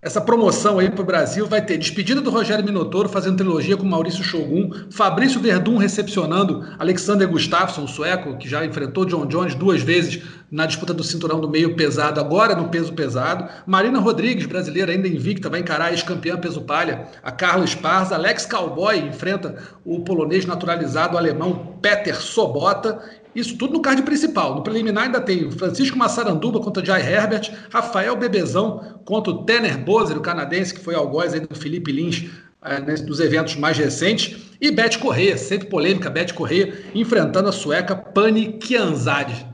essa 0.00 0.20
promoção 0.20 0.78
aí 0.78 0.88
para 0.88 1.02
o 1.02 1.04
Brasil 1.04 1.44
vai 1.44 1.60
ter 1.60 1.76
despedida 1.76 2.20
do 2.20 2.30
Rogério 2.30 2.64
Minotoro 2.64 3.08
fazendo 3.08 3.38
trilogia 3.38 3.76
com 3.76 3.84
Maurício 3.84 4.22
Shogun, 4.22 4.70
Fabrício 4.92 5.40
Verdun 5.40 5.76
recepcionando 5.76 6.64
Alexander 6.78 7.26
Gustafsson, 7.26 7.84
sueco, 7.88 8.36
que 8.38 8.48
já 8.48 8.64
enfrentou 8.64 9.04
John 9.04 9.26
Jones 9.26 9.56
duas 9.56 9.82
vezes 9.82 10.22
na 10.50 10.64
disputa 10.64 10.94
do 10.94 11.04
cinturão 11.04 11.40
do 11.40 11.48
meio 11.48 11.76
pesado, 11.76 12.20
agora 12.20 12.54
no 12.54 12.68
peso 12.68 12.92
pesado. 12.92 13.48
Marina 13.66 13.98
Rodrigues, 13.98 14.46
brasileira 14.46 14.92
ainda 14.92 15.06
invicta, 15.06 15.50
vai 15.50 15.60
encarar 15.60 15.86
a 15.86 15.92
ex-campeã 15.92 16.36
peso 16.36 16.62
palha, 16.62 17.06
a 17.22 17.30
Carla 17.30 17.64
Esparza. 17.64 18.14
Alex 18.14 18.46
Cowboy 18.46 18.98
enfrenta 18.98 19.56
o 19.84 20.00
polonês 20.00 20.46
naturalizado 20.46 21.18
alemão 21.18 21.78
Peter 21.82 22.16
Sobota. 22.16 22.98
Isso 23.34 23.56
tudo 23.58 23.74
no 23.74 23.82
card 23.82 24.02
principal. 24.02 24.54
No 24.54 24.62
preliminar 24.62 25.04
ainda 25.04 25.20
tem 25.20 25.50
Francisco 25.50 25.98
Massaranduba 25.98 26.60
contra 26.60 26.84
Jai 26.84 27.02
Herbert, 27.02 27.52
Rafael 27.70 28.16
Bebezão 28.16 29.00
contra 29.04 29.32
o 29.32 29.44
Tanner 29.44 29.78
Bozer, 29.78 30.16
o 30.16 30.22
canadense, 30.22 30.74
que 30.74 30.80
foi 30.80 30.94
algoz 30.94 31.34
aí 31.34 31.40
do 31.40 31.54
Felipe 31.54 31.92
Lins 31.92 32.30
é, 32.62 32.80
nos 32.80 33.20
eventos 33.20 33.54
mais 33.54 33.76
recentes. 33.76 34.48
E 34.60 34.70
Beth 34.70 34.98
Corrêa, 34.98 35.36
sempre 35.36 35.68
polêmica, 35.68 36.10
Beth 36.10 36.32
Corrêa, 36.34 36.74
enfrentando 36.94 37.48
a 37.50 37.52
sueca 37.52 37.94
Pani 37.94 38.54
Kianzad. 38.54 39.47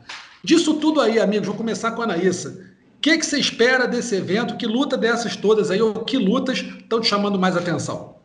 Disso 0.45 0.75
tudo 0.75 1.01
aí, 1.01 1.19
amigos, 1.19 1.47
vou 1.47 1.57
começar 1.57 1.93
com 1.93 2.03
a 2.03 2.05
Anaísa. 2.05 2.75
O 2.99 3.01
que, 3.01 3.17
que 3.17 3.25
você 3.25 3.39
espera 3.39 3.89
desse 3.89 4.15
evento? 4.15 4.59
Que 4.59 4.67
luta 4.67 4.95
dessas 4.95 5.35
todas 5.35 5.71
aí, 5.71 5.81
ou 5.81 6.05
que 6.05 6.19
lutas 6.19 6.59
estão 6.59 7.01
te 7.01 7.09
chamando 7.09 7.39
mais 7.39 7.57
atenção? 7.57 8.17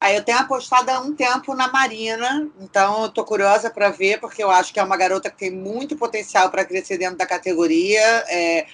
Aí 0.00 0.16
eu 0.16 0.24
tenho 0.24 0.38
apostado 0.38 0.90
há 0.90 1.00
um 1.00 1.14
tempo 1.14 1.54
na 1.54 1.68
Marina, 1.68 2.48
então 2.60 3.02
eu 3.02 3.08
tô 3.10 3.24
curiosa 3.24 3.68
para 3.68 3.90
ver, 3.90 4.20
porque 4.20 4.42
eu 4.42 4.50
acho 4.50 4.72
que 4.72 4.80
é 4.80 4.82
uma 4.82 4.96
garota 4.96 5.28
que 5.28 5.36
tem 5.36 5.50
muito 5.50 5.96
potencial 5.96 6.48
para 6.50 6.64
crescer 6.64 6.96
dentro 6.96 7.18
da 7.18 7.26
categoria. 7.26 8.00
É, 8.28 8.66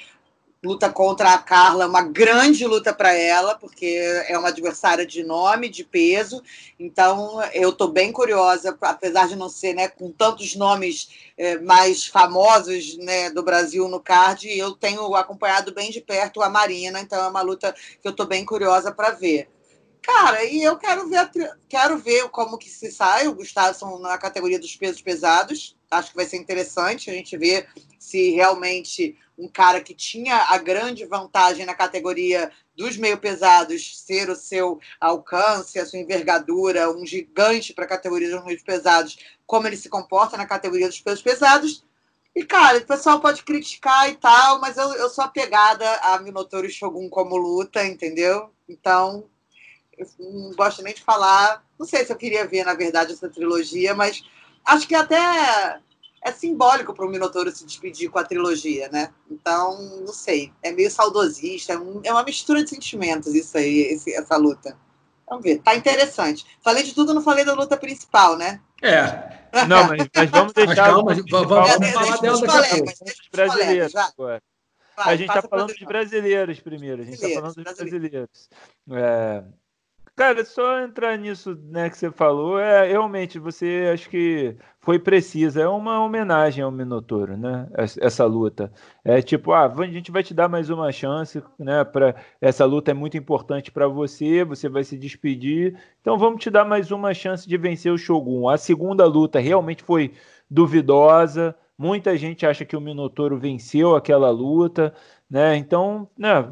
luta 0.64 0.90
contra 0.90 1.34
a 1.34 1.38
Carla, 1.38 1.86
uma 1.86 2.00
grande 2.00 2.66
luta 2.66 2.92
para 2.94 3.12
ela, 3.12 3.54
porque 3.54 3.86
é 4.26 4.38
uma 4.38 4.48
adversária 4.48 5.04
de 5.04 5.22
nome, 5.22 5.68
de 5.68 5.84
peso. 5.84 6.42
Então 6.80 7.38
eu 7.52 7.70
tô 7.70 7.88
bem 7.88 8.10
curiosa, 8.10 8.76
apesar 8.80 9.28
de 9.28 9.36
não 9.36 9.50
ser 9.50 9.74
né, 9.74 9.88
com 9.88 10.10
tantos 10.10 10.56
nomes 10.56 11.10
é, 11.36 11.58
mais 11.58 12.06
famosos 12.06 12.96
né, 12.96 13.28
do 13.30 13.42
Brasil 13.42 13.86
no 13.88 14.00
card, 14.00 14.48
eu 14.48 14.72
tenho 14.72 15.14
acompanhado 15.14 15.74
bem 15.74 15.90
de 15.90 16.00
perto 16.00 16.40
a 16.40 16.48
Marina, 16.48 16.98
então 16.98 17.22
é 17.22 17.28
uma 17.28 17.42
luta 17.42 17.74
que 18.00 18.08
eu 18.08 18.12
tô 18.12 18.24
bem 18.24 18.44
curiosa 18.44 18.90
para 18.90 19.10
ver. 19.10 19.50
Cara, 20.00 20.44
e 20.44 20.62
eu 20.62 20.76
quero 20.76 21.08
ver, 21.08 21.30
quero 21.68 21.98
ver 21.98 22.28
como 22.28 22.58
que 22.58 22.68
se 22.68 22.90
sai 22.90 23.26
o 23.26 23.34
Gustavo 23.34 23.98
na 23.98 24.18
categoria 24.18 24.58
dos 24.58 24.76
pesos 24.76 25.00
pesados. 25.00 25.76
Acho 25.90 26.10
que 26.10 26.16
vai 26.16 26.26
ser 26.26 26.36
interessante 26.36 27.10
a 27.10 27.14
gente 27.14 27.36
ver 27.38 27.66
se 27.98 28.30
realmente 28.30 29.16
um 29.38 29.48
cara 29.48 29.80
que 29.80 29.94
tinha 29.94 30.36
a 30.50 30.58
grande 30.58 31.04
vantagem 31.04 31.66
na 31.66 31.74
categoria 31.74 32.50
dos 32.76 32.96
meio 32.96 33.18
pesados 33.18 33.98
ser 34.00 34.28
o 34.30 34.36
seu 34.36 34.80
alcance, 35.00 35.78
a 35.78 35.86
sua 35.86 35.98
envergadura, 35.98 36.90
um 36.90 37.04
gigante 37.04 37.72
para 37.72 37.84
a 37.84 37.88
categoria 37.88 38.30
dos 38.30 38.44
meio 38.44 38.62
pesados, 38.62 39.18
como 39.46 39.66
ele 39.66 39.76
se 39.76 39.88
comporta 39.88 40.36
na 40.36 40.46
categoria 40.46 40.88
dos 40.88 41.00
pesos 41.00 41.22
pesados. 41.22 41.84
E, 42.34 42.44
cara, 42.44 42.78
o 42.78 42.86
pessoal 42.86 43.20
pode 43.20 43.44
criticar 43.44 44.08
e 44.08 44.16
tal, 44.16 44.60
mas 44.60 44.76
eu, 44.76 44.92
eu 44.94 45.08
sou 45.08 45.22
apegada 45.22 45.88
a 45.96 46.18
Minotauro 46.18 46.66
e 46.66 46.70
Shogun 46.70 47.08
como 47.08 47.36
luta, 47.36 47.86
entendeu? 47.86 48.50
Então, 48.68 49.24
eu 49.96 50.06
não 50.18 50.52
gosto 50.52 50.82
nem 50.82 50.94
de 50.94 51.02
falar. 51.02 51.64
Não 51.78 51.86
sei 51.86 52.04
se 52.04 52.12
eu 52.12 52.16
queria 52.16 52.46
ver, 52.46 52.64
na 52.64 52.74
verdade, 52.74 53.12
essa 53.12 53.28
trilogia, 53.28 53.94
mas 53.94 54.24
acho 54.64 54.88
que 54.88 54.96
até 54.96 55.78
é 56.24 56.32
simbólico 56.32 56.94
para 56.94 57.04
o 57.04 57.08
Minotouro 57.08 57.50
se 57.50 57.66
despedir 57.66 58.08
com 58.08 58.18
a 58.18 58.24
trilogia, 58.24 58.88
né? 58.88 59.12
Então, 59.30 60.00
não 60.00 60.12
sei. 60.12 60.50
É 60.62 60.72
meio 60.72 60.90
saudosista, 60.90 61.74
é, 61.74 61.76
é 62.08 62.12
uma 62.12 62.24
mistura 62.24 62.64
de 62.64 62.70
sentimentos 62.70 63.34
isso 63.34 63.56
aí, 63.58 63.80
esse, 63.92 64.14
essa 64.14 64.36
luta. 64.38 64.76
Vamos 65.28 65.44
ver. 65.44 65.58
Tá 65.58 65.74
interessante. 65.74 66.46
Falei 66.62 66.82
de 66.82 66.94
tudo, 66.94 67.12
não 67.12 67.22
falei 67.22 67.44
da 67.44 67.52
luta 67.52 67.76
principal, 67.76 68.38
né? 68.38 68.60
É. 68.82 69.44
Não, 69.68 69.86
mas, 69.86 70.08
mas 70.14 70.30
vamos 70.30 70.52
deixar. 70.54 70.68
Mas 70.68 70.78
calma, 70.78 71.14
vamos, 71.14 71.30
vamos 71.30 71.48
falar 71.48 72.16
dela 72.18 72.40
daqui 72.40 72.56
a 72.56 72.78
pouco. 72.78 72.92
Brasileiros 73.30 73.94
agora. 73.94 74.42
a 74.96 75.16
gente 75.16 75.28
está 75.28 75.42
falando 75.42 75.74
de 75.74 75.84
brasileiros 75.84 76.60
primeiro. 76.60 77.02
A 77.02 77.04
gente 77.04 77.14
está 77.14 77.28
falando 77.28 77.54
dos 77.54 77.64
brasileiros. 77.64 78.48
É, 78.90 79.44
Cara, 80.16 80.44
só 80.44 80.80
entrar 80.80 81.18
nisso 81.18 81.58
né, 81.64 81.90
que 81.90 81.98
você 81.98 82.08
falou, 82.08 82.56
é 82.56 82.86
realmente 82.86 83.36
você 83.36 83.90
acho 83.92 84.08
que 84.08 84.56
foi 84.78 84.96
precisa. 84.96 85.62
É 85.62 85.66
uma 85.66 86.04
homenagem 86.04 86.62
ao 86.62 86.70
Minotouro, 86.70 87.36
né? 87.36 87.68
Essa 88.00 88.24
luta. 88.24 88.72
É 89.04 89.20
tipo, 89.20 89.50
ah, 89.52 89.66
a 89.66 89.86
gente 89.86 90.12
vai 90.12 90.22
te 90.22 90.32
dar 90.32 90.48
mais 90.48 90.70
uma 90.70 90.92
chance, 90.92 91.42
né? 91.58 91.82
Para 91.82 92.14
essa 92.40 92.64
luta 92.64 92.92
é 92.92 92.94
muito 92.94 93.16
importante 93.16 93.72
para 93.72 93.88
você, 93.88 94.44
você 94.44 94.68
vai 94.68 94.84
se 94.84 94.96
despedir. 94.96 95.76
Então 96.00 96.16
vamos 96.16 96.40
te 96.40 96.48
dar 96.48 96.64
mais 96.64 96.92
uma 96.92 97.12
chance 97.12 97.48
de 97.48 97.56
vencer 97.56 97.90
o 97.92 97.98
Shogun. 97.98 98.48
A 98.48 98.56
segunda 98.56 99.04
luta 99.06 99.40
realmente 99.40 99.82
foi 99.82 100.12
duvidosa. 100.48 101.56
Muita 101.76 102.16
gente 102.16 102.46
acha 102.46 102.64
que 102.64 102.76
o 102.76 102.80
Minotouro 102.80 103.36
venceu 103.36 103.96
aquela 103.96 104.30
luta, 104.30 104.94
né? 105.28 105.56
Então, 105.56 106.08
né, 106.16 106.48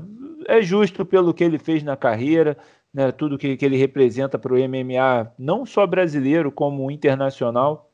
é 0.46 0.60
justo 0.62 1.04
pelo 1.06 1.32
que 1.32 1.44
ele 1.44 1.58
fez 1.58 1.84
na 1.84 1.96
carreira 1.96 2.56
né, 2.92 3.10
tudo 3.12 3.38
que, 3.38 3.56
que 3.56 3.64
ele 3.64 3.76
representa 3.76 4.38
para 4.38 4.52
o 4.52 4.58
MMA, 4.58 5.32
não 5.38 5.64
só 5.66 5.86
brasileiro, 5.86 6.52
como 6.52 6.90
internacional. 6.90 7.88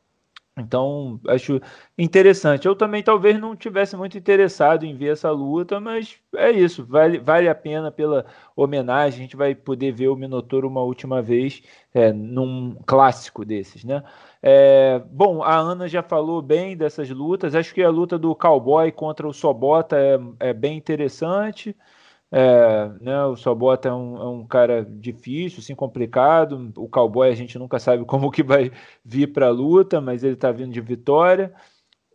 Então, 0.59 1.21
acho 1.29 1.61
interessante. 1.97 2.67
Eu 2.67 2.75
também 2.75 3.03
talvez 3.03 3.39
não 3.39 3.55
tivesse 3.55 3.97
muito 3.97 4.19
interessado 4.19 4.85
em 4.85 4.97
ver 4.97 5.13
essa 5.13 5.31
luta, 5.31 5.79
mas 5.79 6.17
é 6.35 6.51
isso, 6.51 6.85
vale, 6.85 7.19
vale 7.19 7.49
a 7.49 7.55
pena 7.55 7.91
pela 7.93 8.27
homenagem. 8.57 9.21
A 9.21 9.23
gente 9.23 9.37
vai 9.37 9.55
poder 9.55 9.93
ver 9.93 10.09
o 10.09 10.17
Minotauro 10.17 10.67
uma 10.69 10.83
última 10.83 11.23
vez 11.23 11.63
é, 11.95 12.13
num 12.13 12.77
clássico 12.87 13.45
desses, 13.45 13.85
né? 13.85 14.03
É, 14.43 15.01
bom, 15.11 15.43
a 15.43 15.57
Ana 15.57 15.89
já 15.89 16.03
falou 16.03 16.43
bem 16.43 16.77
dessas 16.77 17.09
lutas. 17.11 17.55
Acho 17.55 17.73
que 17.75 17.83
a 17.83 17.91
luta 17.91 18.19
do 18.19 18.35
Cowboy 18.35 18.91
contra 18.93 19.27
o 19.29 19.33
Sobota 19.33 19.97
é, 19.97 20.19
é 20.51 20.53
bem 20.53 20.77
interessante. 20.77 21.77
É, 22.31 22.89
né, 23.01 23.25
o 23.25 23.37
Sobota 23.37 23.89
é 23.89 23.93
um, 23.93 24.17
é 24.17 24.29
um, 24.29 24.47
cara 24.47 24.85
difícil, 24.85 25.61
assim, 25.61 25.75
complicado. 25.75 26.73
O 26.77 26.89
cowboy 26.89 27.31
a 27.31 27.35
gente 27.35 27.59
nunca 27.59 27.79
sabe 27.79 28.05
como 28.07 28.31
que 28.31 28.43
vai 28.43 28.71
vir 29.05 29.33
para 29.33 29.47
a 29.47 29.51
luta, 29.51 30.01
mas 30.01 30.23
ele 30.23 30.35
está 30.35 30.53
vindo 30.53 30.73
de 30.73 30.81
vitória. 30.81 31.53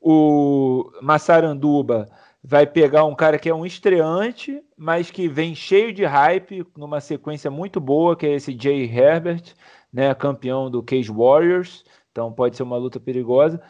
O 0.02 0.92
Massaranduba 1.02 2.10
vai 2.44 2.68
pegar 2.68 3.06
um 3.06 3.16
cara 3.16 3.40
que 3.40 3.50
é 3.50 3.56
um 3.56 3.66
estreante, 3.66 4.62
mas 4.78 5.10
que 5.10 5.28
vem 5.30 5.56
cheio 5.56 5.94
de 5.94 6.04
hype, 6.04 6.66
numa 6.78 7.00
sequência 7.00 7.50
muito 7.50 7.80
boa, 7.80 8.16
que 8.16 8.26
é 8.26 8.34
esse 8.34 8.56
Jay 8.60 8.84
Herbert, 8.84 9.56
né, 9.92 10.14
campeão 10.14 10.70
do 10.70 10.84
Cage 10.84 11.12
Warriors. 11.12 11.86
Então 12.12 12.32
pode 12.32 12.58
ser 12.58 12.64
uma 12.64 12.78
luta 12.78 13.00
perigosa. 13.00 13.62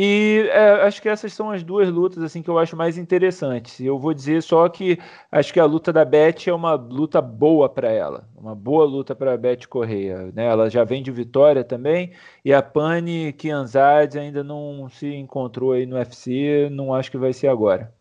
E 0.00 0.48
é, 0.52 0.86
acho 0.86 1.02
que 1.02 1.08
essas 1.08 1.32
são 1.32 1.50
as 1.50 1.64
duas 1.64 1.88
lutas 1.88 2.22
assim 2.22 2.40
que 2.40 2.48
eu 2.48 2.56
acho 2.56 2.76
mais 2.76 2.96
interessantes. 2.96 3.80
Eu 3.80 3.98
vou 3.98 4.14
dizer 4.14 4.40
só 4.44 4.68
que 4.68 4.96
acho 5.32 5.52
que 5.52 5.58
a 5.58 5.64
luta 5.64 5.92
da 5.92 6.04
Beth 6.04 6.46
é 6.46 6.52
uma 6.52 6.74
luta 6.74 7.20
boa 7.20 7.68
para 7.68 7.90
ela, 7.90 8.28
uma 8.36 8.54
boa 8.54 8.84
luta 8.84 9.12
para 9.12 9.34
a 9.34 9.36
Beth 9.36 9.66
Correia. 9.68 10.30
Né? 10.32 10.46
Ela 10.46 10.70
já 10.70 10.84
vem 10.84 11.02
de 11.02 11.10
vitória 11.10 11.64
também 11.64 12.12
e 12.44 12.54
a 12.54 12.62
Pani 12.62 13.32
Kianzad 13.32 14.16
ainda 14.16 14.44
não 14.44 14.88
se 14.88 15.12
encontrou 15.12 15.72
aí 15.72 15.84
no 15.84 15.96
UFC, 15.96 16.68
não 16.70 16.94
acho 16.94 17.10
que 17.10 17.18
vai 17.18 17.32
ser 17.32 17.48
agora. 17.48 17.92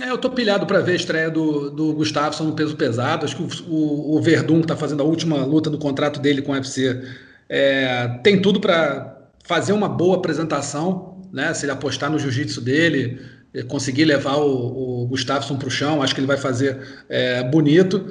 É, 0.00 0.08
eu 0.08 0.16
tô 0.16 0.30
pilhado 0.30 0.64
para 0.64 0.80
ver 0.80 0.92
a 0.92 0.96
estreia 0.96 1.30
do, 1.30 1.70
do 1.70 1.92
Gustafsson 1.92 2.44
no 2.44 2.56
peso 2.56 2.74
pesado. 2.74 3.26
Acho 3.26 3.36
que 3.36 3.42
o, 3.42 3.70
o, 3.70 4.16
o 4.16 4.22
Verdun, 4.22 4.60
que 4.60 4.64
está 4.64 4.76
fazendo 4.76 5.02
a 5.02 5.06
última 5.06 5.44
luta 5.44 5.68
do 5.68 5.76
contrato 5.76 6.18
dele 6.20 6.40
com 6.40 6.52
o 6.52 6.54
UFC, 6.54 7.02
é, 7.50 8.18
tem 8.22 8.40
tudo 8.40 8.58
para 8.58 9.15
fazer 9.46 9.72
uma 9.72 9.88
boa 9.88 10.16
apresentação, 10.16 11.22
né? 11.32 11.52
Se 11.54 11.64
ele 11.64 11.72
apostar 11.72 12.10
no 12.10 12.18
jiu-jitsu 12.18 12.60
dele, 12.60 13.20
eh, 13.54 13.62
conseguir 13.62 14.04
levar 14.04 14.36
o, 14.36 15.02
o 15.02 15.06
Gustafsson 15.06 15.56
para 15.56 15.68
o 15.68 15.70
chão, 15.70 16.02
acho 16.02 16.14
que 16.14 16.20
ele 16.20 16.26
vai 16.26 16.36
fazer 16.36 17.04
é, 17.08 17.42
bonito. 17.42 18.04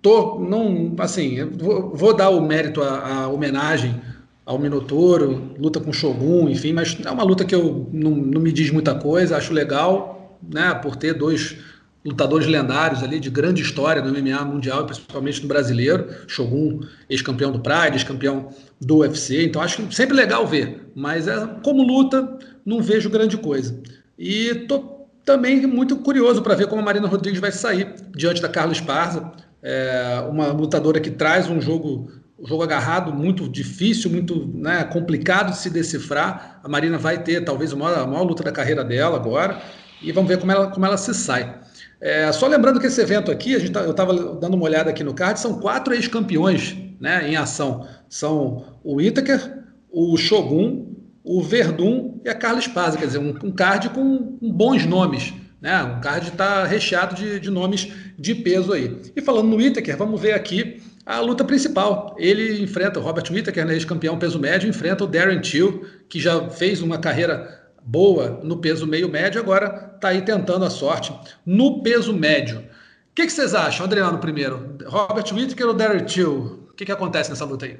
Tô, 0.00 0.38
não, 0.38 0.94
assim, 0.98 1.44
vou, 1.44 1.94
vou, 1.94 2.14
dar 2.14 2.30
o 2.30 2.40
mérito 2.40 2.82
à, 2.82 3.28
homenagem 3.28 4.00
ao 4.44 4.58
Minotouro, 4.58 5.54
luta 5.58 5.78
com 5.78 5.90
o 5.90 5.94
Shogun, 5.94 6.48
enfim, 6.48 6.72
mas 6.72 6.98
é 7.04 7.10
uma 7.10 7.22
luta 7.22 7.44
que 7.44 7.54
eu 7.54 7.88
não, 7.92 8.10
não 8.10 8.40
me 8.40 8.52
diz 8.52 8.70
muita 8.70 8.94
coisa, 8.94 9.36
acho 9.36 9.52
legal, 9.52 10.38
né? 10.42 10.74
Por 10.74 10.96
ter 10.96 11.14
dois 11.14 11.56
lutadores 12.04 12.46
lendários 12.46 13.02
ali 13.02 13.20
de 13.20 13.30
grande 13.30 13.62
história 13.62 14.02
do 14.02 14.10
MMA 14.10 14.44
mundial, 14.44 14.84
principalmente 14.84 15.42
no 15.42 15.48
brasileiro. 15.48 16.08
Shogun, 16.26 16.80
ex-campeão 17.08 17.52
do 17.52 17.60
Pride, 17.60 17.96
ex-campeão 17.96 18.48
do 18.80 18.98
UFC. 18.98 19.44
Então 19.44 19.62
acho 19.62 19.90
sempre 19.92 20.16
legal 20.16 20.46
ver, 20.46 20.90
mas 20.94 21.28
é, 21.28 21.46
como 21.62 21.82
luta 21.82 22.38
não 22.64 22.82
vejo 22.82 23.08
grande 23.08 23.36
coisa. 23.36 23.78
E 24.18 24.54
tô 24.68 25.06
também 25.24 25.66
muito 25.66 25.96
curioso 25.96 26.42
para 26.42 26.54
ver 26.54 26.66
como 26.66 26.82
a 26.82 26.84
Marina 26.84 27.06
Rodrigues 27.06 27.40
vai 27.40 27.52
sair 27.52 27.94
diante 28.14 28.42
da 28.42 28.48
Carla 28.48 28.72
Esparza, 28.72 29.30
é, 29.62 30.26
uma 30.28 30.48
lutadora 30.48 31.00
que 31.00 31.10
traz 31.10 31.48
um 31.48 31.60
jogo 31.60 32.10
um 32.42 32.46
jogo 32.46 32.64
agarrado 32.64 33.14
muito 33.14 33.48
difícil, 33.48 34.10
muito 34.10 34.50
né, 34.52 34.82
complicado 34.82 35.52
de 35.52 35.58
se 35.58 35.70
decifrar. 35.70 36.60
A 36.64 36.68
Marina 36.68 36.98
vai 36.98 37.22
ter 37.22 37.44
talvez 37.44 37.72
a 37.72 37.76
maior, 37.76 37.98
a 38.00 38.06
maior 38.06 38.24
luta 38.24 38.42
da 38.42 38.50
carreira 38.50 38.82
dela 38.82 39.14
agora 39.14 39.62
e 40.02 40.10
vamos 40.10 40.28
ver 40.28 40.38
como 40.38 40.50
ela, 40.50 40.66
como 40.66 40.84
ela 40.84 40.96
se 40.96 41.14
sai. 41.14 41.60
É, 42.02 42.32
só 42.32 42.48
lembrando 42.48 42.80
que 42.80 42.88
esse 42.88 43.00
evento 43.00 43.30
aqui, 43.30 43.54
a 43.54 43.60
gente 43.60 43.70
tá, 43.70 43.82
eu 43.82 43.92
estava 43.92 44.12
dando 44.34 44.54
uma 44.54 44.64
olhada 44.64 44.90
aqui 44.90 45.04
no 45.04 45.14
card, 45.14 45.38
são 45.38 45.60
quatro 45.60 45.94
ex-campeões 45.94 46.76
né, 47.00 47.30
em 47.30 47.36
ação. 47.36 47.86
São 48.08 48.64
o 48.82 49.00
Itaker, 49.00 49.62
o 49.88 50.16
Shogun, 50.16 50.96
o 51.22 51.40
Verdun 51.40 52.20
e 52.24 52.28
a 52.28 52.34
Carla 52.34 52.60
Spaz, 52.60 52.96
quer 52.96 53.06
dizer, 53.06 53.18
um, 53.18 53.38
um 53.44 53.52
card 53.52 53.90
com, 53.90 54.36
com, 54.36 54.50
bons 54.50 54.84
nomes. 54.84 55.32
Né? 55.60 55.80
Um 55.84 56.00
card 56.00 56.30
está 56.30 56.64
recheado 56.64 57.14
de, 57.14 57.38
de, 57.38 57.48
nomes 57.48 57.92
de 58.18 58.34
peso 58.34 58.72
aí. 58.72 59.00
E 59.14 59.22
falando 59.22 59.50
no 59.50 59.60
Itaker, 59.60 59.96
vamos 59.96 60.20
ver 60.20 60.32
aqui 60.32 60.82
a 61.06 61.20
luta 61.20 61.44
principal. 61.44 62.16
Ele 62.18 62.64
enfrenta 62.64 62.98
o 62.98 63.02
Robert 63.02 63.30
Whittaker, 63.30 63.64
né, 63.64 63.74
ex-campeão 63.74 64.18
peso 64.18 64.40
médio, 64.40 64.68
enfrenta 64.68 65.04
o 65.04 65.06
Darren 65.06 65.40
Till, 65.40 65.86
que 66.08 66.18
já 66.18 66.50
fez 66.50 66.82
uma 66.82 66.98
carreira 66.98 67.61
boa 67.84 68.40
no 68.42 68.58
peso 68.58 68.86
meio 68.86 69.08
médio, 69.08 69.40
agora 69.40 69.92
está 69.94 70.08
aí 70.08 70.22
tentando 70.22 70.64
a 70.64 70.70
sorte 70.70 71.12
no 71.44 71.82
peso 71.82 72.12
médio. 72.12 72.60
O 72.60 73.14
que, 73.14 73.26
que, 73.26 73.32
vocês 73.32 73.54
acham, 73.54 73.84
Adriano, 73.84 74.18
primeiro? 74.18 74.76
Robert 74.86 75.32
Whittaker 75.32 75.66
ou 75.66 75.74
Darren 75.74 76.04
Till? 76.04 76.66
O 76.70 76.74
que, 76.74 76.86
que 76.86 76.92
acontece 76.92 77.28
nessa 77.28 77.44
luta 77.44 77.66
aí? 77.66 77.78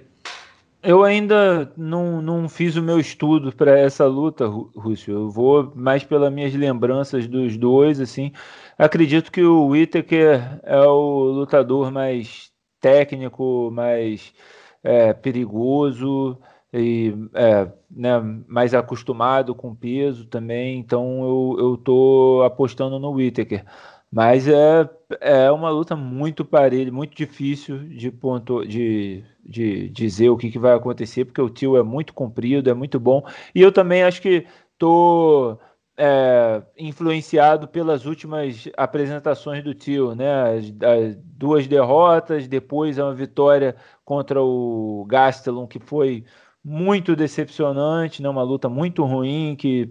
Eu 0.83 1.05
ainda 1.05 1.73
não, 1.77 2.21
não 2.21 2.49
fiz 2.49 2.75
o 2.75 2.83
meu 2.83 2.99
estudo 2.99 3.53
para 3.53 3.79
essa 3.79 4.05
luta, 4.05 4.47
Rússio. 4.47 5.15
Eu 5.15 5.31
vou 5.31 5.73
mais 5.77 6.03
pelas 6.03 6.33
minhas 6.33 6.53
lembranças 6.53 7.29
dos 7.29 7.57
dois, 7.57 8.01
assim. 8.01 8.33
Acredito 8.77 9.31
que 9.31 9.43
o 9.43 9.69
Whittaker 9.69 10.61
é 10.65 10.81
o 10.81 11.31
lutador 11.31 11.93
mais 11.93 12.51
técnico, 12.81 13.71
mais 13.73 14.35
é, 14.83 15.13
perigoso, 15.13 16.37
e 16.73 17.15
é, 17.35 17.71
né, 17.91 18.19
mais 18.49 18.73
acostumado 18.75 19.55
com 19.55 19.75
peso 19.75 20.27
também, 20.27 20.79
então 20.79 21.23
eu, 21.23 21.57
eu 21.59 21.77
tô 21.77 22.43
apostando 22.45 22.99
no 22.99 23.13
Whittaker. 23.13 23.65
Mas 24.11 24.47
é, 24.47 24.89
é 25.21 25.51
uma 25.51 25.71
luta 25.71 25.97
muito 25.97 26.45
parelha, 26.45 26.93
muito 26.93 27.17
difícil 27.17 27.79
de, 27.89 28.11
ponto, 28.11 28.65
de, 28.67 29.25
de 29.45 29.89
dizer 29.89 30.29
o 30.29 30.37
que, 30.37 30.51
que 30.51 30.59
vai 30.59 30.75
acontecer, 30.75 31.25
porque 31.25 31.41
o 31.41 31.49
tio 31.49 31.77
é 31.79 31.83
muito 31.83 32.13
comprido, 32.13 32.69
é 32.69 32.75
muito 32.75 33.01
bom. 33.01 33.23
E 33.55 33.63
eu 33.63 33.73
também 33.73 34.03
acho 34.03 34.21
que 34.21 34.47
tô 34.79 35.59
é, 35.97 36.63
influenciado 36.77 37.69
pelas 37.69 38.05
últimas 38.05 38.69
apresentações 38.77 39.65
do 39.65 39.75
tio, 39.75 40.15
né? 40.15 40.59
As, 40.59 40.65
as 40.83 41.17
duas 41.17 41.67
derrotas, 41.67 42.47
depois 42.49 42.99
uma 42.99 43.15
vitória 43.15 43.77
contra 44.05 44.43
o 44.43 45.07
Gastelum, 45.09 45.67
que 45.67 45.79
foi 45.79 46.25
muito 46.65 47.17
decepcionante, 47.17 48.23
né? 48.23 48.29
uma 48.29 48.43
luta 48.43 48.69
muito 48.69 49.05
ruim 49.05 49.57
que 49.57 49.91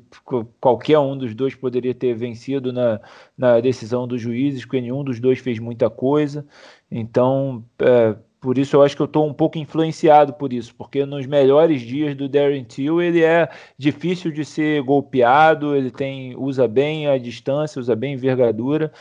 qualquer 0.60 1.00
um 1.00 1.18
dos 1.18 1.36
dois 1.36 1.54
poderia 1.54 1.94
ter 1.94 2.14
vencido 2.14 2.72
na, 2.72 3.02
na 3.38 3.60
decisão 3.60 4.08
dos 4.08 4.22
juízes, 4.22 4.64
porque 4.64 4.80
nenhum 4.80 5.04
dos 5.04 5.20
dois 5.20 5.40
fez 5.40 5.60
muita 5.60 5.90
coisa. 5.90 6.46
Então, 6.90 7.66
é, 7.80 8.16
por 8.40 8.58
isso 8.58 8.76
eu 8.78 8.84
acho 8.84 8.96
que 8.96 9.02
eu 9.02 9.06
estou 9.06 9.28
um 9.28 9.34
pouco 9.34 9.58
influenciado 9.58 10.34
por 10.34 10.54
isso, 10.54 10.74
porque 10.76 11.06
nos 11.06 11.26
melhores 11.26 11.82
dias 11.82 12.16
do 12.16 12.30
Darren 12.30 12.64
Till 12.64 13.02
ele 13.02 13.22
é 13.22 13.50
difícil 13.78 14.32
de 14.32 14.46
ser 14.46 14.82
golpeado, 14.82 15.76
ele 15.76 15.92
tem 15.92 16.36
usa 16.38 16.68
bem 16.68 17.08
a 17.08 17.18
distância, 17.18 17.80
usa 17.80 17.96
bem 17.96 18.14
a 18.14 18.16
envergadura. 18.16 18.94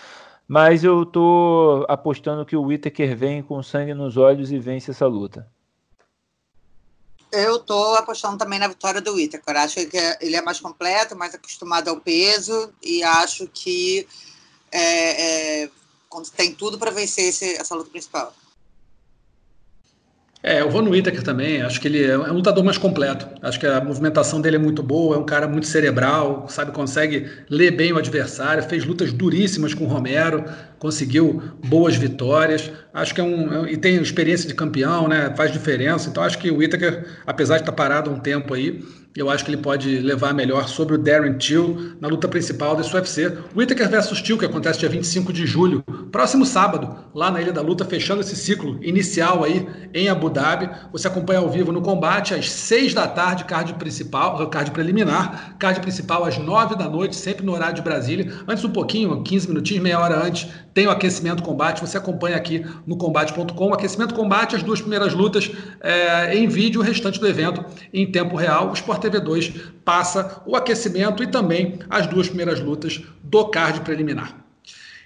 Mas 0.49 0.83
eu 0.83 1.05
estou 1.05 1.87
apostando 1.89 2.45
que 2.45 2.57
o 2.57 2.63
Whittaker 2.63 3.17
vem 3.17 3.43
com 3.43 3.63
sangue 3.63 3.95
nos 3.95 4.17
olhos 4.17 4.51
e 4.51 4.59
vence 4.59 4.91
essa 4.91 5.07
luta. 5.07 5.47
Eu 7.33 7.57
estou 7.57 7.95
apostando 7.95 8.39
também 8.39 8.59
na 8.59 8.69
vitória 8.69 9.01
do 9.01 9.15
Whittaker. 9.15 9.57
Acho 9.57 9.87
que 9.87 9.97
ele 10.21 10.37
é 10.37 10.43
mais 10.43 10.59
completo, 10.61 11.17
mais 11.17 11.35
acostumado 11.35 11.89
ao 11.89 12.01
peso 12.01 12.73
e 12.83 13.03
acho 13.03 13.47
que 13.49 14.07
é, 14.73 15.63
é, 15.63 15.71
tem 16.37 16.55
tudo 16.55 16.79
para 16.79 16.91
vencer 16.91 17.27
esse, 17.27 17.55
essa 17.57 17.75
luta 17.75 17.91
principal. 17.91 18.35
É, 20.43 20.63
eu 20.63 20.71
vou 20.71 20.81
no 20.81 20.91
Whittaker 20.91 21.23
também. 21.23 21.61
Acho 21.61 21.79
que 21.81 21.87
ele 21.87 22.03
é 22.03 22.17
um 22.17 22.33
lutador 22.33 22.65
mais 22.65 22.79
completo. 22.79 23.29
Acho 23.43 23.61
que 23.61 23.67
a 23.67 23.83
movimentação 23.85 24.41
dele 24.41 24.57
é 24.57 24.59
muito 24.59 24.83
boa, 24.83 25.17
é 25.17 25.19
um 25.19 25.25
cara 25.25 25.47
muito 25.47 25.67
cerebral, 25.67 26.47
sabe, 26.49 26.73
consegue 26.73 27.29
ler 27.51 27.73
bem 27.73 27.93
o 27.93 27.99
adversário, 27.99 28.63
fez 28.63 28.85
lutas 28.87 29.13
duríssimas 29.13 29.75
com 29.75 29.85
o 29.85 29.87
Romero, 29.87 30.45
conseguiu 30.79 31.43
boas 31.67 31.95
vitórias. 31.95 32.71
Acho 32.93 33.15
que 33.15 33.21
é 33.21 33.25
um. 33.25 33.67
É 33.67 33.73
e 33.73 33.77
tem 33.77 34.01
experiência 34.01 34.49
de 34.49 34.55
campeão, 34.55 35.07
né? 35.09 35.33
Faz 35.37 35.53
diferença. 35.53 36.09
Então 36.09 36.23
acho 36.23 36.39
que 36.39 36.51
o 36.51 36.57
Whittaker, 36.57 37.05
apesar 37.27 37.57
de 37.57 37.63
estar 37.63 37.73
parado 37.73 38.11
um 38.11 38.19
tempo 38.19 38.55
aí, 38.55 38.83
eu 39.17 39.29
acho 39.29 39.45
que 39.45 39.51
ele 39.51 39.61
pode 39.61 39.99
levar 39.99 40.33
melhor 40.33 40.69
sobre 40.69 40.95
o 40.95 40.99
Darren 40.99 41.37
Till 41.37 41.97
na 42.01 42.07
luta 42.07 42.29
principal 42.29 42.77
desse 42.77 42.95
UFC. 42.95 43.37
Whittaker 43.57 43.89
versus 43.89 44.23
Till, 44.23 44.39
que 44.39 44.45
acontece 44.45 44.79
dia 44.79 44.89
25 44.89 45.33
de 45.33 45.47
julho, 45.47 45.83
próximo 46.13 46.47
sábado, 46.47 46.97
lá 47.13 47.29
na 47.29 47.41
Ilha 47.41 47.53
da 47.53 47.61
Luta, 47.61 47.85
fechando 47.85 48.21
esse 48.21 48.37
ciclo 48.37 48.79
inicial 48.83 49.43
aí 49.43 49.67
em 49.93 50.09
Abu 50.09 50.31
Dhabi. 50.31 50.71
Você 50.93 51.09
acompanha 51.09 51.41
ao 51.41 51.51
vivo 51.51 51.73
no 51.73 51.83
combate 51.83 52.35
às 52.35 52.49
6 52.51 52.95
da 52.95 53.09
tarde, 53.09 53.45
card 53.45 53.75
principal, 53.75 54.49
card 54.49 54.71
preliminar, 54.71 55.57
card 55.59 55.81
principal 55.81 56.25
às 56.25 56.39
9 56.39 56.77
da 56.77 56.89
noite, 56.89 57.17
sempre 57.17 57.45
no 57.45 57.53
horário 57.53 57.75
de 57.75 57.83
Brasília. 57.83 58.33
Antes 58.47 58.65
um 58.65 58.71
pouquinho, 58.71 59.23
15 59.25 59.49
minutinhos, 59.49 59.83
meia 59.83 59.99
hora 59.99 60.25
antes, 60.25 60.49
tem 60.73 60.87
o 60.87 60.91
aquecimento 60.91 61.43
combate. 61.43 61.81
Você 61.81 61.99
acompanha 61.99 62.37
aqui 62.37 62.65
no 62.87 62.97
combate.com. 62.97 63.75
Aquecimento 63.75 64.15
combate, 64.15 64.55
as 64.55 64.63
duas 64.63 64.81
primeiras 64.81 65.15
lutas 65.15 65.51
é, 65.81 66.37
em 66.37 66.47
vídeo, 66.47 66.81
o 66.81 66.85
restante 66.85 67.19
do 67.19 67.27
evento 67.27 67.65
em 67.93 68.11
tempo 68.11 68.37
real. 68.37 68.71
O 68.71 68.75
Sport 68.75 69.00
TV 69.01 69.21
2 69.21 69.53
passa 69.85 70.43
o 70.47 70.55
aquecimento 70.55 71.23
e 71.23 71.27
também 71.27 71.79
as 71.89 72.07
duas 72.07 72.29
primeiras 72.29 72.61
lutas 72.61 73.03
do 73.23 73.47
card 73.47 73.81
preliminar. 73.81 74.37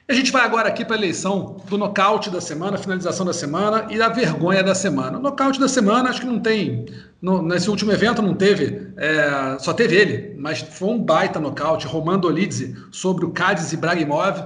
A 0.07 0.13
gente 0.13 0.31
vai 0.31 0.45
agora 0.45 0.69
aqui 0.69 0.85
para 0.85 0.97
a 0.97 0.99
eleição 0.99 1.57
do 1.67 1.79
nocaute 1.79 2.29
da 2.29 2.39
semana, 2.39 2.77
finalização 2.77 3.25
da 3.25 3.33
semana 3.33 3.87
e 3.89 3.97
da 3.97 4.11
vergonha 4.11 4.63
da 4.63 4.75
semana. 4.75 5.19
Nocaute 5.19 5.59
da 5.59 5.67
semana, 5.67 6.11
acho 6.11 6.21
que 6.21 6.27
não 6.27 6.39
tem. 6.39 6.85
No, 7.23 7.41
nesse 7.41 7.71
último 7.71 7.91
evento 7.91 8.21
não 8.21 8.35
teve, 8.35 8.93
é, 8.99 9.57
só 9.59 9.73
teve 9.73 9.97
ele, 9.97 10.35
mas 10.39 10.61
foi 10.61 10.89
um 10.91 11.03
baita 11.03 11.41
nocaute. 11.41 11.87
Roman 11.87 12.19
Dolidze 12.19 12.77
sobre 12.93 13.25
o 13.25 13.31
Cádiz 13.31 13.73
e 13.73 13.79
Bragimov 13.79 14.37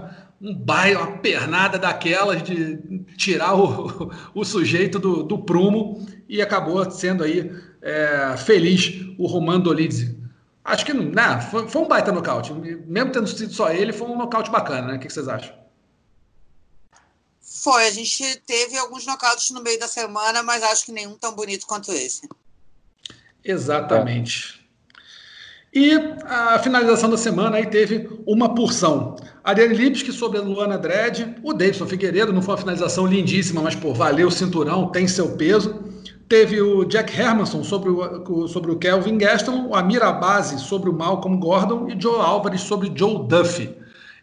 um 0.40 0.55
baile, 0.55 0.96
uma 0.96 1.18
pernada 1.18 1.78
daquelas 1.78 2.42
de 2.42 2.78
tirar 3.16 3.55
o, 3.55 4.11
o 4.34 4.44
sujeito 4.44 4.99
do, 4.99 5.22
do 5.22 5.38
prumo 5.38 6.07
e 6.28 6.40
acabou 6.40 6.88
sendo 6.90 7.24
aí 7.24 7.51
é, 7.82 8.36
feliz 8.36 9.06
o 9.18 9.26
Roman 9.26 9.60
Dolidze. 9.60 10.18
Acho 10.64 10.84
que 10.84 10.92
não, 10.92 11.04
né, 11.04 11.40
foi, 11.50 11.68
foi, 11.68 11.82
um 11.82 11.88
baita 11.88 12.12
nocaute. 12.12 12.52
Mesmo 12.52 13.10
tendo 13.10 13.26
sido 13.26 13.52
só 13.52 13.70
ele, 13.70 13.92
foi 13.92 14.06
um 14.06 14.18
nocaute 14.18 14.50
bacana, 14.50 14.88
né? 14.88 14.96
O 14.96 14.98
que, 15.00 15.06
que 15.06 15.12
vocês 15.12 15.28
acham? 15.28 15.54
Foi, 17.40 17.86
a 17.86 17.90
gente 17.90 18.36
teve 18.46 18.76
alguns 18.76 19.06
nocautes 19.06 19.50
no 19.50 19.62
meio 19.62 19.80
da 19.80 19.88
semana, 19.88 20.42
mas 20.42 20.62
acho 20.62 20.84
que 20.84 20.92
nenhum 20.92 21.16
tão 21.16 21.34
bonito 21.34 21.66
quanto 21.66 21.90
esse. 21.92 22.28
Exatamente. 23.42 24.58
E 25.72 25.92
a 26.24 26.58
finalização 26.58 27.10
da 27.10 27.16
semana 27.16 27.56
aí 27.56 27.66
teve 27.66 28.08
uma 28.26 28.54
porção. 28.54 29.16
Ariane 29.44 29.74
Lipski 29.74 30.12
sobre 30.12 30.38
a 30.38 30.42
Luana 30.42 30.78
Dredd, 30.78 31.36
o 31.42 31.52
Davidson 31.52 31.86
Figueiredo, 31.86 32.32
não 32.32 32.42
foi 32.42 32.54
uma 32.54 32.60
finalização 32.60 33.06
lindíssima, 33.06 33.62
mas 33.62 33.74
pô, 33.74 33.94
valeu 33.94 34.28
o 34.28 34.30
cinturão, 34.30 34.90
tem 34.90 35.06
seu 35.06 35.36
peso. 35.36 35.88
Teve 36.28 36.60
o 36.60 36.84
Jack 36.84 37.18
Hermanson 37.18 37.64
sobre 37.64 37.88
o, 37.88 38.46
sobre 38.48 38.70
o 38.70 38.78
Kelvin 38.78 39.16
Gaston, 39.16 39.68
o 39.68 39.74
Amir 39.74 40.02
Abazi 40.02 40.58
sobre 40.58 40.90
o 40.90 40.92
Malcolm 40.92 41.40
Gordon 41.40 41.88
e 41.88 41.98
Joe 41.98 42.20
Álvares 42.20 42.60
sobre 42.60 42.92
Joe 42.94 43.26
Duffy. 43.26 43.74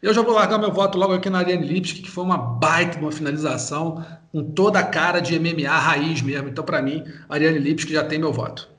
Eu 0.04 0.14
já 0.14 0.22
vou 0.22 0.36
largar 0.36 0.60
meu 0.60 0.72
voto 0.72 1.00
logo 1.00 1.14
aqui 1.14 1.32
na 1.32 1.40
Ariane 1.40 1.66
Lipski, 1.66 2.04
que 2.04 2.12
foi 2.12 2.24
uma 2.24 2.38
baita 2.38 3.00
uma 3.00 3.12
finalização, 3.12 4.06
com 4.32 4.44
toda 4.52 4.78
a 4.78 4.84
cara 4.84 5.20
de 5.20 5.40
MMA 5.40 5.68
raiz 5.68 6.22
mesmo. 6.22 6.48
Então, 6.48 6.64
para 6.64 6.80
mim, 6.80 7.04
Ariane 7.28 7.58
Lipski 7.58 7.94
já 7.94 8.04
tem 8.04 8.20
meu 8.20 8.32
voto. 8.32 8.70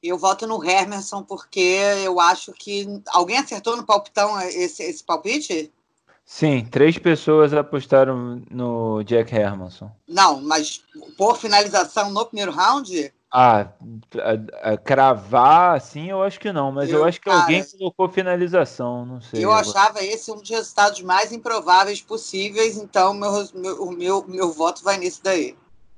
Eu 0.00 0.16
voto 0.16 0.46
no 0.46 0.62
Hermanson 0.62 1.24
porque 1.24 1.80
eu 2.04 2.20
acho 2.20 2.52
que. 2.52 2.86
Alguém 3.08 3.38
acertou 3.38 3.76
no 3.76 3.84
palpitão 3.84 4.40
esse, 4.42 4.80
esse 4.84 5.02
palpite? 5.02 5.72
Sim, 6.24 6.64
três 6.64 6.96
pessoas 6.96 7.52
apostaram 7.52 8.42
no 8.50 9.02
Jack 9.02 9.34
Hermanson. 9.34 9.90
Não, 10.08 10.40
mas 10.40 10.82
por 11.18 11.36
finalização 11.36 12.10
no 12.10 12.24
primeiro 12.24 12.50
round? 12.50 13.12
Ah, 13.30 13.68
a, 14.62 14.70
a, 14.70 14.76
cravar 14.76 15.76
assim, 15.76 16.08
eu 16.08 16.22
acho 16.22 16.38
que 16.38 16.52
não, 16.52 16.70
mas 16.70 16.88
eu, 16.88 16.98
eu 16.98 17.04
acho 17.04 17.20
que 17.20 17.28
cara, 17.28 17.42
alguém 17.42 17.64
colocou 17.64 18.08
finalização, 18.08 19.04
não 19.04 19.20
sei. 19.20 19.44
Eu 19.44 19.50
agora. 19.50 19.68
achava 19.68 20.04
esse 20.04 20.30
um 20.30 20.36
dos 20.36 20.48
resultados 20.48 21.02
mais 21.02 21.32
improváveis 21.32 22.00
possíveis, 22.00 22.76
então 22.76 23.12
meu, 23.12 23.30
meu, 23.52 23.90
meu, 23.90 24.24
meu 24.26 24.52
voto 24.52 24.82
vai 24.84 24.96
nisso 24.98 25.20
daí. 25.22 25.56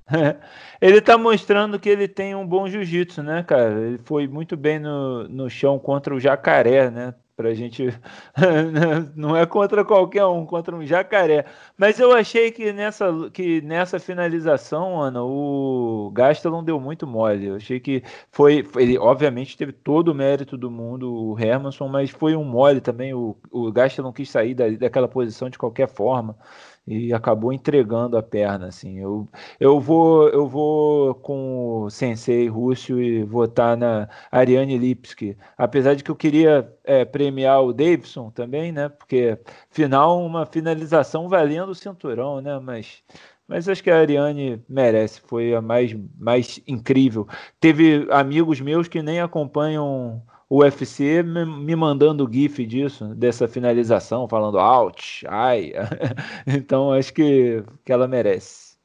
ele 0.80 1.00
tá 1.00 1.18
mostrando 1.18 1.78
que 1.78 1.88
ele 1.88 2.08
tem 2.08 2.34
um 2.34 2.46
bom 2.46 2.66
jiu-jitsu, 2.68 3.22
né, 3.22 3.42
cara? 3.42 3.80
Ele 3.80 3.98
foi 3.98 4.26
muito 4.26 4.56
bem 4.56 4.78
no, 4.78 5.28
no 5.28 5.50
chão 5.50 5.78
contra 5.78 6.14
o 6.14 6.20
jacaré, 6.20 6.90
né? 6.90 7.14
Pra 7.36 7.52
gente. 7.52 7.88
não 9.14 9.36
é 9.36 9.44
contra 9.44 9.84
qualquer 9.84 10.24
um, 10.24 10.46
contra 10.46 10.74
um 10.74 10.86
jacaré. 10.86 11.44
Mas 11.76 12.00
eu 12.00 12.12
achei 12.12 12.50
que 12.50 12.72
nessa, 12.72 13.12
que 13.30 13.60
nessa 13.60 13.98
finalização, 13.98 14.98
Ana, 14.98 15.22
o 15.22 16.10
Gastelum 16.14 16.64
deu 16.64 16.80
muito 16.80 17.06
mole. 17.06 17.46
Eu 17.46 17.56
achei 17.56 17.78
que 17.78 18.02
foi. 18.32 18.66
Ele, 18.76 18.96
obviamente, 18.96 19.54
teve 19.56 19.72
todo 19.72 20.08
o 20.08 20.14
mérito 20.14 20.56
do 20.56 20.70
mundo, 20.70 21.12
o 21.12 21.38
Hermanson, 21.38 21.88
mas 21.88 22.08
foi 22.10 22.34
um 22.34 22.44
mole 22.44 22.80
também. 22.80 23.12
O, 23.12 23.36
o 23.50 23.70
Gastelum 23.70 24.12
quis 24.12 24.30
sair 24.30 24.54
da, 24.54 24.70
daquela 24.70 25.06
posição 25.06 25.50
de 25.50 25.58
qualquer 25.58 25.88
forma 25.88 26.38
e 26.86 27.12
acabou 27.12 27.52
entregando 27.52 28.16
a 28.16 28.22
perna 28.22 28.68
assim. 28.68 28.98
Eu, 28.98 29.28
eu 29.58 29.80
vou 29.80 30.28
eu 30.28 30.46
vou 30.46 31.14
com 31.16 31.82
o 31.84 31.90
Sensei 31.90 32.48
Rússio 32.48 33.00
e 33.02 33.24
votar 33.24 33.76
na 33.76 34.08
Ariane 34.30 34.78
Lipski, 34.78 35.36
apesar 35.58 35.94
de 35.94 36.04
que 36.04 36.10
eu 36.10 36.16
queria 36.16 36.72
é, 36.84 37.04
premiar 37.04 37.62
o 37.62 37.72
Davidson 37.72 38.30
também, 38.30 38.72
né? 38.72 38.88
Porque 38.88 39.38
final 39.70 40.24
uma 40.24 40.46
finalização 40.46 41.28
valendo 41.28 41.70
o 41.70 41.74
cinturão, 41.74 42.40
né? 42.40 42.58
Mas 42.58 43.02
mas 43.48 43.68
acho 43.68 43.82
que 43.82 43.90
a 43.90 43.98
Ariane 43.98 44.62
merece, 44.68 45.20
foi 45.20 45.54
a 45.54 45.62
mais, 45.62 45.94
mais 46.18 46.60
incrível. 46.66 47.28
Teve 47.60 48.06
amigos 48.10 48.60
meus 48.60 48.88
que 48.88 49.02
nem 49.02 49.20
acompanham 49.20 50.22
o 50.48 50.58
UFC 50.60 51.22
me 51.22 51.74
mandando 51.74 52.28
gif 52.30 52.64
disso, 52.64 53.06
dessa 53.14 53.48
finalização, 53.48 54.28
falando 54.28 54.58
out, 54.58 55.26
ai. 55.28 55.72
então 56.46 56.92
acho 56.92 57.12
que, 57.12 57.62
que 57.84 57.92
ela 57.92 58.06
merece. 58.06 58.76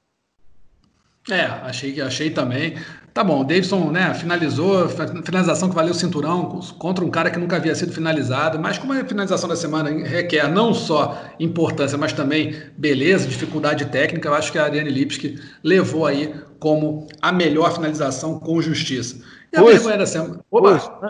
É, 1.30 1.44
achei, 1.44 2.02
achei 2.02 2.32
também. 2.32 2.76
Tá 3.14 3.24
bom, 3.24 3.42
o 3.42 3.44
Davidson 3.44 3.92
né, 3.92 4.12
finalizou, 4.14 4.90
finalização 5.24 5.70
que 5.70 5.76
valeu 5.76 5.92
o 5.92 5.96
cinturão 5.96 6.62
contra 6.80 7.06
um 7.06 7.12
cara 7.12 7.30
que 7.30 7.38
nunca 7.38 7.58
havia 7.58 7.76
sido 7.76 7.92
finalizado, 7.92 8.58
mas 8.58 8.78
como 8.78 8.94
a 8.94 9.06
finalização 9.06 9.48
da 9.48 9.56
semana 9.56 9.90
requer 10.08 10.48
não 10.50 10.74
só 10.74 11.22
importância, 11.40 11.98
mas 11.98 12.14
também 12.14 12.56
beleza, 12.76 13.28
dificuldade 13.28 13.86
técnica, 13.86 14.30
eu 14.30 14.34
acho 14.34 14.52
que 14.52 14.58
a 14.58 14.64
Ariane 14.64 14.90
Lipski 14.90 15.40
levou 15.62 16.08
aí 16.08 16.34
como 16.58 17.06
a 17.22 17.32
melhor 17.32 17.74
finalização 17.74 18.40
com 18.40 18.62
justiça. 18.62 19.22
A 19.54 19.62
vergonha 19.64 19.98
da 19.98 20.06
semana. 20.06 20.46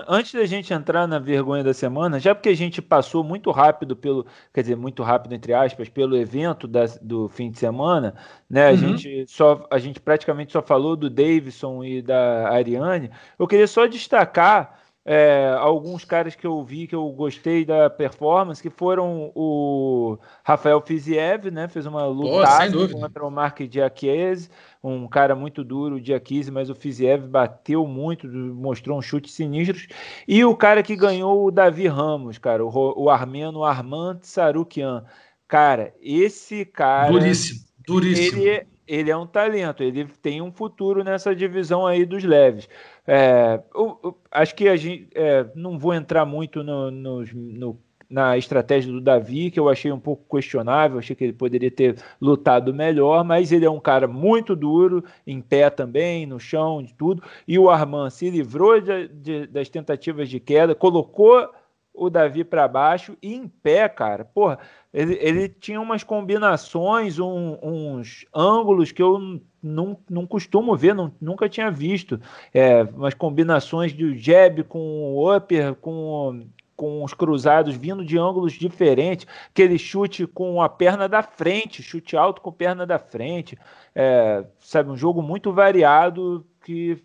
antes 0.07 0.33
da 0.33 0.45
gente 0.45 0.73
entrar 0.73 1.07
na 1.07 1.19
vergonha 1.19 1.63
da 1.63 1.73
semana, 1.73 2.19
já 2.19 2.33
porque 2.33 2.49
a 2.49 2.55
gente 2.55 2.81
passou 2.81 3.23
muito 3.23 3.51
rápido 3.51 3.95
pelo, 3.95 4.25
quer 4.51 4.61
dizer, 4.61 4.75
muito 4.75 5.03
rápido 5.03 5.33
entre 5.33 5.53
aspas, 5.53 5.89
pelo 5.89 6.17
evento 6.17 6.67
da, 6.67 6.85
do 7.01 7.27
fim 7.29 7.51
de 7.51 7.59
semana, 7.59 8.15
né? 8.49 8.69
A 8.69 8.71
uhum. 8.71 8.77
gente 8.77 9.25
só, 9.27 9.65
a 9.69 9.77
gente 9.77 9.99
praticamente 9.99 10.53
só 10.53 10.61
falou 10.61 10.95
do 10.95 11.09
Davidson 11.09 11.83
e 11.83 12.01
da 12.01 12.49
Ariane. 12.49 13.11
Eu 13.37 13.47
queria 13.47 13.67
só 13.67 13.85
destacar 13.85 14.81
é, 15.03 15.55
alguns 15.57 16.05
caras 16.05 16.35
que 16.35 16.45
eu 16.45 16.63
vi 16.63 16.85
que 16.85 16.93
eu 16.93 17.09
gostei 17.09 17.65
da 17.65 17.89
performance, 17.89 18.61
que 18.61 18.69
foram 18.69 19.31
o 19.33 20.17
Rafael 20.43 20.79
Fiziev, 20.81 21.49
né? 21.49 21.67
Fez 21.67 21.85
uma 21.87 22.05
luta 22.05 22.47
contra 22.91 23.25
o 23.25 23.31
Mark 23.31 23.61
Diachiese, 23.61 24.49
um 24.83 25.07
cara 25.07 25.35
muito 25.35 25.63
duro, 25.63 25.95
o 25.95 26.01
Diachiese, 26.01 26.51
mas 26.51 26.69
o 26.69 26.75
Fiziev 26.75 27.27
bateu 27.27 27.85
muito, 27.85 28.27
mostrou 28.27 28.97
um 28.97 29.01
chute 29.01 29.31
sinistro. 29.31 29.87
E 30.27 30.43
o 30.43 30.55
cara 30.55 30.81
que 30.81 30.95
ganhou 30.95 31.45
o 31.45 31.51
Davi 31.51 31.87
Ramos, 31.87 32.37
cara, 32.37 32.65
o, 32.65 33.03
o 33.03 33.09
armeno 33.09 33.63
Armand 33.63 34.19
Sarukian. 34.21 35.05
Cara, 35.47 35.93
esse 36.01 36.65
cara. 36.65 37.11
Duríssimo, 37.11 37.59
duríssimo. 37.85 38.41
Ele, 38.41 38.67
ele 38.87 39.11
é 39.11 39.17
um 39.17 39.27
talento, 39.27 39.83
ele 39.83 40.05
tem 40.21 40.41
um 40.41 40.51
futuro 40.51 41.03
nessa 41.03 41.35
divisão 41.35 41.85
aí 41.85 42.05
dos 42.05 42.23
leves. 42.23 42.67
É, 43.05 43.61
eu, 43.73 43.99
eu, 44.03 44.17
acho 44.31 44.55
que 44.55 44.67
a 44.67 44.75
gente 44.75 45.09
é, 45.13 45.45
não 45.55 45.77
vou 45.77 45.93
entrar 45.93 46.25
muito 46.25 46.63
no, 46.63 46.89
no, 46.89 47.23
no, 47.33 47.79
na 48.11 48.37
estratégia 48.37 48.91
do 48.91 48.99
Davi, 48.99 49.49
que 49.49 49.59
eu 49.59 49.69
achei 49.69 49.91
um 49.91 49.99
pouco 49.99 50.35
questionável, 50.35 50.99
achei 50.99 51.15
que 51.15 51.23
ele 51.23 51.33
poderia 51.33 51.71
ter 51.71 51.95
lutado 52.19 52.73
melhor, 52.73 53.23
mas 53.23 53.51
ele 53.51 53.65
é 53.65 53.69
um 53.69 53.79
cara 53.79 54.07
muito 54.07 54.55
duro, 54.55 55.03
em 55.25 55.41
pé 55.41 55.69
também, 55.69 56.25
no 56.25 56.39
chão, 56.39 56.83
de 56.83 56.93
tudo. 56.93 57.23
E 57.47 57.57
o 57.57 57.69
Arman 57.69 58.09
se 58.09 58.29
livrou 58.29 58.81
de, 58.81 59.07
de, 59.07 59.47
das 59.47 59.69
tentativas 59.69 60.27
de 60.27 60.39
queda, 60.39 60.75
colocou 60.75 61.49
o 61.93 62.09
Davi 62.09 62.43
para 62.43 62.67
baixo 62.67 63.17
e 63.21 63.33
em 63.33 63.47
pé, 63.47 63.87
cara. 63.87 64.25
Porra, 64.25 64.59
ele, 64.93 65.17
ele 65.21 65.49
tinha 65.49 65.79
umas 65.79 66.03
combinações, 66.03 67.19
um, 67.19 67.57
uns 67.61 68.25
ângulos 68.33 68.91
que 68.91 69.01
eu 69.01 69.41
não, 69.61 69.97
não 70.09 70.25
costumo 70.25 70.75
ver, 70.75 70.95
não, 70.95 71.13
nunca 71.19 71.47
tinha 71.47 71.69
visto. 71.69 72.19
É, 72.53 72.83
umas 72.83 73.13
combinações 73.13 73.93
de 73.93 74.17
jab 74.17 74.63
com 74.63 75.33
upper, 75.33 75.75
com, 75.75 76.45
com 76.81 77.03
os 77.03 77.13
cruzados 77.13 77.75
vindo 77.75 78.03
de 78.03 78.17
ângulos 78.17 78.53
diferentes, 78.53 79.27
aquele 79.51 79.77
chute 79.77 80.25
com 80.25 80.63
a 80.63 80.67
perna 80.67 81.07
da 81.07 81.21
frente, 81.21 81.83
chute 81.83 82.17
alto 82.17 82.41
com 82.41 82.51
perna 82.51 82.87
da 82.87 82.97
frente. 82.97 83.55
É, 83.93 84.43
sabe, 84.57 84.89
um 84.89 84.97
jogo 84.97 85.21
muito 85.21 85.53
variado 85.53 86.43
que 86.63 86.97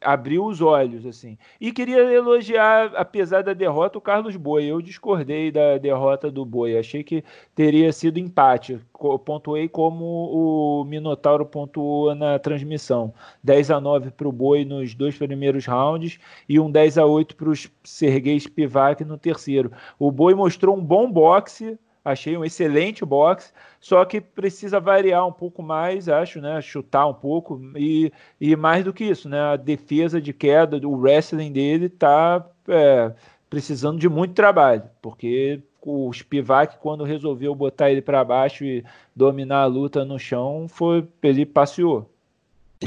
abriu 0.00 0.44
os 0.44 0.60
olhos, 0.60 1.06
assim. 1.06 1.38
E 1.60 1.72
queria 1.72 2.00
elogiar, 2.12 2.92
apesar 2.96 3.42
da 3.42 3.52
derrota, 3.52 3.98
o 3.98 4.00
Carlos 4.00 4.36
Boi. 4.36 4.64
Eu 4.64 4.82
discordei 4.82 5.50
da 5.50 5.78
derrota 5.78 6.30
do 6.30 6.44
Boi. 6.44 6.76
Achei 6.76 7.04
que 7.04 7.24
teria 7.54 7.92
sido 7.92 8.18
empate. 8.18 8.80
Pontuei 9.24 9.68
como 9.68 10.04
o 10.04 10.84
Minotauro 10.84 11.46
pontuou 11.46 12.14
na 12.14 12.38
transmissão. 12.38 13.14
10 13.42 13.70
a 13.70 13.80
9 13.80 14.10
para 14.10 14.28
o 14.28 14.32
Boi 14.32 14.64
nos 14.64 14.94
dois 14.94 15.16
primeiros 15.16 15.66
rounds 15.66 16.18
e 16.48 16.58
um 16.58 16.70
10 16.70 16.98
a 16.98 17.06
8 17.06 17.36
para 17.36 17.50
o 17.50 17.54
Sergei 17.84 18.38
Spivak 18.38 19.04
no 19.04 19.16
terceiro. 19.16 19.70
O 19.98 20.10
Boi 20.10 20.34
mostrou 20.34 20.76
um 20.76 20.84
bom 20.84 21.10
boxe, 21.10 21.78
Achei 22.04 22.36
um 22.36 22.44
excelente 22.44 23.02
boxe, 23.02 23.50
só 23.80 24.04
que 24.04 24.20
precisa 24.20 24.78
variar 24.78 25.26
um 25.26 25.32
pouco 25.32 25.62
mais, 25.62 26.06
acho, 26.06 26.38
né? 26.38 26.60
Chutar 26.60 27.06
um 27.06 27.14
pouco 27.14 27.58
e, 27.74 28.12
e 28.38 28.54
mais 28.54 28.84
do 28.84 28.92
que 28.92 29.04
isso, 29.04 29.26
né? 29.26 29.40
A 29.40 29.56
defesa 29.56 30.20
de 30.20 30.32
queda, 30.34 30.76
o 30.86 30.96
wrestling 30.96 31.50
dele 31.50 31.88
tá 31.88 32.44
é, 32.68 33.10
precisando 33.48 33.98
de 33.98 34.08
muito 34.08 34.34
trabalho, 34.34 34.82
porque 35.00 35.62
o 35.80 36.12
Spivak, 36.12 36.76
quando 36.78 37.04
resolveu 37.04 37.54
botar 37.54 37.90
ele 37.90 38.02
para 38.02 38.24
baixo 38.24 38.64
e 38.64 38.84
dominar 39.16 39.62
a 39.62 39.66
luta 39.66 40.04
no 40.04 40.18
chão, 40.18 40.66
foi 40.68 41.06
ele 41.22 41.46
passeou. 41.46 42.10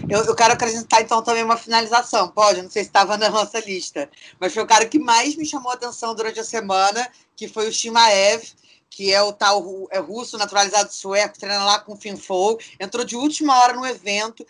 Eu, 0.07 0.26
eu, 0.26 0.36
quero 0.36 0.53
acrescentar 0.53 1.01
então 1.01 1.24
também 1.24 1.43
uma 1.43 1.57
finalização, 1.57 2.28
pode? 2.28 2.61
Não 2.61 2.70
sei 2.70 2.84
se 2.84 2.89
estava 2.89 3.18
na 3.18 3.30
nossa 3.30 3.59
lista, 3.59 4.07
mas 4.39 4.53
foi 4.53 4.61
o 4.61 4.68
cara 4.68 4.86
que 4.86 4.99
mais 4.99 5.36
me 5.36 5.45
chamou 5.45 5.72
a 5.72 5.76
atenção 5.76 6.13
durante 6.13 6.39
a 6.39 6.43
semana, 6.43 7.07
que 7.36 7.47
foi 7.47 7.68
o 7.68 7.72
Shimaev, 7.72 8.43
que 8.90 9.14
é 9.14 9.22
o 9.22 9.34
tal 9.34 9.88
é 9.92 10.00
russo 10.00 10.38
naturalizado 10.38 10.92
sueco, 10.92 11.38
treina 11.38 11.64
lá 11.64 11.80
com 11.80 11.94
o 11.94 11.98
Finfou, 11.98 12.60
entrou 12.80 13.06
de 13.06 13.16
última 13.16 13.60
hora 13.60 13.74
no 13.74 13.86
evento, 13.86 14.46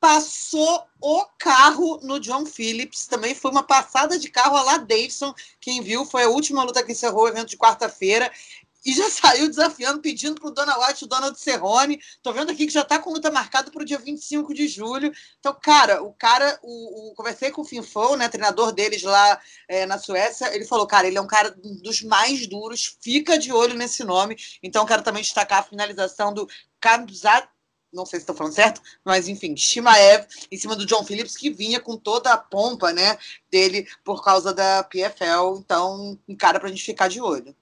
passou 0.00 0.86
o 0.98 1.24
carro 1.38 2.00
no 2.02 2.18
John 2.18 2.46
Phillips, 2.46 3.06
também 3.06 3.34
foi 3.34 3.50
uma 3.50 3.62
passada 3.62 4.18
de 4.18 4.30
carro 4.30 4.62
lá 4.64 4.78
Davidson, 4.78 5.34
quem 5.60 5.82
viu 5.82 6.06
foi 6.06 6.24
a 6.24 6.28
última 6.28 6.62
luta 6.62 6.82
que 6.82 6.92
encerrou 6.92 7.24
o 7.24 7.28
evento 7.28 7.50
de 7.50 7.58
quarta-feira, 7.58 8.32
e 8.84 8.92
já 8.92 9.10
saiu 9.10 9.48
desafiando, 9.48 10.00
pedindo 10.00 10.40
para 10.40 10.48
o 10.48 10.52
Dona 10.52 10.78
White 10.78 11.04
o 11.04 11.06
Donald 11.06 11.38
Cerrone. 11.38 12.00
Tô 12.22 12.32
vendo 12.32 12.50
aqui 12.50 12.66
que 12.66 12.72
já 12.72 12.82
está 12.82 12.98
com 12.98 13.12
luta 13.12 13.30
marcada 13.30 13.70
para 13.70 13.82
o 13.82 13.84
dia 13.84 13.98
25 13.98 14.54
de 14.54 14.66
julho. 14.68 15.12
Então, 15.38 15.56
cara, 15.60 16.02
o 16.02 16.12
cara, 16.12 16.58
o, 16.62 17.10
o 17.10 17.14
conversei 17.14 17.50
com 17.50 17.62
o 17.62 17.64
Finfou, 17.64 18.16
né, 18.16 18.28
treinador 18.28 18.72
deles 18.72 19.02
lá 19.02 19.40
é, 19.68 19.86
na 19.86 19.98
Suécia, 19.98 20.54
ele 20.54 20.64
falou, 20.64 20.86
cara, 20.86 21.06
ele 21.06 21.18
é 21.18 21.20
um 21.20 21.26
cara 21.26 21.50
dos 21.50 22.02
mais 22.02 22.46
duros, 22.46 22.96
fica 23.00 23.38
de 23.38 23.52
olho 23.52 23.74
nesse 23.74 24.02
nome. 24.04 24.36
Então, 24.62 24.86
quero 24.86 25.02
também 25.02 25.22
destacar 25.22 25.60
a 25.60 25.64
finalização 25.64 26.32
do 26.32 26.48
Kamzat 26.80 27.48
não 27.92 28.06
sei 28.06 28.20
se 28.20 28.22
estou 28.22 28.36
falando 28.36 28.54
certo, 28.54 28.80
mas 29.04 29.28
enfim, 29.28 29.56
Shimaev 29.56 30.24
em 30.50 30.56
cima 30.56 30.76
do 30.76 30.86
John 30.86 31.04
Phillips, 31.04 31.36
que 31.36 31.50
vinha 31.50 31.80
com 31.80 31.96
toda 31.96 32.32
a 32.32 32.38
pompa 32.38 32.92
né, 32.92 33.18
dele 33.50 33.88
por 34.04 34.22
causa 34.22 34.54
da 34.54 34.84
PFL. 34.84 35.58
Então, 35.58 36.18
um 36.28 36.36
cara 36.36 36.60
para 36.60 36.68
a 36.68 36.70
gente 36.70 36.84
ficar 36.84 37.08
de 37.08 37.20
olho. 37.20 37.54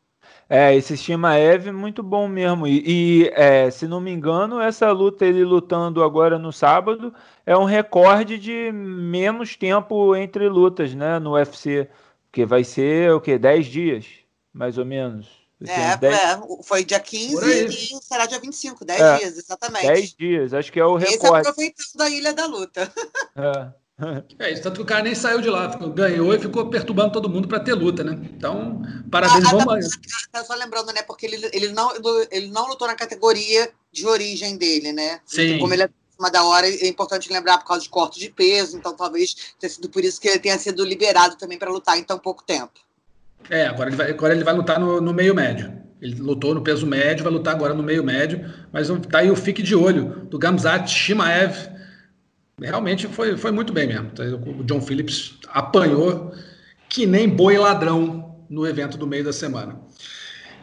É, 0.48 0.74
esse 0.74 0.96
Shimaev 0.96 1.68
é 1.68 1.72
muito 1.72 2.02
bom 2.02 2.26
mesmo. 2.26 2.66
E, 2.66 2.82
e 2.86 3.28
é, 3.34 3.70
se 3.70 3.86
não 3.86 4.00
me 4.00 4.10
engano, 4.10 4.60
essa 4.60 4.90
luta, 4.90 5.26
ele 5.26 5.44
lutando 5.44 6.02
agora 6.02 6.38
no 6.38 6.52
sábado, 6.52 7.12
é 7.44 7.56
um 7.56 7.64
recorde 7.64 8.38
de 8.38 8.72
menos 8.72 9.56
tempo 9.56 10.16
entre 10.16 10.48
lutas, 10.48 10.94
né, 10.94 11.18
no 11.18 11.32
UFC. 11.32 11.88
Que 12.32 12.46
vai 12.46 12.64
ser 12.64 13.12
o 13.12 13.20
quê? 13.20 13.38
10 13.38 13.66
dias, 13.66 14.06
mais 14.52 14.78
ou 14.78 14.84
menos. 14.84 15.28
É, 15.66 15.96
10... 15.96 16.14
é, 16.14 16.40
foi 16.62 16.84
dia 16.84 17.00
15 17.00 17.66
e 17.66 18.02
será 18.02 18.26
dia 18.26 18.38
25, 18.38 18.84
10 18.84 19.00
é, 19.00 19.18
dias, 19.18 19.38
exatamente. 19.38 19.86
10 19.86 20.14
dias, 20.14 20.54
acho 20.54 20.72
que 20.72 20.78
é 20.78 20.84
o 20.84 20.96
recorde. 20.96 21.16
Esse 21.16 21.26
aproveitando 21.26 21.96
da 21.96 22.08
Ilha 22.08 22.32
da 22.32 22.46
Luta. 22.46 22.92
É. 23.36 23.87
É 24.38 24.52
isso, 24.52 24.62
tanto 24.62 24.76
que 24.76 24.82
o 24.82 24.86
cara 24.86 25.02
nem 25.02 25.14
saiu 25.14 25.40
de 25.40 25.50
lá, 25.50 25.66
ganhou 25.94 26.32
e 26.34 26.38
ficou 26.38 26.70
perturbando 26.70 27.12
todo 27.12 27.28
mundo 27.28 27.48
para 27.48 27.60
ter 27.60 27.74
luta, 27.74 28.04
né? 28.04 28.18
Então, 28.36 28.80
parabéns, 29.10 29.44
ah, 29.46 29.50
vamos 29.50 29.88
tá, 29.88 30.40
tá 30.40 30.44
só 30.44 30.54
lembrando, 30.54 30.92
né? 30.92 31.02
Porque 31.02 31.26
ele, 31.26 31.50
ele, 31.52 31.68
não, 31.68 31.90
ele 32.30 32.48
não 32.48 32.68
lutou 32.68 32.86
na 32.86 32.94
categoria 32.94 33.70
de 33.92 34.06
origem 34.06 34.56
dele, 34.56 34.92
né? 34.92 35.20
Sim. 35.26 35.42
Então, 35.42 35.58
como 35.60 35.74
ele 35.74 35.82
é 35.82 35.90
uma 36.18 36.30
da 36.30 36.42
hora, 36.44 36.68
é 36.68 36.86
importante 36.86 37.32
lembrar 37.32 37.58
por 37.58 37.66
causa 37.66 37.82
de 37.82 37.88
corte 37.88 38.18
de 38.18 38.28
peso, 38.30 38.76
então 38.76 38.94
talvez 38.94 39.54
tenha 39.58 39.70
sido 39.70 39.88
por 39.88 40.04
isso 40.04 40.20
que 40.20 40.28
ele 40.28 40.38
tenha 40.38 40.58
sido 40.58 40.84
liberado 40.84 41.36
também 41.36 41.58
para 41.58 41.70
lutar 41.70 41.98
em 41.98 42.02
tão 42.02 42.18
pouco 42.18 42.42
tempo. 42.44 42.72
É, 43.48 43.66
agora 43.66 43.88
ele 43.88 43.96
vai, 43.96 44.10
agora 44.10 44.34
ele 44.34 44.44
vai 44.44 44.54
lutar 44.54 44.80
no, 44.80 45.00
no 45.00 45.14
meio 45.14 45.34
médio. 45.34 45.72
Ele 46.00 46.14
lutou 46.20 46.54
no 46.54 46.62
peso 46.62 46.86
médio, 46.86 47.24
vai 47.24 47.32
lutar 47.32 47.54
agora 47.54 47.74
no 47.74 47.82
meio 47.82 48.04
médio, 48.04 48.48
mas 48.72 48.88
tá 49.10 49.18
aí 49.18 49.30
o 49.30 49.36
fique 49.36 49.62
de 49.62 49.74
olho 49.74 50.26
do 50.26 50.38
Gamzat 50.38 50.88
Shimaev 50.88 51.77
realmente 52.60 53.06
foi, 53.06 53.36
foi 53.36 53.50
muito 53.50 53.72
bem 53.72 53.86
mesmo. 53.86 54.10
O 54.58 54.64
John 54.64 54.80
Phillips 54.80 55.38
apanhou 55.52 56.32
que 56.88 57.06
nem 57.06 57.28
boi 57.28 57.56
ladrão 57.58 58.36
no 58.48 58.66
evento 58.66 58.96
do 58.96 59.06
meio 59.06 59.24
da 59.24 59.32
semana. 59.32 59.78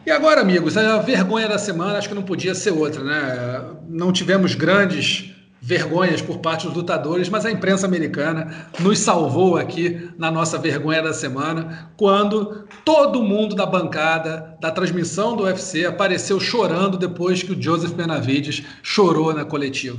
E 0.04 0.10
agora, 0.10 0.40
amigos, 0.40 0.76
a 0.76 0.98
vergonha 0.98 1.48
da 1.48 1.58
semana 1.58 1.98
acho 1.98 2.08
que 2.08 2.14
não 2.14 2.22
podia 2.22 2.54
ser 2.54 2.70
outra, 2.70 3.02
né? 3.02 3.76
Não 3.88 4.12
tivemos 4.12 4.54
grandes 4.54 5.32
vergonhas 5.60 6.22
por 6.22 6.38
parte 6.38 6.64
dos 6.66 6.76
lutadores, 6.76 7.28
mas 7.28 7.44
a 7.44 7.50
imprensa 7.50 7.86
americana 7.86 8.68
nos 8.78 9.00
salvou 9.00 9.56
aqui 9.56 10.10
na 10.16 10.30
nossa 10.30 10.58
vergonha 10.58 11.02
da 11.02 11.12
semana, 11.12 11.90
quando 11.96 12.68
todo 12.84 13.22
mundo 13.22 13.56
da 13.56 13.66
bancada 13.66 14.56
da 14.60 14.70
transmissão 14.70 15.34
do 15.34 15.42
UFC 15.42 15.84
apareceu 15.84 16.38
chorando 16.38 16.96
depois 16.96 17.42
que 17.42 17.50
o 17.50 17.60
Joseph 17.60 17.92
Benavides 17.92 18.62
chorou 18.82 19.34
na 19.34 19.44
coletiva. 19.44 19.98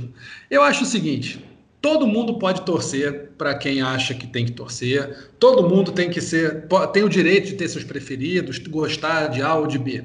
Eu 0.50 0.62
acho 0.62 0.84
o 0.84 0.86
seguinte, 0.86 1.44
Todo 1.80 2.06
mundo 2.06 2.38
pode 2.38 2.62
torcer 2.62 3.30
para 3.38 3.54
quem 3.54 3.80
acha 3.80 4.12
que 4.12 4.26
tem 4.26 4.44
que 4.44 4.52
torcer. 4.52 5.30
Todo 5.38 5.68
mundo 5.68 5.92
tem 5.92 6.10
que 6.10 6.20
ser, 6.20 6.66
tem 6.92 7.04
o 7.04 7.08
direito 7.08 7.48
de 7.48 7.54
ter 7.54 7.68
seus 7.68 7.84
preferidos, 7.84 8.58
gostar 8.58 9.28
de 9.28 9.40
A 9.42 9.54
ou 9.54 9.66
de 9.66 9.78
B. 9.78 10.04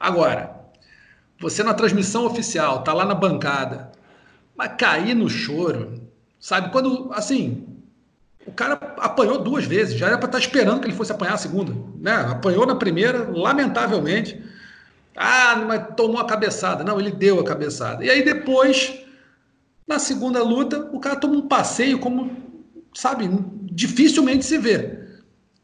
Agora, 0.00 0.62
você 1.38 1.62
na 1.62 1.74
transmissão 1.74 2.26
oficial, 2.26 2.82
tá 2.82 2.92
lá 2.92 3.04
na 3.04 3.14
bancada, 3.14 3.92
mas 4.56 4.72
cair 4.76 5.14
no 5.14 5.28
choro, 5.28 6.02
sabe? 6.40 6.70
Quando, 6.72 7.12
assim, 7.12 7.66
o 8.44 8.50
cara 8.50 8.74
apanhou 8.98 9.38
duas 9.38 9.64
vezes, 9.64 9.96
já 9.96 10.08
era 10.08 10.18
para 10.18 10.26
estar 10.26 10.38
tá 10.38 10.44
esperando 10.44 10.80
que 10.80 10.86
ele 10.86 10.96
fosse 10.96 11.12
apanhar 11.12 11.34
a 11.34 11.38
segunda, 11.38 11.72
né? 11.98 12.14
Apanhou 12.30 12.66
na 12.66 12.74
primeira, 12.74 13.30
lamentavelmente. 13.30 14.42
Ah, 15.16 15.56
mas 15.66 15.94
tomou 15.96 16.20
a 16.20 16.26
cabeçada. 16.26 16.82
Não, 16.82 16.98
ele 16.98 17.12
deu 17.12 17.38
a 17.38 17.44
cabeçada. 17.44 18.04
E 18.04 18.10
aí 18.10 18.24
depois 18.24 19.01
na 19.86 19.98
segunda 19.98 20.42
luta, 20.42 20.88
o 20.92 21.00
cara 21.00 21.16
toma 21.16 21.34
um 21.34 21.48
passeio 21.48 21.98
como, 21.98 22.30
sabe, 22.94 23.28
dificilmente 23.64 24.44
se 24.44 24.58
vê. 24.58 24.98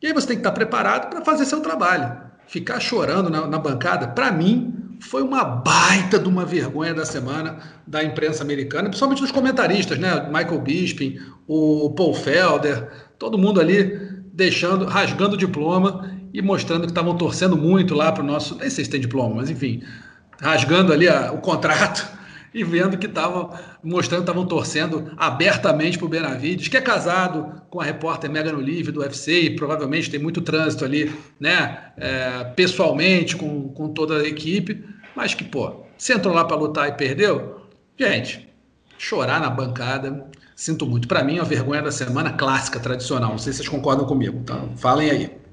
E 0.00 0.06
aí 0.06 0.12
você 0.12 0.28
tem 0.28 0.36
que 0.36 0.40
estar 0.40 0.52
preparado 0.52 1.10
para 1.10 1.24
fazer 1.24 1.44
seu 1.44 1.60
trabalho. 1.60 2.28
Ficar 2.46 2.80
chorando 2.80 3.30
na, 3.30 3.46
na 3.46 3.58
bancada, 3.58 4.08
para 4.08 4.30
mim, 4.30 4.74
foi 5.00 5.22
uma 5.22 5.44
baita 5.44 6.18
de 6.18 6.28
uma 6.28 6.44
vergonha 6.44 6.94
da 6.94 7.04
semana 7.04 7.58
da 7.86 8.02
imprensa 8.02 8.42
americana, 8.42 8.88
principalmente 8.88 9.20
dos 9.20 9.30
comentaristas, 9.30 9.98
né? 9.98 10.26
Michael 10.26 10.60
Bisping, 10.60 11.18
o 11.46 11.90
Paul 11.90 12.14
Felder, 12.14 12.88
todo 13.18 13.38
mundo 13.38 13.60
ali 13.60 13.84
deixando, 14.32 14.84
rasgando 14.84 15.34
o 15.34 15.38
diploma 15.38 16.10
e 16.32 16.42
mostrando 16.42 16.82
que 16.82 16.90
estavam 16.90 17.16
torcendo 17.16 17.56
muito 17.56 17.94
lá 17.94 18.10
para 18.12 18.22
o 18.22 18.26
nosso. 18.26 18.56
Nem 18.56 18.70
sei 18.70 18.84
se 18.84 18.90
tem 18.90 19.00
diploma, 19.00 19.36
mas 19.36 19.50
enfim, 19.50 19.82
rasgando 20.40 20.92
ali 20.92 21.08
a, 21.08 21.32
o 21.32 21.38
contrato 21.38 22.17
e 22.58 22.64
vendo 22.64 22.98
que 22.98 23.06
estavam 23.06 23.52
mostrando 23.82 24.22
estavam 24.22 24.46
torcendo 24.46 25.12
abertamente 25.16 25.96
para 25.96 26.06
o 26.06 26.08
Benavides, 26.08 26.68
que 26.68 26.76
é 26.76 26.80
casado 26.80 27.62
com 27.70 27.80
a 27.80 27.84
repórter 27.84 28.30
Megan 28.30 28.56
Olive 28.56 28.90
do 28.90 29.00
UFC 29.00 29.42
e 29.42 29.56
provavelmente 29.56 30.10
tem 30.10 30.18
muito 30.18 30.40
trânsito 30.40 30.84
ali, 30.84 31.14
né, 31.38 31.92
é, 31.96 32.44
pessoalmente 32.56 33.36
com, 33.36 33.68
com 33.68 33.88
toda 33.88 34.18
a 34.18 34.28
equipe, 34.28 34.84
mas 35.14 35.34
que, 35.34 35.44
pô, 35.44 35.84
você 35.96 36.14
entrou 36.14 36.34
lá 36.34 36.44
para 36.44 36.56
lutar 36.56 36.88
e 36.88 36.92
perdeu? 36.92 37.62
Gente, 37.98 38.48
chorar 38.96 39.40
na 39.40 39.50
bancada, 39.50 40.26
sinto 40.54 40.86
muito. 40.86 41.08
Para 41.08 41.24
mim, 41.24 41.38
é 41.38 41.40
a 41.40 41.44
vergonha 41.44 41.82
da 41.82 41.90
semana 41.90 42.32
clássica, 42.32 42.78
tradicional. 42.78 43.30
Não 43.30 43.38
sei 43.38 43.52
se 43.52 43.58
vocês 43.58 43.68
concordam 43.68 44.06
comigo, 44.06 44.38
então 44.38 44.76
falem 44.76 45.10
aí. 45.10 45.47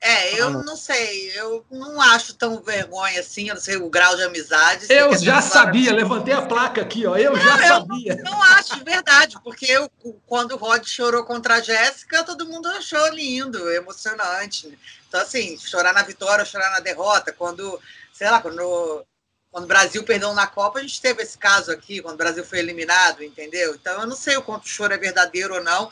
É, 0.00 0.38
eu 0.38 0.50
não 0.50 0.76
sei, 0.76 1.32
eu 1.36 1.64
não 1.70 2.00
acho 2.00 2.34
tão 2.34 2.62
vergonha 2.62 3.18
assim, 3.18 3.48
eu 3.48 3.54
não 3.54 3.60
sei 3.60 3.76
o 3.76 3.88
grau 3.88 4.14
de 4.14 4.22
amizade. 4.22 4.86
Eu 4.90 5.16
já 5.16 5.40
sabia, 5.40 5.92
levantei 5.92 6.34
a 6.34 6.42
placa 6.42 6.82
aqui, 6.82 7.06
ó, 7.06 7.16
eu 7.16 7.32
não, 7.32 7.40
já 7.40 7.54
eu 7.54 7.68
sabia. 7.68 8.14
Não 8.16 8.42
acho 8.42 8.84
verdade, 8.84 9.36
porque 9.42 9.64
eu, 9.64 9.90
quando 10.26 10.52
o 10.52 10.56
Rod 10.56 10.84
chorou 10.84 11.24
contra 11.24 11.56
a 11.56 11.60
Jéssica, 11.60 12.22
todo 12.24 12.46
mundo 12.46 12.68
achou 12.68 13.08
lindo, 13.08 13.70
emocionante. 13.72 14.78
Então, 15.08 15.20
assim, 15.20 15.58
chorar 15.58 15.94
na 15.94 16.02
vitória, 16.02 16.44
chorar 16.44 16.70
na 16.72 16.80
derrota, 16.80 17.32
quando, 17.32 17.80
sei 18.12 18.30
lá, 18.30 18.40
quando, 18.40 19.02
quando 19.50 19.64
o 19.64 19.68
Brasil 19.68 20.04
perdeu 20.04 20.34
na 20.34 20.46
Copa, 20.46 20.78
a 20.78 20.82
gente 20.82 21.00
teve 21.00 21.22
esse 21.22 21.38
caso 21.38 21.72
aqui, 21.72 22.02
quando 22.02 22.14
o 22.14 22.18
Brasil 22.18 22.44
foi 22.44 22.58
eliminado, 22.58 23.24
entendeu? 23.24 23.74
Então, 23.74 24.02
eu 24.02 24.06
não 24.06 24.16
sei 24.16 24.36
o 24.36 24.42
quanto 24.42 24.66
o 24.66 24.68
choro 24.68 24.92
é 24.92 24.98
verdadeiro 24.98 25.54
ou 25.54 25.64
não. 25.64 25.90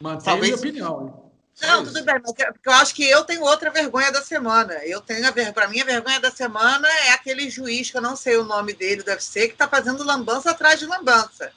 Mantenha 0.00 0.24
Talvez... 0.24 0.54
a 0.54 0.56
minha 0.56 0.88
opinião. 0.88 1.31
Não, 1.60 1.84
tudo 1.84 2.02
bem, 2.04 2.20
mas 2.22 2.34
é 2.38 2.52
eu 2.64 2.72
acho 2.72 2.94
que 2.94 3.08
eu 3.08 3.24
tenho 3.24 3.42
outra 3.42 3.70
vergonha 3.70 4.10
da 4.10 4.22
semana. 4.22 4.74
Eu 4.84 5.00
tenho 5.00 5.26
a 5.26 5.30
ver... 5.30 5.52
para 5.52 5.68
mim 5.68 5.80
a 5.80 5.84
vergonha 5.84 6.18
da 6.18 6.30
semana 6.30 6.88
é 7.06 7.10
aquele 7.10 7.50
juiz 7.50 7.90
que 7.90 7.96
eu 7.96 8.02
não 8.02 8.16
sei 8.16 8.36
o 8.36 8.44
nome 8.44 8.72
dele 8.72 9.02
do 9.02 9.10
UFC 9.10 9.48
que 9.48 9.54
está 9.54 9.68
fazendo 9.68 10.04
lambança 10.04 10.50
atrás 10.50 10.80
de 10.80 10.86
lambança. 10.86 11.52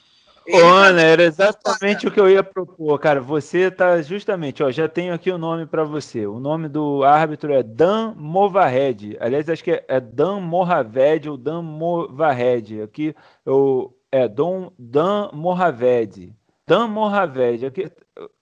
Ô, 0.48 0.58
Ana, 0.58 1.02
era 1.02 1.24
exatamente 1.24 2.06
o 2.06 2.10
que 2.10 2.20
eu 2.20 2.30
ia 2.30 2.42
propor, 2.42 2.98
cara. 3.00 3.20
Você 3.20 3.68
tá 3.68 4.00
justamente, 4.00 4.62
ó, 4.62 4.70
já 4.70 4.88
tenho 4.88 5.12
aqui 5.12 5.28
o 5.28 5.38
nome 5.38 5.66
para 5.66 5.82
você. 5.82 6.24
O 6.24 6.38
nome 6.38 6.68
do 6.68 7.02
árbitro 7.02 7.52
é 7.52 7.64
Dan 7.64 8.14
Movahed. 8.16 9.16
Aliás, 9.18 9.48
acho 9.48 9.64
que 9.64 9.72
é, 9.72 9.84
é 9.88 9.98
Dan 9.98 10.40
Mohaved 10.40 11.28
ou 11.28 11.36
Dan 11.36 11.62
Movahed. 11.62 12.80
Aqui 12.80 13.14
eu 13.44 13.92
é 14.12 14.28
Dom 14.28 14.70
Dan 14.78 15.30
Mohaved. 15.32 16.32
Dan 16.64 16.86
Mohaved. 16.88 17.66
Aqui 17.66 17.90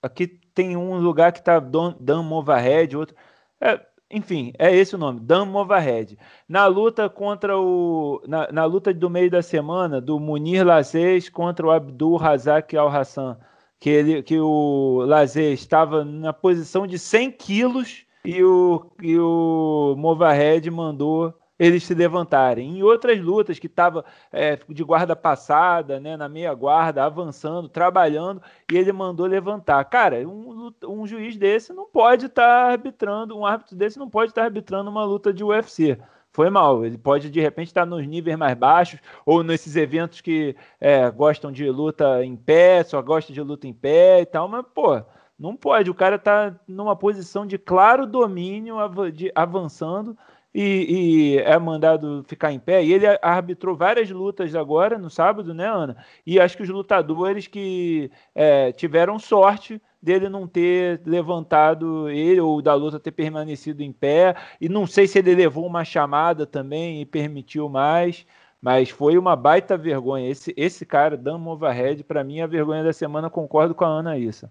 aqui 0.03 0.41
tem 0.55 0.77
um 0.77 0.99
lugar 0.99 1.33
que 1.33 1.41
está 1.41 1.59
Dan 1.59 2.23
Movahed, 2.23 2.97
outro. 2.97 3.17
É, 3.61 3.81
enfim, 4.11 4.53
é 4.59 4.75
esse 4.75 4.95
o 4.95 4.99
nome, 4.99 5.21
Dan 5.21 5.47
Movahed. 5.47 6.19
Na 6.49 6.67
luta 6.67 7.09
contra 7.09 7.59
o. 7.59 8.23
Na, 8.27 8.51
na, 8.53 8.65
luta 8.65 8.95
do 8.95 9.11
meio 9.11 9.31
da 9.31 9.43
semana, 9.43 10.01
do 10.01 10.21
Munir 10.21 10.65
Lazez 10.65 11.29
contra 11.29 11.67
o 11.67 11.71
Abdul 11.71 12.17
Razak 12.17 12.77
Al 12.77 12.89
Hassan, 12.89 13.37
que, 13.81 13.91
ele, 13.91 14.23
que 14.23 14.39
o 14.39 15.05
Lazez 15.07 15.61
estava 15.61 16.05
na 16.05 16.33
posição 16.33 16.87
de 16.87 16.99
100 16.99 17.33
quilos 17.33 18.07
e 18.25 18.43
o, 18.43 18.91
e 19.03 19.19
o 19.19 19.95
Movahed 19.99 20.71
mandou 20.71 21.35
eles 21.59 21.85
se 21.85 21.95
levantarem. 21.95 22.79
Em 22.79 22.83
outras 22.83 23.21
lutas 23.21 23.59
que 23.59 23.67
estava 23.67 24.05
é, 24.33 24.59
de 24.69 24.83
guarda 24.85 25.15
passada, 25.15 26.01
né, 26.01 26.17
na 26.17 26.29
meia 26.29 26.53
guarda, 26.55 27.05
avançando, 27.05 27.69
trabalhando, 27.69 28.43
e 28.71 28.77
ele 28.77 28.93
mandou 28.93 29.27
levantar. 29.27 29.85
Cara, 29.85 30.17
um, 30.29 30.73
um 30.85 31.07
juiz 31.07 31.37
desse 31.37 31.73
não 31.73 31.87
pode 31.87 32.27
estar 32.27 32.43
tá 32.43 32.73
arbitrando, 32.73 33.37
um 33.37 33.47
árbitro 33.47 33.77
desse 33.77 33.99
não 33.99 34.09
pode 34.09 34.33
estar 34.33 34.43
tá 34.43 34.47
arbitrando 34.47 34.91
uma 34.91 35.05
luta 35.05 35.33
de 35.33 35.45
UFC. 35.45 35.99
Foi 36.33 36.51
mal. 36.51 36.85
Ele 36.85 36.99
pode 36.99 37.31
de 37.31 37.41
repente 37.41 37.69
estar 37.69 37.83
tá 37.83 37.87
nos 37.87 38.05
níveis 38.07 38.37
mais 38.37 38.57
baixos 38.57 38.99
ou 39.25 39.45
nesses 39.45 39.77
eventos 39.77 40.21
que 40.21 40.57
é, 40.81 41.09
gostam 41.09 41.53
de 41.53 41.71
luta 41.71 42.25
em 42.25 42.35
pé, 42.35 42.83
só 42.83 43.01
gosta 43.01 43.33
de 43.33 43.41
luta 43.41 43.69
em 43.69 43.73
pé 43.73 44.23
e 44.23 44.27
tal, 44.27 44.49
mas 44.49 44.65
pô, 44.75 45.01
não 45.39 45.55
pode. 45.55 45.91
O 45.91 45.95
cara 45.95 46.19
tá 46.19 46.55
numa 46.67 46.97
posição 46.97 47.47
de 47.47 47.57
claro 47.57 48.05
domínio, 48.05 48.77
de, 49.13 49.31
avançando 49.33 50.17
e, 50.55 51.35
e, 51.35 51.39
é 51.39 51.59
mandado 51.59 52.25
ficar 52.29 52.53
em 52.53 52.61
pé. 52.61 52.85
E 52.85 52.93
ele 52.93 53.07
arbitrou 53.21 53.77
várias 53.77 54.09
lutas 54.11 54.55
agora, 54.55 54.97
no 54.97 55.11
sábado, 55.11 55.53
né, 55.53 55.67
Ana? 55.67 55.97
E 56.25 56.39
acho 56.39 56.57
que 56.57 56.63
os 56.63 56.69
lutadores 56.69 57.47
que 57.49 58.11
é, 58.35 58.71
tiveram 58.73 59.19
sorte 59.19 59.83
dele 60.01 60.29
não 60.29 60.47
ter 60.47 61.01
levantado 61.05 62.09
ele 62.09 62.41
ou 62.41 62.63
da 62.63 62.75
luta 62.75 63.01
ter 63.01 63.11
permanecido 63.11 63.83
em 63.83 63.93
pé. 63.93 64.37
E 64.61 64.69
não 64.69 64.87
sei 64.87 65.07
se 65.09 65.19
ele 65.19 65.35
levou 65.35 65.67
uma 65.67 65.85
chamada 65.85 66.47
também 66.47 67.01
e 67.01 67.07
permitiu 67.07 67.69
mais. 67.69 68.25
Mas 68.61 68.89
foi 68.91 69.19
uma 69.19 69.37
baita 69.37 69.77
vergonha. 69.77 70.29
Esse, 70.31 70.55
esse 70.57 70.87
cara, 70.87 71.17
Dan 71.17 71.39
Movahead, 71.39 72.05
para 72.05 72.25
mim, 72.25 72.39
é 72.39 72.43
a 72.45 72.47
vergonha 72.47 72.83
da 72.85 72.93
semana. 72.93 73.29
Concordo 73.29 73.75
com 73.75 73.85
a 73.85 73.89
Ana 73.89 74.17
isso. 74.17 74.49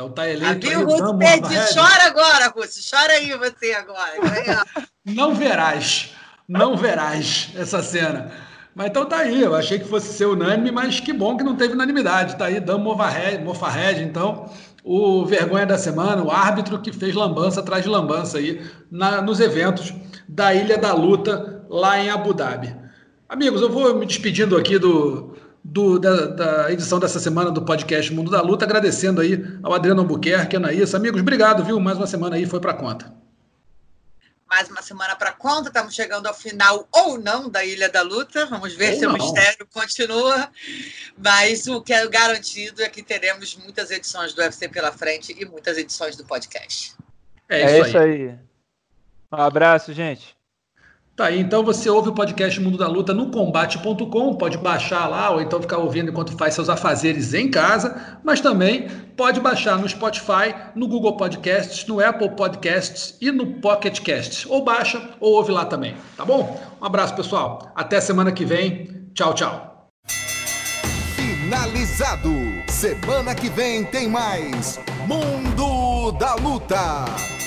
Então 0.00 0.08
tá 0.08 0.26
eleito. 0.26 0.66
Aqui 0.66 0.74
o 0.74 0.86
Ruth 0.86 1.18
pede. 1.18 1.74
Chora 1.74 2.06
agora, 2.06 2.48
Ruth. 2.48 2.70
Chora 2.90 3.12
aí 3.12 3.36
você 3.36 3.72
agora. 3.74 4.64
não 5.04 5.34
verás. 5.34 6.14
Não 6.48 6.74
verás 6.74 7.50
essa 7.54 7.82
cena. 7.82 8.32
Mas 8.74 8.86
então 8.86 9.04
tá 9.04 9.18
aí. 9.18 9.42
Eu 9.42 9.54
achei 9.54 9.78
que 9.78 9.86
fosse 9.86 10.14
ser 10.14 10.24
unânime, 10.24 10.70
mas 10.70 11.00
que 11.00 11.12
bom 11.12 11.36
que 11.36 11.44
não 11.44 11.54
teve 11.54 11.74
unanimidade. 11.74 12.36
Tá 12.36 12.46
aí, 12.46 12.58
Dan 12.60 12.78
Movahead, 12.78 14.02
então. 14.02 14.50
O 14.82 15.26
vergonha 15.26 15.66
da 15.66 15.76
semana, 15.76 16.22
o 16.22 16.30
árbitro 16.30 16.80
que 16.80 16.90
fez 16.90 17.14
lambança 17.14 17.60
atrás 17.60 17.82
de 17.82 17.90
lambança 17.90 18.38
aí 18.38 18.66
na, 18.90 19.20
nos 19.20 19.38
eventos 19.38 19.92
da 20.26 20.54
Ilha 20.54 20.78
da 20.78 20.94
Luta 20.94 21.62
lá 21.68 22.00
em 22.00 22.08
Abu 22.08 22.32
Dhabi. 22.32 22.74
Amigos, 23.28 23.60
eu 23.60 23.68
vou 23.68 23.94
me 23.94 24.06
despedindo 24.06 24.56
aqui 24.56 24.78
do, 24.78 25.29
do 25.62 25.98
da, 25.98 26.26
da, 26.26 26.72
edição 26.72 26.98
dessa 26.98 27.20
semana 27.20 27.50
do 27.50 27.64
podcast 27.64 28.12
Mundo 28.12 28.30
da 28.30 28.40
Luta, 28.40 28.64
agradecendo 28.64 29.20
aí 29.20 29.42
ao 29.62 29.72
Adriano 29.72 30.00
Albuquerque, 30.00 30.56
Anaísa. 30.56 30.96
Amigos, 30.96 31.20
obrigado, 31.20 31.64
viu? 31.64 31.78
Mais 31.78 31.98
uma 31.98 32.06
semana 32.06 32.36
aí 32.36 32.46
foi 32.46 32.60
para 32.60 32.74
conta. 32.74 33.14
Mais 34.48 34.68
uma 34.68 34.82
semana 34.82 35.14
para 35.14 35.30
conta, 35.30 35.68
estamos 35.68 35.94
chegando 35.94 36.26
ao 36.26 36.34
final 36.34 36.88
ou 36.90 37.20
não 37.20 37.48
da 37.48 37.64
Ilha 37.64 37.88
da 37.88 38.02
Luta. 38.02 38.46
Vamos 38.46 38.74
ver 38.74 38.94
ou 38.94 38.98
se 38.98 39.06
não. 39.06 39.10
o 39.10 39.12
mistério 39.12 39.64
continua. 39.72 40.50
Mas 41.16 41.68
o 41.68 41.80
que 41.80 41.92
é 41.92 42.04
garantido 42.08 42.82
é 42.82 42.88
que 42.88 43.00
teremos 43.00 43.54
muitas 43.54 43.92
edições 43.92 44.34
do 44.34 44.40
UFC 44.40 44.68
pela 44.68 44.90
frente 44.90 45.36
e 45.38 45.44
muitas 45.44 45.78
edições 45.78 46.16
do 46.16 46.24
podcast. 46.24 46.96
É 47.48 47.64
isso, 47.64 47.74
é 47.74 47.88
isso 47.88 47.98
aí. 47.98 48.28
aí. 48.30 48.38
Um 49.30 49.36
abraço, 49.36 49.92
gente. 49.92 50.39
Tá 51.20 51.26
aí, 51.26 51.38
então 51.38 51.62
você 51.62 51.90
ouve 51.90 52.08
o 52.08 52.14
podcast 52.14 52.58
Mundo 52.58 52.78
da 52.78 52.88
Luta 52.88 53.12
no 53.12 53.30
combate.com, 53.30 54.36
pode 54.36 54.56
baixar 54.56 55.06
lá 55.06 55.28
ou 55.28 55.42
então 55.42 55.60
ficar 55.60 55.76
ouvindo 55.76 56.10
enquanto 56.10 56.34
faz 56.34 56.54
seus 56.54 56.70
afazeres 56.70 57.34
em 57.34 57.50
casa, 57.50 58.18
mas 58.24 58.40
também 58.40 58.88
pode 59.18 59.38
baixar 59.38 59.78
no 59.78 59.86
Spotify, 59.86 60.54
no 60.74 60.88
Google 60.88 61.18
Podcasts, 61.18 61.86
no 61.86 62.02
Apple 62.02 62.30
Podcasts 62.30 63.18
e 63.20 63.30
no 63.30 63.60
Pocket 63.60 64.00
Casts. 64.00 64.46
Ou 64.48 64.64
baixa 64.64 65.10
ou 65.20 65.34
ouve 65.34 65.52
lá 65.52 65.66
também, 65.66 65.94
tá 66.16 66.24
bom? 66.24 66.58
Um 66.80 66.86
abraço, 66.86 67.14
pessoal. 67.14 67.70
Até 67.76 68.00
semana 68.00 68.32
que 68.32 68.46
vem. 68.46 68.88
Tchau, 69.12 69.34
tchau. 69.34 69.90
Finalizado. 71.16 72.30
Semana 72.66 73.34
que 73.34 73.50
vem 73.50 73.84
tem 73.84 74.08
mais 74.08 74.80
Mundo 75.06 76.12
da 76.12 76.34
Luta. 76.36 77.39